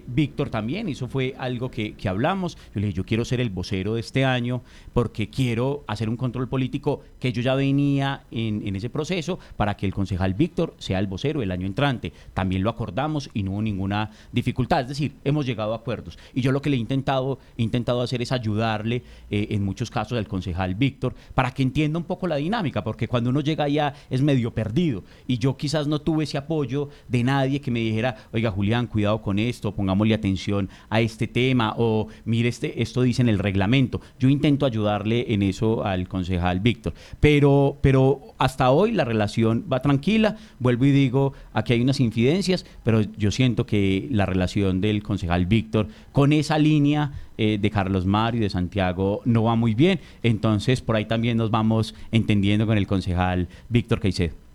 Víctor 0.08 0.50
también, 0.50 0.88
eso 0.88 1.10
fue 1.10 1.36
algo 1.38 1.70
que, 1.70 1.96
hablamos, 2.06 2.56
yo 2.74 2.80
le 2.80 2.88
dije, 2.88 2.98
yo 2.98 3.06
quiero 3.06 3.26
ser 3.26 3.42
el 3.42 3.50
vocero 3.50 3.96
de 3.96 4.00
este 4.00 4.24
año 4.24 4.62
porque 4.94 5.30
quiero 5.30 5.84
hacer 5.88 6.08
un 6.08 6.16
control 6.30 6.48
político 6.48 7.02
que 7.20 7.34
yo 7.34 7.42
ya 7.42 7.56
venía 7.56 8.24
en, 8.30 8.76
ese 8.76 8.90
proceso 8.90 9.40
para 9.58 9.76
que 9.76 9.88
el 9.88 9.94
concejal 9.94 10.36
Víctor 10.36 10.76
sea 10.78 11.00
el 11.00 11.08
vocero 11.08 11.42
el 11.42 11.52
año 11.52 11.66
entrante. 11.66 12.14
También 12.36 12.62
lo 12.62 12.70
acordamos 12.70 13.32
y 13.34 13.42
no 13.42 13.52
hubo 13.52 13.62
ninguna 13.64 14.12
dificultad, 14.32 14.82
es 14.82 14.90
decir, 14.90 15.14
hemos 15.24 15.48
llegado 15.48 15.74
a 15.74 15.78
acuerdos. 15.78 16.20
Y 16.36 16.42
yo 16.42 16.52
lo 16.52 16.62
que 16.62 16.70
le 16.70 16.78
he 16.78 16.80
intentado, 16.80 17.40
intentado 17.58 18.02
hacer 18.02 18.22
es 18.22 18.32
ayudarle 18.32 19.02
eh, 19.32 19.48
en 19.50 19.64
muchos 19.64 19.90
casos 19.90 20.18
al 20.20 20.28
concejal 20.28 20.76
Víctor 20.76 21.16
para 21.34 21.52
que 21.52 21.64
entienda 21.64 21.98
un 21.98 22.06
poco 22.06 22.28
la 22.28 22.36
dinámica, 22.36 22.84
porque 22.84 23.08
cuando 23.08 23.32
uno 23.32 23.42
llega 23.42 23.64
allá 23.64 23.96
es 24.12 24.22
medio 24.22 24.54
perdido. 24.54 25.04
Y 25.26 25.40
yo 25.40 25.58
quizás 25.58 25.88
no 25.88 26.00
tuve 26.00 26.26
ese 26.26 26.38
apoyo 26.38 26.90
de 27.08 27.24
nadie 27.24 27.60
que 27.60 27.72
me 27.72 27.80
dijera, 27.80 28.16
oiga 28.32 28.52
Julián, 28.52 28.86
cuidado 28.86 29.20
con 29.22 29.40
esto, 29.40 29.74
pongámosle 29.74 30.14
atención 30.14 30.70
a 30.90 31.02
este 31.02 31.28
tema, 31.28 31.74
o 31.78 32.08
mire, 32.26 32.50
este, 32.50 32.84
esto 32.84 33.02
dice 33.02 33.24
en 33.24 33.30
el 33.30 33.40
reglamento. 33.40 34.00
Yo 34.20 34.30
intento 34.30 34.68
ayudarle 34.68 35.34
en 35.34 35.42
eso 35.42 35.84
al 35.84 36.08
concejal 36.08 36.19
Víctor. 36.62 36.94
Pero, 37.20 37.78
pero 37.82 38.22
hasta 38.38 38.72
hoy 38.72 38.92
la 38.92 39.06
relación 39.06 39.66
va 39.72 39.82
tranquila. 39.82 40.38
Vuelvo 40.60 40.86
y 40.86 40.92
digo, 40.92 41.34
aquí 41.54 41.74
hay 41.74 41.82
unas 41.82 42.00
infidencias, 42.00 42.66
pero 42.84 43.02
yo 43.02 43.32
siento 43.32 43.66
que 43.66 44.08
la 44.12 44.26
relación 44.26 44.82
del 44.82 45.04
concejal 45.04 45.46
Víctor 45.46 45.88
con 46.12 46.34
esa 46.34 46.58
línea 46.58 47.12
eh, 47.38 47.58
de 47.60 47.70
Carlos 47.70 48.06
Mario 48.06 48.40
y 48.40 48.44
de 48.44 48.50
Santiago 48.50 49.22
no 49.26 49.44
va 49.44 49.56
muy 49.56 49.76
bien. 49.76 50.00
Entonces, 50.24 50.82
por 50.82 50.96
ahí 50.96 51.06
también 51.06 51.38
nos 51.38 51.52
vamos 51.52 51.96
entendiendo 52.12 52.66
con 52.66 52.78
el 52.78 52.88
concejal 52.88 53.48
Víctor 53.70 54.00
Caicedo. 54.00 54.49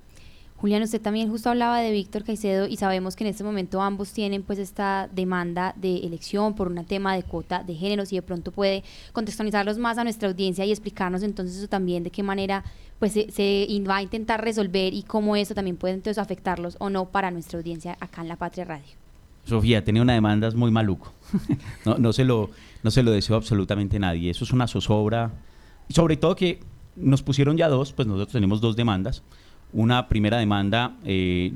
Julián, 0.65 0.83
usted 0.83 1.03
también 1.03 1.29
justo 1.29 1.51
hablaba 1.51 1.79
de 1.81 1.93
Víctor 1.93 2.25
Caicedo 2.25 2.67
y 2.67 2.79
sabemos 2.79 3.17
que 3.17 3.25
en 3.25 3.29
este 3.29 3.45
momento 3.45 3.83
ambos 3.83 4.15
tienen 4.15 4.43
pues 4.43 4.59
esta 4.59 5.11
demanda 5.13 5.75
de 5.77 5.99
elección 5.99 6.55
por 6.55 6.69
un 6.69 6.83
tema 6.87 7.15
de 7.15 7.23
cuota 7.23 7.63
de 7.63 7.75
género, 7.75 8.07
si 8.07 8.17
de 8.17 8.23
pronto 8.23 8.51
puede 8.51 8.83
contextualizarlos 9.13 9.77
más 9.77 9.99
a 9.99 10.05
nuestra 10.05 10.27
audiencia 10.27 10.65
y 10.65 10.71
explicarnos 10.71 11.23
entonces 11.23 11.59
eso 11.59 11.69
también 11.69 12.03
de 12.03 12.09
qué 12.09 12.23
manera 12.23 12.65
pues 12.99 13.13
se, 13.13 13.83
va 13.87 13.97
a 13.97 14.03
intentar 14.03 14.43
resolver 14.43 14.95
y 14.95 15.03
cómo 15.03 15.37
eso 15.37 15.53
también 15.53 15.77
puede 15.77 15.93
entonces 15.93 16.17
afectarlos 16.17 16.77
o 16.81 16.89
no 16.89 17.11
para 17.11 17.31
nuestra 17.31 17.59
audiencia 17.59 17.99
acá 18.01 18.23
en 18.23 18.29
La 18.29 18.37
Patria 18.37 18.65
Radio. 18.65 18.95
Sofía, 19.45 19.85
tenía 19.85 20.01
una 20.01 20.15
demanda 20.15 20.51
muy 20.53 20.71
maluco. 20.71 21.13
no, 21.85 21.99
no, 21.99 22.15
se 22.15 22.25
lo, 22.25 22.49
no 22.83 22.91
se 22.91 23.03
lo 23.03 23.11
deseo 23.11 23.37
absolutamente 23.37 23.99
nadie. 23.99 24.31
Eso 24.31 24.45
es 24.45 24.53
una 24.55 24.67
zozobra. 24.67 25.31
Sobre 25.91 26.17
todo 26.17 26.35
que 26.35 26.61
nos 26.97 27.23
pusieron 27.23 27.59
ya 27.59 27.69
dos, 27.69 27.93
pues 27.93 28.09
nosotros 28.09 28.33
tenemos 28.33 28.63
dos 28.63 28.77
demandas 28.77 29.23
una 29.75 30.09
primera 30.09 30.39
demanda, 30.39 30.97
eh, 31.05 31.53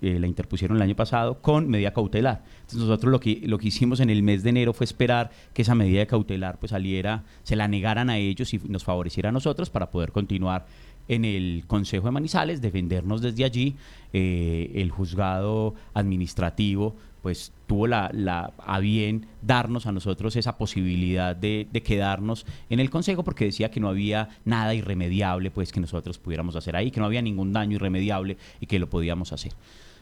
eh, 0.00 0.18
la, 0.18 0.26
interpusieron 0.26 0.78
el 0.78 0.82
año 0.82 0.96
pasado 0.96 1.40
con 1.40 1.68
medida 1.68 1.92
cautelar. 1.92 2.42
Entonces 2.60 2.80
nosotros 2.80 3.12
lo 3.12 3.20
que, 3.20 3.42
lo 3.44 3.58
que 3.58 3.68
hicimos 3.68 4.00
en 4.00 4.08
el 4.08 4.22
mes 4.22 4.42
de 4.42 4.50
enero 4.50 4.72
fue 4.72 4.84
esperar 4.84 5.30
que 5.52 5.62
esa 5.62 5.74
medida 5.74 6.06
cautelar 6.06 6.58
pues 6.58 6.70
saliera, 6.70 7.24
se 7.42 7.56
la 7.56 7.68
negaran 7.68 8.08
a 8.08 8.16
ellos 8.16 8.52
y 8.54 8.60
nos 8.68 8.84
favoreciera 8.84 9.28
a 9.28 9.32
nosotros 9.32 9.68
para 9.68 9.90
poder 9.90 10.12
continuar 10.12 10.66
en 11.08 11.24
el 11.24 11.64
Consejo 11.66 12.06
de 12.06 12.12
Manizales, 12.12 12.60
defendernos 12.60 13.20
desde 13.20 13.44
allí. 13.44 13.76
Eh, 14.14 14.72
el 14.76 14.90
juzgado 14.90 15.74
administrativo 15.92 16.96
pues 17.28 17.52
tuvo 17.66 17.86
la, 17.86 18.08
la, 18.14 18.54
a 18.56 18.80
bien 18.80 19.26
darnos 19.42 19.84
a 19.84 19.92
nosotros 19.92 20.34
esa 20.36 20.56
posibilidad 20.56 21.36
de, 21.36 21.68
de, 21.70 21.82
quedarnos 21.82 22.46
en 22.70 22.80
el 22.80 22.88
consejo 22.88 23.22
porque 23.22 23.44
decía 23.44 23.70
que 23.70 23.80
no 23.80 23.90
había 23.90 24.30
nada 24.46 24.72
irremediable 24.74 25.50
pues 25.50 25.70
que 25.70 25.78
nosotros 25.78 26.18
pudiéramos 26.18 26.56
hacer 26.56 26.74
ahí, 26.74 26.90
que 26.90 27.00
no 27.00 27.04
había 27.04 27.20
ningún 27.20 27.52
daño 27.52 27.74
irremediable 27.74 28.38
y 28.60 28.66
que 28.66 28.78
lo 28.78 28.88
podíamos 28.88 29.34
hacer. 29.34 29.52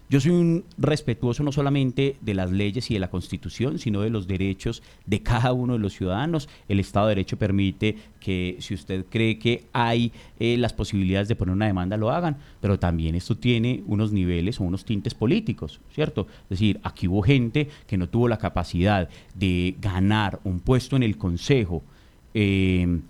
Yo 0.09 0.21
soy 0.21 0.31
un 0.31 0.65
respetuoso 0.79 1.43
no 1.43 1.51
solamente 1.51 2.17
de 2.21 2.35
las 2.35 2.53
leyes 2.53 2.89
y 2.91 2.95
de 2.95 3.01
la 3.01 3.11
Constitución, 3.11 3.81
sino 3.81 4.03
de 4.03 4.11
los 4.11 4.29
derechos 4.29 4.85
de 5.05 5.21
cada 5.21 5.53
uno 5.53 5.73
de 5.73 5.81
los 5.81 5.95
ciudadanos. 5.95 6.49
El 6.69 6.79
Estado 6.79 7.09
de 7.09 7.17
Derecho 7.17 7.39
permite 7.39 7.97
que 8.21 8.57
si 8.61 8.75
usted 8.75 9.05
cree 9.11 9.41
que 9.41 9.65
hay 9.73 10.13
eh, 10.39 10.57
las 10.59 10.73
posibilidades 10.73 11.27
de 11.27 11.35
poner 11.35 11.55
una 11.55 11.67
demanda, 11.67 11.97
lo 11.97 12.11
hagan, 12.11 12.37
pero 12.61 12.79
también 12.79 13.17
esto 13.17 13.37
tiene 13.37 13.83
unos 13.89 14.13
niveles 14.13 14.61
o 14.61 14.65
unos 14.65 14.85
tintes 14.85 15.15
políticos, 15.15 15.81
¿cierto? 15.93 16.29
Es 16.45 16.51
decir, 16.51 16.79
aquí 16.85 17.09
hubo 17.09 17.23
gente 17.23 17.69
que 17.89 17.97
no 17.97 18.09
tuvo 18.09 18.29
la 18.29 18.39
capacidad 18.39 19.09
de 19.35 19.75
ganar 19.81 20.39
un 20.45 20.61
puesto 20.61 20.95
en 20.95 21.03
el 21.03 21.19
Consejo. 21.19 21.83
Eh, 22.33 23.01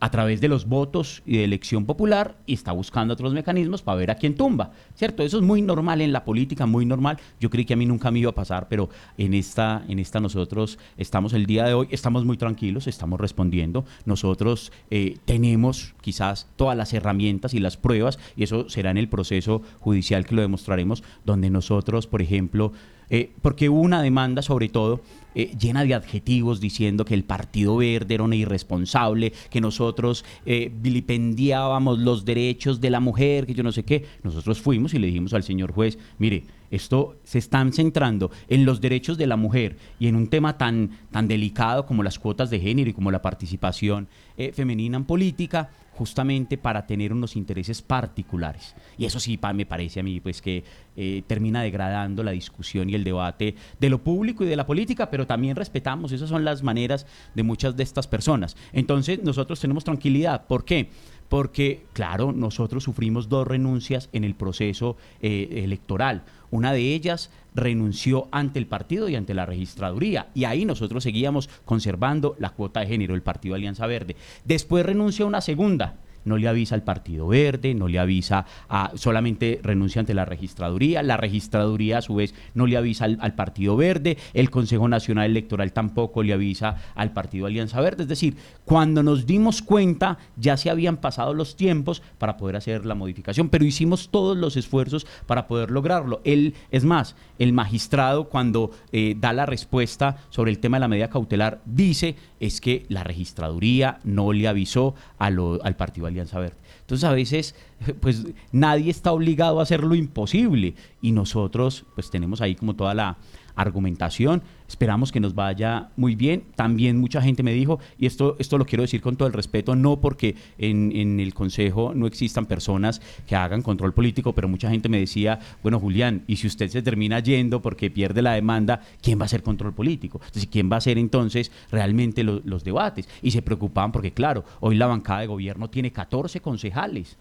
a 0.00 0.10
través 0.10 0.40
de 0.40 0.48
los 0.48 0.66
votos 0.66 1.22
y 1.26 1.38
de 1.38 1.44
elección 1.44 1.84
popular 1.86 2.36
y 2.46 2.54
está 2.54 2.72
buscando 2.72 3.14
otros 3.14 3.32
mecanismos 3.32 3.82
para 3.82 3.98
ver 3.98 4.10
a 4.10 4.16
quién 4.16 4.34
tumba, 4.34 4.72
¿cierto? 4.94 5.22
Eso 5.22 5.38
es 5.38 5.42
muy 5.42 5.62
normal 5.62 6.00
en 6.00 6.12
la 6.12 6.24
política, 6.24 6.66
muy 6.66 6.86
normal. 6.86 7.18
Yo 7.40 7.50
creí 7.50 7.64
que 7.64 7.74
a 7.74 7.76
mí 7.76 7.86
nunca 7.86 8.10
me 8.10 8.18
iba 8.18 8.30
a 8.30 8.34
pasar, 8.34 8.68
pero 8.68 8.88
en 9.18 9.34
esta, 9.34 9.84
en 9.88 9.98
esta 9.98 10.20
nosotros 10.20 10.78
estamos 10.96 11.32
el 11.32 11.46
día 11.46 11.64
de 11.64 11.74
hoy, 11.74 11.88
estamos 11.90 12.24
muy 12.24 12.36
tranquilos, 12.36 12.86
estamos 12.86 13.20
respondiendo. 13.20 13.84
Nosotros 14.04 14.72
eh, 14.90 15.18
tenemos 15.24 15.94
quizás 16.00 16.48
todas 16.56 16.76
las 16.76 16.92
herramientas 16.92 17.54
y 17.54 17.58
las 17.58 17.76
pruebas 17.76 18.18
y 18.36 18.44
eso 18.44 18.68
será 18.68 18.90
en 18.90 18.98
el 18.98 19.08
proceso 19.08 19.62
judicial 19.80 20.26
que 20.26 20.34
lo 20.34 20.42
demostraremos, 20.42 21.02
donde 21.24 21.50
nosotros, 21.50 22.06
por 22.06 22.22
ejemplo, 22.22 22.72
eh, 23.10 23.30
porque 23.42 23.68
hubo 23.68 23.80
una 23.80 24.02
demanda 24.02 24.42
sobre 24.42 24.68
todo 24.68 25.02
eh, 25.38 25.54
llena 25.60 25.84
de 25.84 25.92
adjetivos 25.92 26.60
diciendo 26.60 27.04
que 27.04 27.12
el 27.12 27.22
Partido 27.22 27.76
Verde 27.76 28.14
era 28.14 28.24
una 28.24 28.36
irresponsable, 28.36 29.34
que 29.50 29.60
nosotros 29.60 30.24
eh, 30.46 30.72
vilipendiábamos 30.74 31.98
los 31.98 32.24
derechos 32.24 32.80
de 32.80 32.88
la 32.88 33.00
mujer, 33.00 33.46
que 33.46 33.52
yo 33.52 33.62
no 33.62 33.70
sé 33.70 33.82
qué. 33.82 34.06
Nosotros 34.22 34.62
fuimos 34.62 34.94
y 34.94 34.98
le 34.98 35.08
dijimos 35.08 35.34
al 35.34 35.42
señor 35.42 35.72
juez, 35.72 35.98
mire, 36.18 36.44
esto 36.70 37.16
se 37.24 37.38
están 37.38 37.72
centrando 37.72 38.30
en 38.48 38.64
los 38.64 38.80
derechos 38.80 39.18
de 39.18 39.26
la 39.26 39.36
mujer 39.36 39.76
y 39.98 40.08
en 40.08 40.16
un 40.16 40.28
tema 40.28 40.58
tan, 40.58 40.90
tan 41.10 41.28
delicado 41.28 41.86
como 41.86 42.02
las 42.02 42.18
cuotas 42.18 42.50
de 42.50 42.60
género 42.60 42.90
y 42.90 42.94
como 42.94 43.10
la 43.10 43.22
participación 43.22 44.08
femenina 44.52 44.98
en 44.98 45.04
política 45.04 45.70
justamente 45.96 46.58
para 46.58 46.86
tener 46.86 47.12
unos 47.12 47.36
intereses 47.36 47.80
particulares. 47.80 48.74
Y 48.98 49.06
eso 49.06 49.18
sí 49.18 49.38
me 49.54 49.66
parece 49.66 50.00
a 50.00 50.02
mí 50.02 50.20
pues 50.20 50.42
que 50.42 50.62
eh, 50.94 51.22
termina 51.26 51.62
degradando 51.62 52.22
la 52.22 52.32
discusión 52.32 52.90
y 52.90 52.94
el 52.94 53.02
debate 53.02 53.54
de 53.80 53.90
lo 53.90 54.02
público 54.02 54.44
y 54.44 54.46
de 54.46 54.56
la 54.56 54.66
política, 54.66 55.10
pero 55.10 55.26
también 55.26 55.56
respetamos, 55.56 56.12
esas 56.12 56.28
son 56.28 56.44
las 56.44 56.62
maneras 56.62 57.06
de 57.34 57.42
muchas 57.42 57.76
de 57.76 57.82
estas 57.82 58.06
personas. 58.06 58.56
Entonces 58.72 59.22
nosotros 59.22 59.58
tenemos 59.58 59.84
tranquilidad. 59.84 60.46
¿Por 60.46 60.64
qué? 60.64 60.90
Porque, 61.28 61.84
claro, 61.92 62.32
nosotros 62.32 62.84
sufrimos 62.84 63.28
dos 63.28 63.46
renuncias 63.46 64.08
en 64.12 64.24
el 64.24 64.34
proceso 64.34 64.96
eh, 65.20 65.62
electoral. 65.64 66.22
Una 66.50 66.72
de 66.72 66.94
ellas 66.94 67.30
renunció 67.54 68.28
ante 68.30 68.58
el 68.58 68.66
partido 68.66 69.08
y 69.08 69.16
ante 69.16 69.34
la 69.34 69.46
registraduría. 69.46 70.28
Y 70.34 70.44
ahí 70.44 70.64
nosotros 70.64 71.02
seguíamos 71.02 71.48
conservando 71.64 72.36
la 72.38 72.50
cuota 72.50 72.80
de 72.80 72.86
género, 72.86 73.14
el 73.14 73.22
Partido 73.22 73.54
Alianza 73.54 73.86
Verde. 73.86 74.16
Después 74.44 74.86
renunció 74.86 75.26
una 75.26 75.40
segunda 75.40 75.96
no 76.26 76.36
le 76.36 76.48
avisa 76.48 76.74
al 76.74 76.82
Partido 76.82 77.26
Verde, 77.28 77.74
no 77.74 77.88
le 77.88 77.98
avisa 77.98 78.44
a, 78.68 78.92
solamente 78.94 79.60
renuncia 79.62 80.00
ante 80.00 80.12
la 80.12 80.24
registraduría, 80.24 81.02
la 81.02 81.16
registraduría 81.16 81.98
a 81.98 82.02
su 82.02 82.16
vez 82.16 82.34
no 82.54 82.66
le 82.66 82.76
avisa 82.76 83.06
al, 83.06 83.34
Partido 83.34 83.76
Verde, 83.76 84.18
el 84.34 84.50
Consejo 84.50 84.88
Nacional 84.88 85.30
Electoral 85.30 85.72
tampoco 85.72 86.22
le 86.22 86.32
avisa 86.32 86.76
al 86.94 87.12
Partido 87.12 87.46
Alianza 87.46 87.80
Verde, 87.80 88.02
es 88.02 88.08
decir, 88.08 88.36
cuando 88.64 89.02
nos 89.02 89.26
dimos 89.26 89.62
cuenta 89.62 90.18
ya 90.36 90.56
se 90.56 90.70
habían 90.70 90.98
pasado 90.98 91.34
los 91.34 91.56
tiempos 91.56 92.02
para 92.18 92.36
poder 92.36 92.56
hacer 92.56 92.86
la 92.86 92.94
modificación, 92.94 93.48
pero 93.48 93.64
hicimos 93.64 94.08
todos 94.10 94.36
los 94.36 94.56
esfuerzos 94.56 95.06
para 95.26 95.46
poder 95.46 95.70
lograrlo. 95.70 96.20
Él, 96.24 96.54
es 96.70 96.84
más, 96.84 97.14
el 97.38 97.52
magistrado 97.52 98.28
cuando 98.28 98.70
eh, 98.92 99.14
da 99.18 99.32
la 99.32 99.46
respuesta 99.46 100.18
sobre 100.30 100.50
el 100.50 100.58
tema 100.58 100.76
de 100.76 100.80
la 100.80 100.88
medida 100.88 101.10
cautelar 101.10 101.60
dice 101.64 102.16
es 102.40 102.60
que 102.60 102.86
la 102.88 103.04
registraduría 103.04 103.98
no 104.04 104.32
le 104.32 104.48
avisó 104.48 104.94
al 105.18 105.76
Partido 105.76 106.06
Alianza 106.06 106.38
Verde. 106.38 106.56
Entonces 106.80 107.04
a 107.04 107.12
veces 107.12 107.54
pues 108.00 108.26
nadie 108.52 108.90
está 108.90 109.12
obligado 109.12 109.60
a 109.60 109.62
hacer 109.62 109.82
lo 109.82 109.94
imposible 109.94 110.74
y 111.02 111.12
nosotros 111.12 111.84
pues 111.94 112.10
tenemos 112.10 112.40
ahí 112.40 112.54
como 112.54 112.74
toda 112.74 112.94
la 112.94 113.16
argumentación. 113.54 114.42
Esperamos 114.68 115.12
que 115.12 115.20
nos 115.20 115.34
vaya 115.34 115.90
muy 115.96 116.14
bien. 116.16 116.44
También 116.56 116.98
mucha 116.98 117.22
gente 117.22 117.42
me 117.42 117.52
dijo, 117.52 117.78
y 117.98 118.06
esto, 118.06 118.36
esto 118.38 118.58
lo 118.58 118.66
quiero 118.66 118.82
decir 118.82 119.00
con 119.00 119.16
todo 119.16 119.28
el 119.28 119.34
respeto, 119.34 119.76
no 119.76 120.00
porque 120.00 120.34
en, 120.58 120.90
en 120.94 121.20
el 121.20 121.34
Consejo 121.34 121.92
no 121.94 122.06
existan 122.06 122.46
personas 122.46 123.00
que 123.26 123.36
hagan 123.36 123.62
control 123.62 123.94
político, 123.94 124.34
pero 124.34 124.48
mucha 124.48 124.70
gente 124.70 124.88
me 124.88 124.98
decía, 124.98 125.38
bueno, 125.62 125.78
Julián, 125.78 126.24
y 126.26 126.36
si 126.36 126.46
usted 126.46 126.68
se 126.68 126.82
termina 126.82 127.20
yendo 127.20 127.62
porque 127.62 127.90
pierde 127.90 128.22
la 128.22 128.32
demanda, 128.32 128.80
¿quién 129.02 129.18
va 129.18 129.22
a 129.22 129.26
hacer 129.26 129.42
control 129.42 129.72
político? 129.74 130.20
Entonces, 130.24 130.48
¿quién 130.50 130.70
va 130.70 130.76
a 130.76 130.78
hacer 130.78 130.98
entonces 130.98 131.52
realmente 131.70 132.24
lo- 132.24 132.40
los 132.44 132.64
debates? 132.64 133.08
Y 133.22 133.30
se 133.30 133.42
preocupaban 133.42 133.92
porque, 133.92 134.12
claro, 134.12 134.44
hoy 134.60 134.76
la 134.76 134.86
bancada 134.86 135.20
de 135.20 135.26
gobierno 135.28 135.70
tiene 135.70 135.92
14 135.92 136.40
concejales. 136.40 137.16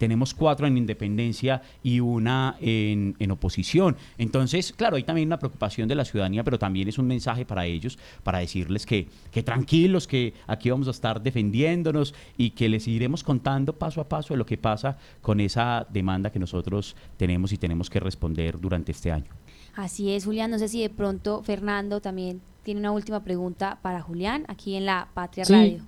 Tenemos 0.00 0.32
cuatro 0.32 0.66
en 0.66 0.78
independencia 0.78 1.60
y 1.82 2.00
una 2.00 2.56
en, 2.58 3.14
en 3.18 3.30
oposición. 3.30 3.98
Entonces, 4.16 4.72
claro, 4.72 4.96
hay 4.96 5.02
también 5.02 5.28
una 5.28 5.38
preocupación 5.38 5.88
de 5.88 5.94
la 5.94 6.06
ciudadanía, 6.06 6.42
pero 6.42 6.58
también 6.58 6.88
es 6.88 6.96
un 6.96 7.06
mensaje 7.06 7.44
para 7.44 7.66
ellos, 7.66 7.98
para 8.22 8.38
decirles 8.38 8.86
que, 8.86 9.08
que 9.30 9.42
tranquilos, 9.42 10.06
que 10.06 10.32
aquí 10.46 10.70
vamos 10.70 10.88
a 10.88 10.92
estar 10.92 11.20
defendiéndonos 11.20 12.14
y 12.38 12.52
que 12.52 12.70
les 12.70 12.88
iremos 12.88 13.22
contando 13.22 13.74
paso 13.74 14.00
a 14.00 14.08
paso 14.08 14.32
de 14.32 14.38
lo 14.38 14.46
que 14.46 14.56
pasa 14.56 14.96
con 15.20 15.38
esa 15.38 15.86
demanda 15.90 16.32
que 16.32 16.38
nosotros 16.38 16.96
tenemos 17.18 17.52
y 17.52 17.58
tenemos 17.58 17.90
que 17.90 18.00
responder 18.00 18.58
durante 18.58 18.92
este 18.92 19.12
año. 19.12 19.30
Así 19.76 20.12
es, 20.12 20.24
Julián. 20.24 20.50
No 20.50 20.58
sé 20.58 20.68
si 20.68 20.80
de 20.80 20.88
pronto 20.88 21.42
Fernando 21.42 22.00
también 22.00 22.40
tiene 22.62 22.80
una 22.80 22.92
última 22.92 23.22
pregunta 23.22 23.78
para 23.82 24.00
Julián 24.00 24.46
aquí 24.48 24.76
en 24.76 24.86
la 24.86 25.08
Patria 25.12 25.44
Sí. 25.44 25.52
Radio. 25.52 25.82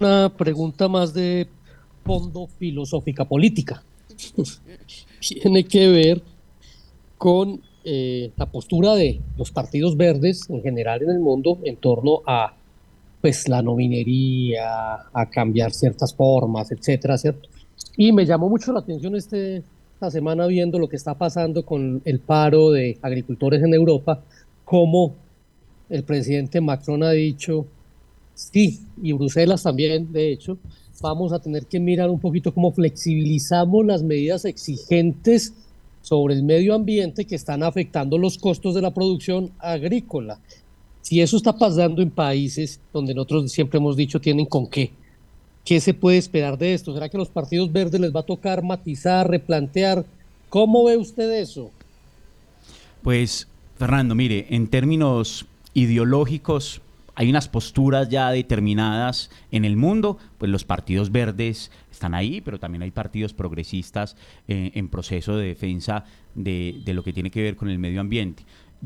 Una 0.00 0.28
pregunta 0.28 0.86
más 0.88 1.12
de 1.12 1.48
fondo 2.08 2.48
filosófica 2.58 3.26
política. 3.26 3.82
Tiene 5.20 5.64
que 5.64 5.88
ver 5.88 6.22
con 7.18 7.60
eh, 7.84 8.30
la 8.34 8.46
postura 8.46 8.94
de 8.94 9.20
los 9.36 9.50
partidos 9.50 9.94
verdes 9.94 10.48
en 10.48 10.62
general 10.62 11.02
en 11.02 11.10
el 11.10 11.20
mundo 11.20 11.58
en 11.64 11.76
torno 11.76 12.22
a 12.26 12.54
pues 13.20 13.46
la 13.48 13.60
no 13.60 13.74
minería, 13.74 14.94
a 15.12 15.26
cambiar 15.28 15.72
ciertas 15.72 16.14
formas, 16.14 16.70
etcétera, 16.70 17.18
¿cierto? 17.18 17.48
Y 17.96 18.12
me 18.12 18.24
llamó 18.24 18.48
mucho 18.48 18.72
la 18.72 18.78
atención 18.78 19.14
este, 19.16 19.62
esta 19.94 20.10
semana 20.10 20.46
viendo 20.46 20.78
lo 20.78 20.88
que 20.88 20.96
está 20.96 21.14
pasando 21.14 21.66
con 21.66 22.00
el 22.04 22.20
paro 22.20 22.70
de 22.70 22.96
agricultores 23.02 23.62
en 23.62 23.74
Europa, 23.74 24.22
cómo 24.64 25.14
el 25.90 26.04
presidente 26.04 26.60
Macron 26.60 27.02
ha 27.02 27.10
dicho, 27.10 27.66
sí, 28.34 28.80
y 29.02 29.12
Bruselas 29.12 29.64
también, 29.64 30.12
de 30.12 30.32
hecho, 30.32 30.58
vamos 31.00 31.32
a 31.32 31.38
tener 31.38 31.66
que 31.66 31.78
mirar 31.78 32.10
un 32.10 32.18
poquito 32.18 32.52
cómo 32.52 32.72
flexibilizamos 32.72 33.86
las 33.86 34.02
medidas 34.02 34.44
exigentes 34.44 35.52
sobre 36.02 36.34
el 36.34 36.42
medio 36.42 36.74
ambiente 36.74 37.24
que 37.24 37.34
están 37.34 37.62
afectando 37.62 38.18
los 38.18 38.38
costos 38.38 38.74
de 38.74 38.82
la 38.82 38.92
producción 38.92 39.50
agrícola. 39.58 40.40
Si 41.02 41.20
eso 41.20 41.36
está 41.36 41.56
pasando 41.56 42.02
en 42.02 42.10
países 42.10 42.80
donde 42.92 43.14
nosotros 43.14 43.50
siempre 43.50 43.78
hemos 43.78 43.96
dicho 43.96 44.20
tienen 44.20 44.46
con 44.46 44.66
qué, 44.66 44.90
¿qué 45.64 45.80
se 45.80 45.94
puede 45.94 46.18
esperar 46.18 46.58
de 46.58 46.74
esto? 46.74 46.92
¿Será 46.92 47.08
que 47.08 47.16
a 47.16 47.20
los 47.20 47.28
partidos 47.28 47.72
verdes 47.72 48.00
les 48.00 48.14
va 48.14 48.20
a 48.20 48.26
tocar 48.26 48.62
matizar, 48.62 49.28
replantear? 49.28 50.04
¿Cómo 50.48 50.84
ve 50.84 50.96
usted 50.96 51.30
eso? 51.30 51.70
Pues, 53.02 53.46
Fernando, 53.76 54.14
mire, 54.14 54.46
en 54.50 54.66
términos 54.66 55.46
ideológicos, 55.74 56.80
hay 57.18 57.28
unas 57.28 57.48
posturas 57.48 58.08
ya 58.08 58.30
determinadas 58.30 59.28
en 59.50 59.64
el 59.64 59.76
mundo, 59.76 60.18
pues 60.38 60.52
los 60.52 60.64
partidos 60.64 61.10
verdes 61.10 61.72
están 61.90 62.14
ahí, 62.14 62.40
pero 62.40 62.60
también 62.60 62.82
hay 62.82 62.92
partidos 62.92 63.32
progresistas 63.32 64.16
eh, 64.46 64.70
en 64.74 64.88
proceso 64.88 65.36
de 65.36 65.48
defensa 65.48 66.04
de, 66.36 66.80
lo 66.86 67.02
que 67.02 67.12
tiene 67.12 67.32
que 67.32 67.42
ver 67.42 67.56
con 67.56 67.70
el 67.70 67.80
medio 67.80 68.00
ambiente. 68.00 68.44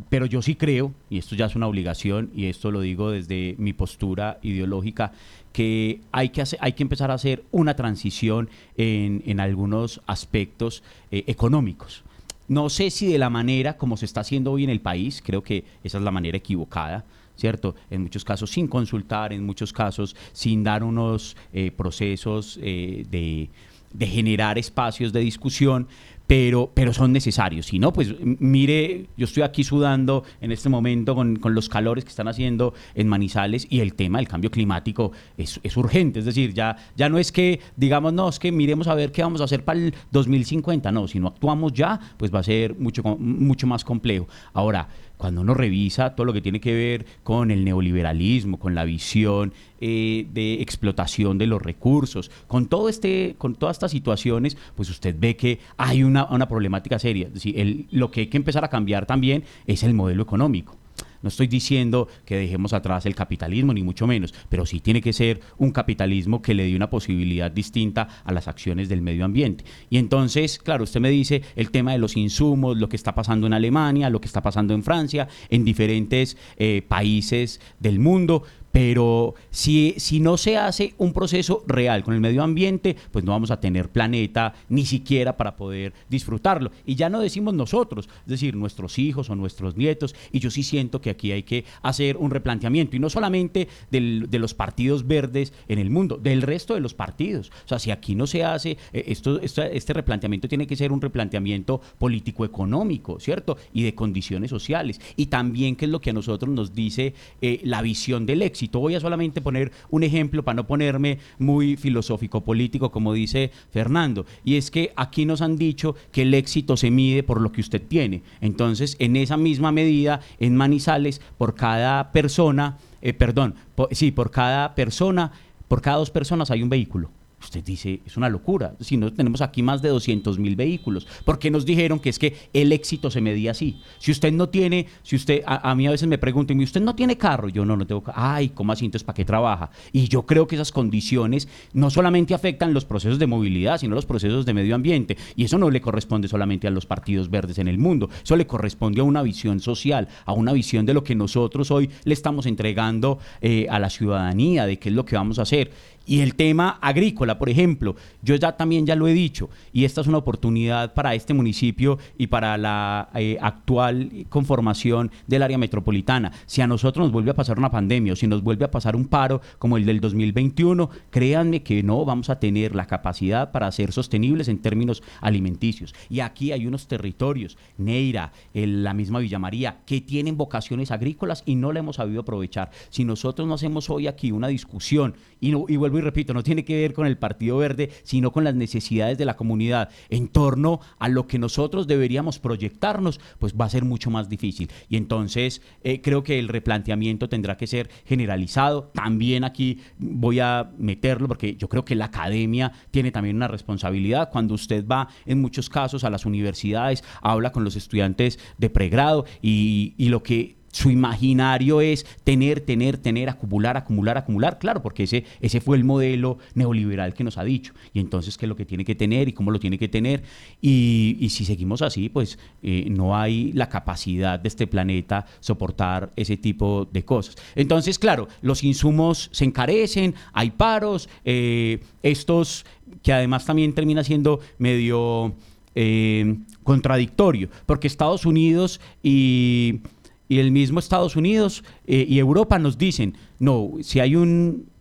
Pero 0.08 0.24
yo 0.24 0.40
sí 0.40 0.54
creo, 0.54 0.94
y 1.10 1.18
esto 1.18 1.36
ya 1.36 1.44
es 1.44 1.56
una 1.56 1.66
obligación, 1.66 2.30
y 2.34 2.46
esto 2.46 2.70
lo 2.70 2.80
digo 2.80 3.10
desde 3.10 3.54
mi 3.58 3.74
postura 3.74 4.38
ideológica, 4.40 5.12
que 5.52 6.00
hay 6.10 6.30
que, 6.30 6.40
hacer, 6.40 6.58
hay 6.62 6.72
que 6.72 6.84
empezar 6.84 7.10
a 7.10 7.14
hacer 7.14 7.44
una 7.50 7.76
transición 7.76 8.48
en, 8.78 9.22
en 9.26 9.40
algunos 9.40 10.00
aspectos 10.06 10.82
eh, 11.10 11.24
económicos. 11.26 12.02
No 12.48 12.70
sé 12.70 12.88
si 12.88 13.12
de 13.12 13.18
la 13.18 13.28
manera 13.28 13.76
como 13.76 13.98
se 13.98 14.06
está 14.06 14.22
haciendo 14.22 14.52
hoy 14.52 14.64
en 14.64 14.70
el 14.70 14.80
país, 14.80 15.20
creo 15.22 15.42
que 15.42 15.66
esa 15.84 15.98
es 15.98 16.04
la 16.04 16.10
manera 16.10 16.38
equivocada, 16.38 17.04
¿cierto? 17.36 17.74
En 17.90 18.02
muchos 18.02 18.24
casos 18.24 18.50
sin 18.50 18.68
consultar, 18.68 19.32
en 19.32 19.44
muchos 19.44 19.72
casos 19.72 20.16
sin 20.32 20.64
dar 20.64 20.82
unos 20.84 21.36
eh, 21.52 21.70
procesos 21.70 22.58
eh, 22.62 23.04
de, 23.10 23.50
de 23.92 24.06
generar 24.06 24.58
espacios 24.58 25.12
de 25.12 25.20
discusión, 25.20 25.88
pero, 26.26 26.70
pero 26.72 26.94
son 26.94 27.12
necesarios. 27.12 27.66
Si 27.66 27.78
no, 27.78 27.92
pues 27.92 28.14
mire, 28.22 29.06
yo 29.16 29.24
estoy 29.24 29.42
aquí 29.42 29.64
sudando 29.64 30.24
en 30.40 30.52
este 30.52 30.68
momento 30.68 31.14
con, 31.14 31.36
con 31.36 31.54
los 31.54 31.68
calores 31.68 32.04
que 32.04 32.10
están 32.10 32.28
haciendo 32.28 32.72
en 32.94 33.08
Manizales 33.08 33.66
y 33.68 33.80
el 33.80 33.94
tema 33.94 34.18
del 34.18 34.28
cambio 34.28 34.50
climático 34.50 35.12
es, 35.36 35.60
es 35.62 35.76
urgente. 35.76 36.20
Es 36.20 36.24
decir, 36.24 36.54
ya, 36.54 36.76
ya 36.96 37.08
no 37.08 37.18
es 37.18 37.32
que 37.32 37.60
digamos, 37.76 38.12
no, 38.12 38.28
es 38.28 38.38
que 38.38 38.50
miremos 38.50 38.88
a 38.88 38.94
ver 38.94 39.12
qué 39.12 39.22
vamos 39.22 39.40
a 39.40 39.44
hacer 39.44 39.64
para 39.64 39.78
el 39.78 39.94
2050. 40.10 40.90
No, 40.90 41.06
si 41.06 41.20
no 41.20 41.28
actuamos 41.28 41.72
ya, 41.72 42.00
pues 42.16 42.32
va 42.32 42.38
a 42.38 42.44
ser 42.44 42.76
mucho, 42.76 43.02
mucho 43.02 43.66
más 43.66 43.84
complejo. 43.84 44.26
Ahora, 44.54 44.88
cuando 45.22 45.40
uno 45.40 45.54
revisa 45.54 46.16
todo 46.16 46.24
lo 46.24 46.32
que 46.32 46.40
tiene 46.40 46.58
que 46.60 46.74
ver 46.74 47.06
con 47.22 47.52
el 47.52 47.64
neoliberalismo, 47.64 48.58
con 48.58 48.74
la 48.74 48.82
visión 48.84 49.52
eh, 49.80 50.26
de 50.34 50.54
explotación 50.60 51.38
de 51.38 51.46
los 51.46 51.62
recursos, 51.62 52.28
con 52.48 52.66
todo 52.66 52.88
este, 52.88 53.36
con 53.38 53.54
todas 53.54 53.76
estas 53.76 53.92
situaciones, 53.92 54.56
pues 54.74 54.90
usted 54.90 55.14
ve 55.16 55.36
que 55.36 55.60
hay 55.76 56.02
una, 56.02 56.24
una 56.24 56.48
problemática 56.48 56.98
seria. 56.98 57.28
Es 57.28 57.34
decir, 57.34 57.56
el- 57.56 57.86
lo 57.92 58.10
que 58.10 58.22
hay 58.22 58.26
que 58.26 58.36
empezar 58.36 58.64
a 58.64 58.68
cambiar 58.68 59.06
también 59.06 59.44
es 59.68 59.84
el 59.84 59.94
modelo 59.94 60.24
económico. 60.24 60.76
No 61.22 61.28
estoy 61.28 61.46
diciendo 61.46 62.08
que 62.24 62.36
dejemos 62.36 62.72
atrás 62.72 63.06
el 63.06 63.14
capitalismo, 63.14 63.72
ni 63.72 63.82
mucho 63.82 64.06
menos, 64.06 64.34
pero 64.48 64.66
sí 64.66 64.80
tiene 64.80 65.00
que 65.00 65.12
ser 65.12 65.40
un 65.58 65.70
capitalismo 65.70 66.42
que 66.42 66.54
le 66.54 66.64
dé 66.64 66.76
una 66.76 66.90
posibilidad 66.90 67.50
distinta 67.50 68.08
a 68.24 68.32
las 68.32 68.48
acciones 68.48 68.88
del 68.88 69.02
medio 69.02 69.24
ambiente. 69.24 69.64
Y 69.88 69.98
entonces, 69.98 70.58
claro, 70.58 70.84
usted 70.84 71.00
me 71.00 71.10
dice 71.10 71.42
el 71.56 71.70
tema 71.70 71.92
de 71.92 71.98
los 71.98 72.16
insumos, 72.16 72.76
lo 72.76 72.88
que 72.88 72.96
está 72.96 73.14
pasando 73.14 73.46
en 73.46 73.54
Alemania, 73.54 74.10
lo 74.10 74.20
que 74.20 74.26
está 74.26 74.42
pasando 74.42 74.74
en 74.74 74.82
Francia, 74.82 75.28
en 75.48 75.64
diferentes 75.64 76.36
eh, 76.56 76.82
países 76.86 77.60
del 77.78 77.98
mundo. 77.98 78.42
Pero 78.72 79.34
si, 79.50 79.94
si 79.98 80.18
no 80.18 80.38
se 80.38 80.56
hace 80.56 80.94
un 80.96 81.12
proceso 81.12 81.62
real 81.66 82.02
con 82.02 82.14
el 82.14 82.20
medio 82.20 82.42
ambiente, 82.42 82.96
pues 83.10 83.22
no 83.22 83.32
vamos 83.32 83.50
a 83.50 83.60
tener 83.60 83.90
planeta 83.90 84.54
ni 84.70 84.86
siquiera 84.86 85.36
para 85.36 85.56
poder 85.56 85.92
disfrutarlo. 86.08 86.70
Y 86.86 86.94
ya 86.94 87.10
no 87.10 87.20
decimos 87.20 87.52
nosotros, 87.52 88.08
es 88.22 88.26
decir, 88.26 88.56
nuestros 88.56 88.98
hijos 88.98 89.28
o 89.28 89.36
nuestros 89.36 89.76
nietos. 89.76 90.14
Y 90.32 90.40
yo 90.40 90.50
sí 90.50 90.62
siento 90.62 91.02
que 91.02 91.10
aquí 91.10 91.32
hay 91.32 91.42
que 91.42 91.66
hacer 91.82 92.16
un 92.16 92.30
replanteamiento. 92.30 92.96
Y 92.96 92.98
no 92.98 93.10
solamente 93.10 93.68
del- 93.90 94.30
de 94.30 94.38
los 94.38 94.54
partidos 94.54 95.06
verdes 95.06 95.52
en 95.68 95.78
el 95.78 95.90
mundo, 95.90 96.16
del 96.16 96.40
resto 96.40 96.72
de 96.74 96.80
los 96.80 96.94
partidos. 96.94 97.52
O 97.66 97.68
sea, 97.68 97.78
si 97.78 97.90
aquí 97.90 98.14
no 98.14 98.26
se 98.26 98.42
hace, 98.42 98.78
eh, 98.94 99.04
esto, 99.08 99.38
este 99.40 99.92
replanteamiento 99.92 100.48
tiene 100.48 100.66
que 100.66 100.76
ser 100.76 100.92
un 100.92 101.00
replanteamiento 101.02 101.82
político-económico, 101.98 103.20
¿cierto? 103.20 103.58
Y 103.74 103.82
de 103.82 103.94
condiciones 103.94 104.48
sociales. 104.48 104.98
Y 105.16 105.26
también, 105.26 105.76
que 105.76 105.84
es 105.84 105.90
lo 105.90 106.00
que 106.00 106.10
a 106.10 106.14
nosotros 106.14 106.50
nos 106.54 106.74
dice 106.74 107.12
eh, 107.42 107.60
la 107.64 107.82
visión 107.82 108.24
del 108.24 108.40
éxito. 108.40 108.61
Voy 108.68 108.94
a 108.94 109.00
solamente 109.00 109.40
poner 109.40 109.72
un 109.90 110.02
ejemplo 110.02 110.42
para 110.44 110.56
no 110.56 110.66
ponerme 110.66 111.18
muy 111.38 111.76
filosófico-político, 111.76 112.90
como 112.90 113.12
dice 113.12 113.50
Fernando. 113.70 114.26
Y 114.44 114.56
es 114.56 114.70
que 114.70 114.92
aquí 114.96 115.24
nos 115.24 115.42
han 115.42 115.56
dicho 115.56 115.94
que 116.10 116.22
el 116.22 116.34
éxito 116.34 116.76
se 116.76 116.90
mide 116.90 117.22
por 117.22 117.40
lo 117.40 117.52
que 117.52 117.60
usted 117.60 117.82
tiene. 117.82 118.22
Entonces, 118.40 118.96
en 118.98 119.16
esa 119.16 119.36
misma 119.36 119.72
medida, 119.72 120.20
en 120.38 120.56
Manizales, 120.56 121.20
por 121.38 121.54
cada 121.54 122.12
persona, 122.12 122.78
eh, 123.00 123.12
perdón, 123.12 123.54
sí, 123.90 124.10
por 124.10 124.30
cada 124.30 124.74
persona, 124.74 125.32
por 125.68 125.80
cada 125.80 125.98
dos 125.98 126.10
personas 126.10 126.50
hay 126.50 126.62
un 126.62 126.68
vehículo. 126.68 127.10
Usted 127.42 127.64
dice, 127.64 128.00
es 128.06 128.16
una 128.16 128.28
locura. 128.28 128.74
Si 128.80 128.96
no 128.96 129.12
tenemos 129.12 129.40
aquí 129.40 129.62
más 129.62 129.82
de 129.82 129.88
200 129.88 130.38
mil 130.38 130.56
vehículos, 130.56 131.06
porque 131.24 131.50
nos 131.50 131.66
dijeron 131.66 131.98
que 131.98 132.10
es 132.10 132.18
que 132.18 132.36
el 132.52 132.72
éxito 132.72 133.10
se 133.10 133.20
medía 133.20 133.50
así. 133.50 133.80
Si 133.98 134.12
usted 134.12 134.32
no 134.32 134.48
tiene, 134.48 134.86
si 135.02 135.16
usted, 135.16 135.42
a, 135.46 135.70
a 135.70 135.74
mí 135.74 135.86
a 135.86 135.90
veces 135.90 136.08
me 136.08 136.18
preguntan, 136.18 136.60
¿y 136.60 136.64
usted 136.64 136.80
no 136.80 136.94
tiene 136.94 137.18
carro? 137.18 137.48
Yo 137.48 137.64
no, 137.64 137.76
no 137.76 137.86
tengo 137.86 138.02
carro. 138.02 138.18
Ay, 138.20 138.50
¿cómo 138.50 138.72
así? 138.72 138.82
¿para 139.02 139.14
qué 139.14 139.24
trabaja? 139.24 139.70
Y 139.92 140.08
yo 140.08 140.26
creo 140.26 140.46
que 140.46 140.56
esas 140.56 140.72
condiciones 140.72 141.48
no 141.72 141.90
solamente 141.90 142.34
afectan 142.34 142.74
los 142.74 142.84
procesos 142.84 143.18
de 143.18 143.26
movilidad, 143.26 143.78
sino 143.78 143.94
los 143.94 144.06
procesos 144.06 144.44
de 144.44 144.52
medio 144.52 144.74
ambiente. 144.74 145.16
Y 145.36 145.44
eso 145.44 145.56
no 145.58 145.70
le 145.70 145.80
corresponde 145.80 146.28
solamente 146.28 146.66
a 146.66 146.70
los 146.70 146.84
partidos 146.84 147.30
verdes 147.30 147.58
en 147.58 147.68
el 147.68 147.78
mundo. 147.78 148.10
Eso 148.22 148.36
le 148.36 148.46
corresponde 148.46 149.00
a 149.00 149.04
una 149.04 149.22
visión 149.22 149.60
social, 149.60 150.08
a 150.26 150.32
una 150.32 150.52
visión 150.52 150.84
de 150.84 150.94
lo 150.94 151.04
que 151.04 151.14
nosotros 151.14 151.70
hoy 151.70 151.88
le 152.04 152.12
estamos 152.12 152.46
entregando 152.46 153.18
eh, 153.40 153.66
a 153.70 153.78
la 153.78 153.88
ciudadanía, 153.88 154.66
de 154.66 154.78
qué 154.78 154.90
es 154.90 154.94
lo 154.94 155.04
que 155.04 155.16
vamos 155.16 155.38
a 155.38 155.42
hacer. 155.42 155.70
Y 156.12 156.20
el 156.20 156.34
tema 156.34 156.78
agrícola, 156.82 157.38
por 157.38 157.48
ejemplo, 157.48 157.96
yo 158.20 158.36
ya 158.36 158.52
también 158.52 158.84
ya 158.84 158.94
lo 158.94 159.08
he 159.08 159.14
dicho, 159.14 159.48
y 159.72 159.86
esta 159.86 160.02
es 160.02 160.06
una 160.06 160.18
oportunidad 160.18 160.92
para 160.92 161.14
este 161.14 161.32
municipio 161.32 161.98
y 162.18 162.26
para 162.26 162.58
la 162.58 163.08
eh, 163.14 163.38
actual 163.40 164.26
conformación 164.28 165.10
del 165.26 165.42
área 165.42 165.56
metropolitana. 165.56 166.30
Si 166.44 166.60
a 166.60 166.66
nosotros 166.66 167.06
nos 167.06 167.12
vuelve 167.12 167.30
a 167.30 167.34
pasar 167.34 167.56
una 167.56 167.70
pandemia 167.70 168.12
o 168.12 168.16
si 168.16 168.26
nos 168.26 168.42
vuelve 168.42 168.66
a 168.66 168.70
pasar 168.70 168.94
un 168.94 169.06
paro 169.06 169.40
como 169.58 169.78
el 169.78 169.86
del 169.86 170.02
2021, 170.02 170.90
créanme 171.08 171.62
que 171.62 171.82
no 171.82 172.04
vamos 172.04 172.28
a 172.28 172.38
tener 172.38 172.74
la 172.74 172.86
capacidad 172.86 173.50
para 173.50 173.72
ser 173.72 173.90
sostenibles 173.90 174.48
en 174.48 174.58
términos 174.58 175.02
alimenticios. 175.22 175.94
Y 176.10 176.20
aquí 176.20 176.52
hay 176.52 176.66
unos 176.66 176.88
territorios, 176.88 177.56
Neira, 177.78 178.32
la 178.52 178.92
misma 178.92 179.20
Villa 179.20 179.38
María, 179.38 179.78
que 179.86 180.02
tienen 180.02 180.36
vocaciones 180.36 180.90
agrícolas 180.90 181.42
y 181.46 181.54
no 181.54 181.72
la 181.72 181.80
hemos 181.80 181.96
sabido 181.96 182.20
aprovechar. 182.20 182.70
Si 182.90 183.02
nosotros 183.02 183.48
no 183.48 183.54
hacemos 183.54 183.88
hoy 183.88 184.08
aquí 184.08 184.30
una 184.30 184.48
discusión, 184.48 185.14
y, 185.40 185.52
no, 185.52 185.64
y 185.66 185.76
vuelvo 185.76 186.01
repito, 186.02 186.34
no 186.34 186.42
tiene 186.42 186.64
que 186.64 186.76
ver 186.76 186.92
con 186.92 187.06
el 187.06 187.16
Partido 187.16 187.56
Verde, 187.56 187.90
sino 188.02 188.32
con 188.32 188.44
las 188.44 188.54
necesidades 188.54 189.18
de 189.18 189.24
la 189.24 189.36
comunidad 189.36 189.88
en 190.10 190.28
torno 190.28 190.80
a 190.98 191.08
lo 191.08 191.26
que 191.26 191.38
nosotros 191.38 191.86
deberíamos 191.86 192.38
proyectarnos, 192.38 193.20
pues 193.38 193.54
va 193.54 193.64
a 193.64 193.70
ser 193.70 193.84
mucho 193.84 194.10
más 194.10 194.28
difícil. 194.28 194.70
Y 194.88 194.96
entonces 194.96 195.62
eh, 195.82 196.00
creo 196.00 196.22
que 196.22 196.38
el 196.38 196.48
replanteamiento 196.48 197.28
tendrá 197.28 197.56
que 197.56 197.66
ser 197.66 197.90
generalizado. 198.04 198.90
También 198.94 199.44
aquí 199.44 199.80
voy 199.98 200.40
a 200.40 200.70
meterlo 200.78 201.28
porque 201.28 201.56
yo 201.56 201.68
creo 201.68 201.84
que 201.84 201.94
la 201.94 202.06
academia 202.06 202.72
tiene 202.90 203.10
también 203.10 203.36
una 203.36 203.48
responsabilidad. 203.48 204.30
Cuando 204.30 204.54
usted 204.54 204.86
va 204.86 205.08
en 205.26 205.40
muchos 205.40 205.70
casos 205.70 206.04
a 206.04 206.10
las 206.10 206.26
universidades, 206.26 207.04
habla 207.22 207.52
con 207.52 207.64
los 207.64 207.76
estudiantes 207.76 208.38
de 208.58 208.70
pregrado 208.70 209.24
y, 209.40 209.94
y 209.96 210.08
lo 210.08 210.22
que 210.22 210.61
su 210.72 210.90
imaginario 210.90 211.80
es 211.80 212.04
tener, 212.24 212.60
tener, 212.60 212.98
tener, 212.98 213.28
acumular, 213.28 213.76
acumular, 213.76 214.18
acumular, 214.18 214.58
claro, 214.58 214.82
porque 214.82 215.04
ese, 215.04 215.24
ese 215.40 215.60
fue 215.60 215.76
el 215.76 215.84
modelo 215.84 216.38
neoliberal 216.54 217.14
que 217.14 217.22
nos 217.22 217.38
ha 217.38 217.44
dicho. 217.44 217.72
Y 217.92 218.00
entonces, 218.00 218.36
¿qué 218.36 218.46
es 218.46 218.48
lo 218.48 218.56
que 218.56 218.64
tiene 218.64 218.84
que 218.84 218.94
tener 218.94 219.28
y 219.28 219.32
cómo 219.32 219.50
lo 219.50 219.60
tiene 219.60 219.78
que 219.78 219.88
tener? 219.88 220.22
Y, 220.60 221.28
si 221.30 221.44
seguimos 221.44 221.82
así, 221.82 222.08
pues 222.08 222.38
eh, 222.62 222.86
no 222.90 223.16
hay 223.16 223.52
la 223.52 223.68
capacidad 223.68 224.40
de 224.40 224.48
este 224.48 224.66
planeta 224.66 225.26
soportar 225.40 226.10
ese 226.16 226.36
tipo 226.36 226.88
de 226.90 227.04
cosas. 227.04 227.36
Entonces, 227.54 227.98
claro, 227.98 228.28
los 228.40 228.64
insumos 228.64 229.28
se 229.32 229.44
encarecen, 229.44 230.14
hay 230.32 230.50
paros, 230.50 231.08
eh, 231.24 231.80
estos 232.02 232.64
que 233.02 233.12
además 233.12 233.44
también 233.44 233.74
termina 233.74 234.04
siendo 234.04 234.40
medio 234.58 235.34
eh, 235.74 236.36
contradictorio, 236.62 237.48
porque 237.66 237.86
Estados 237.86 238.26
Unidos 238.26 238.80
y 239.02 239.80
y 240.28 240.38
el 240.38 240.50
mismo 240.50 240.78
Estados 240.78 241.16
Unidos 241.16 241.64
eh, 241.86 242.06
y 242.08 242.18
Europa 242.18 242.58
nos 242.58 242.78
dicen, 242.78 243.16
no, 243.38 243.72
si 243.82 244.00
hay 244.00 244.16
un, 244.16 244.71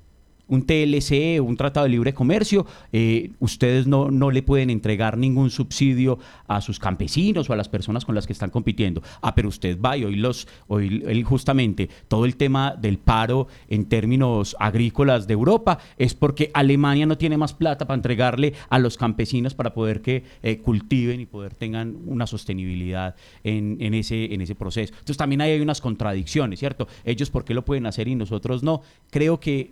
un 0.51 0.65
TLC, 0.65 1.41
un 1.41 1.55
tratado 1.55 1.85
de 1.85 1.91
libre 1.91 2.13
comercio, 2.13 2.65
eh, 2.91 3.31
ustedes 3.39 3.87
no, 3.87 4.11
no 4.11 4.31
le 4.31 4.43
pueden 4.43 4.69
entregar 4.69 5.17
ningún 5.17 5.49
subsidio 5.49 6.19
a 6.47 6.59
sus 6.59 6.77
campesinos 6.77 7.49
o 7.49 7.53
a 7.53 7.55
las 7.55 7.69
personas 7.69 8.03
con 8.03 8.15
las 8.15 8.27
que 8.27 8.33
están 8.33 8.49
compitiendo. 8.49 9.01
Ah, 9.21 9.33
pero 9.33 9.47
usted 9.47 9.79
va 9.79 9.95
y 9.95 10.03
hoy, 10.03 10.17
los, 10.17 10.47
hoy 10.67 11.23
justamente 11.23 11.89
todo 12.09 12.25
el 12.25 12.35
tema 12.35 12.75
del 12.77 12.97
paro 12.97 13.47
en 13.69 13.85
términos 13.85 14.55
agrícolas 14.59 15.25
de 15.25 15.33
Europa 15.33 15.79
es 15.97 16.13
porque 16.13 16.51
Alemania 16.53 17.05
no 17.05 17.17
tiene 17.17 17.37
más 17.37 17.53
plata 17.53 17.87
para 17.87 17.95
entregarle 17.95 18.53
a 18.69 18.77
los 18.77 18.97
campesinos 18.97 19.53
para 19.53 19.73
poder 19.73 20.01
que 20.01 20.25
eh, 20.43 20.57
cultiven 20.57 21.21
y 21.21 21.25
poder 21.25 21.53
tengan 21.53 21.95
una 22.05 22.27
sostenibilidad 22.27 23.15
en, 23.45 23.77
en, 23.79 23.93
ese, 23.93 24.33
en 24.33 24.41
ese 24.41 24.55
proceso. 24.55 24.93
Entonces 24.93 25.17
también 25.17 25.39
ahí 25.39 25.51
hay 25.51 25.61
unas 25.61 25.79
contradicciones, 25.79 26.59
¿cierto? 26.59 26.89
Ellos 27.05 27.29
por 27.29 27.45
qué 27.45 27.53
lo 27.53 27.63
pueden 27.63 27.85
hacer 27.85 28.09
y 28.09 28.15
nosotros 28.15 28.63
no. 28.63 28.81
Creo 29.09 29.39
que 29.39 29.71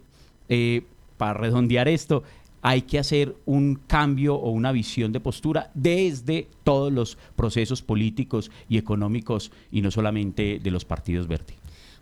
eh, 0.50 0.84
para 1.18 1.34
redondear 1.34 1.88
esto, 1.88 2.24
hay 2.62 2.82
que 2.82 3.00
hacer 3.00 3.36
un 3.46 3.76
cambio 3.76 4.36
o 4.36 4.52
una 4.52 4.72
visión 4.72 5.12
de 5.12 5.20
postura 5.20 5.72
desde 5.74 6.48
todos 6.64 6.92
los 6.92 7.18
procesos 7.36 7.82
políticos 7.82 8.52
y 8.68 8.78
económicos 8.78 9.52
y 9.72 9.82
no 9.82 9.92
solamente 9.92 10.60
de 10.62 10.72
los 10.72 10.86
partidos 10.86 11.28
verdes. 11.28 11.56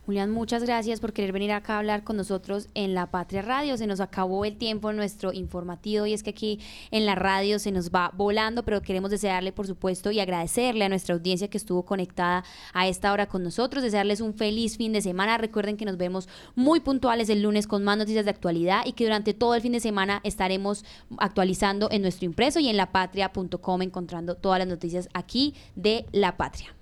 Julián, 0.08 0.32
muchas 0.32 0.64
gracias 0.64 1.02
por 1.02 1.12
querer 1.12 1.34
venir 1.34 1.52
acá 1.52 1.74
a 1.74 1.80
hablar 1.80 2.06
con 2.06 2.16
nosotros 2.16 2.70
en 2.76 2.94
La 2.94 3.08
Patria 3.08 3.42
Radio. 3.42 3.76
Se 3.76 3.88
nos 3.88 4.00
acabó 4.00 4.46
el 4.46 4.56
tiempo 4.56 4.90
en 4.90 4.96
nuestro 4.96 5.34
informativo 5.34 6.06
y 6.06 6.14
es 6.14 6.24
que 6.24 6.30
aquí 6.30 6.62
en 6.92 7.06
la 7.06 7.14
radio 7.16 7.60
se 7.60 7.74
nos 7.74 7.92
va 7.92 8.14
volando, 8.16 8.64
pero 8.64 8.82
queremos 8.82 9.12
desearle, 9.12 9.52
por 9.52 9.68
supuesto, 9.68 10.10
y 10.10 10.22
agradecerle 10.22 10.86
a 10.86 10.88
nuestra 10.88 11.14
audiencia 11.14 11.50
que 11.50 11.58
estuvo 11.58 11.84
conectada 11.84 12.46
a 12.72 12.88
esta 12.88 13.12
hora 13.12 13.26
con 13.26 13.44
nosotros, 13.44 13.84
desearles 13.84 14.22
un 14.22 14.34
feliz 14.34 14.78
fin 14.78 14.94
de 14.94 15.02
semana. 15.02 15.38
Recuerden 15.38 15.76
que 15.76 15.84
nos 15.84 15.98
vemos 15.98 16.30
muy 16.56 16.80
puntuales 16.80 17.28
el 17.28 17.42
lunes 17.42 17.68
con 17.68 17.84
más 17.84 17.98
noticias 17.98 18.24
de 18.24 18.32
actualidad 18.32 18.86
y 18.86 18.94
que 18.94 19.04
durante 19.04 19.34
todo 19.34 19.56
el 19.56 19.62
fin 19.62 19.74
de 19.74 19.82
semana 19.82 20.22
estaremos 20.24 20.86
actualizando 21.18 21.90
en 21.92 22.02
nuestro 22.02 22.26
impreso 22.26 22.62
y 22.62 22.70
en 22.70 22.78
lapatria.com 22.78 23.82
encontrando 23.82 24.36
todas 24.36 24.60
las 24.60 24.70
noticias 24.70 25.10
aquí 25.14 25.54
de 25.76 26.06
La 26.14 26.38
Patria. 26.38 26.77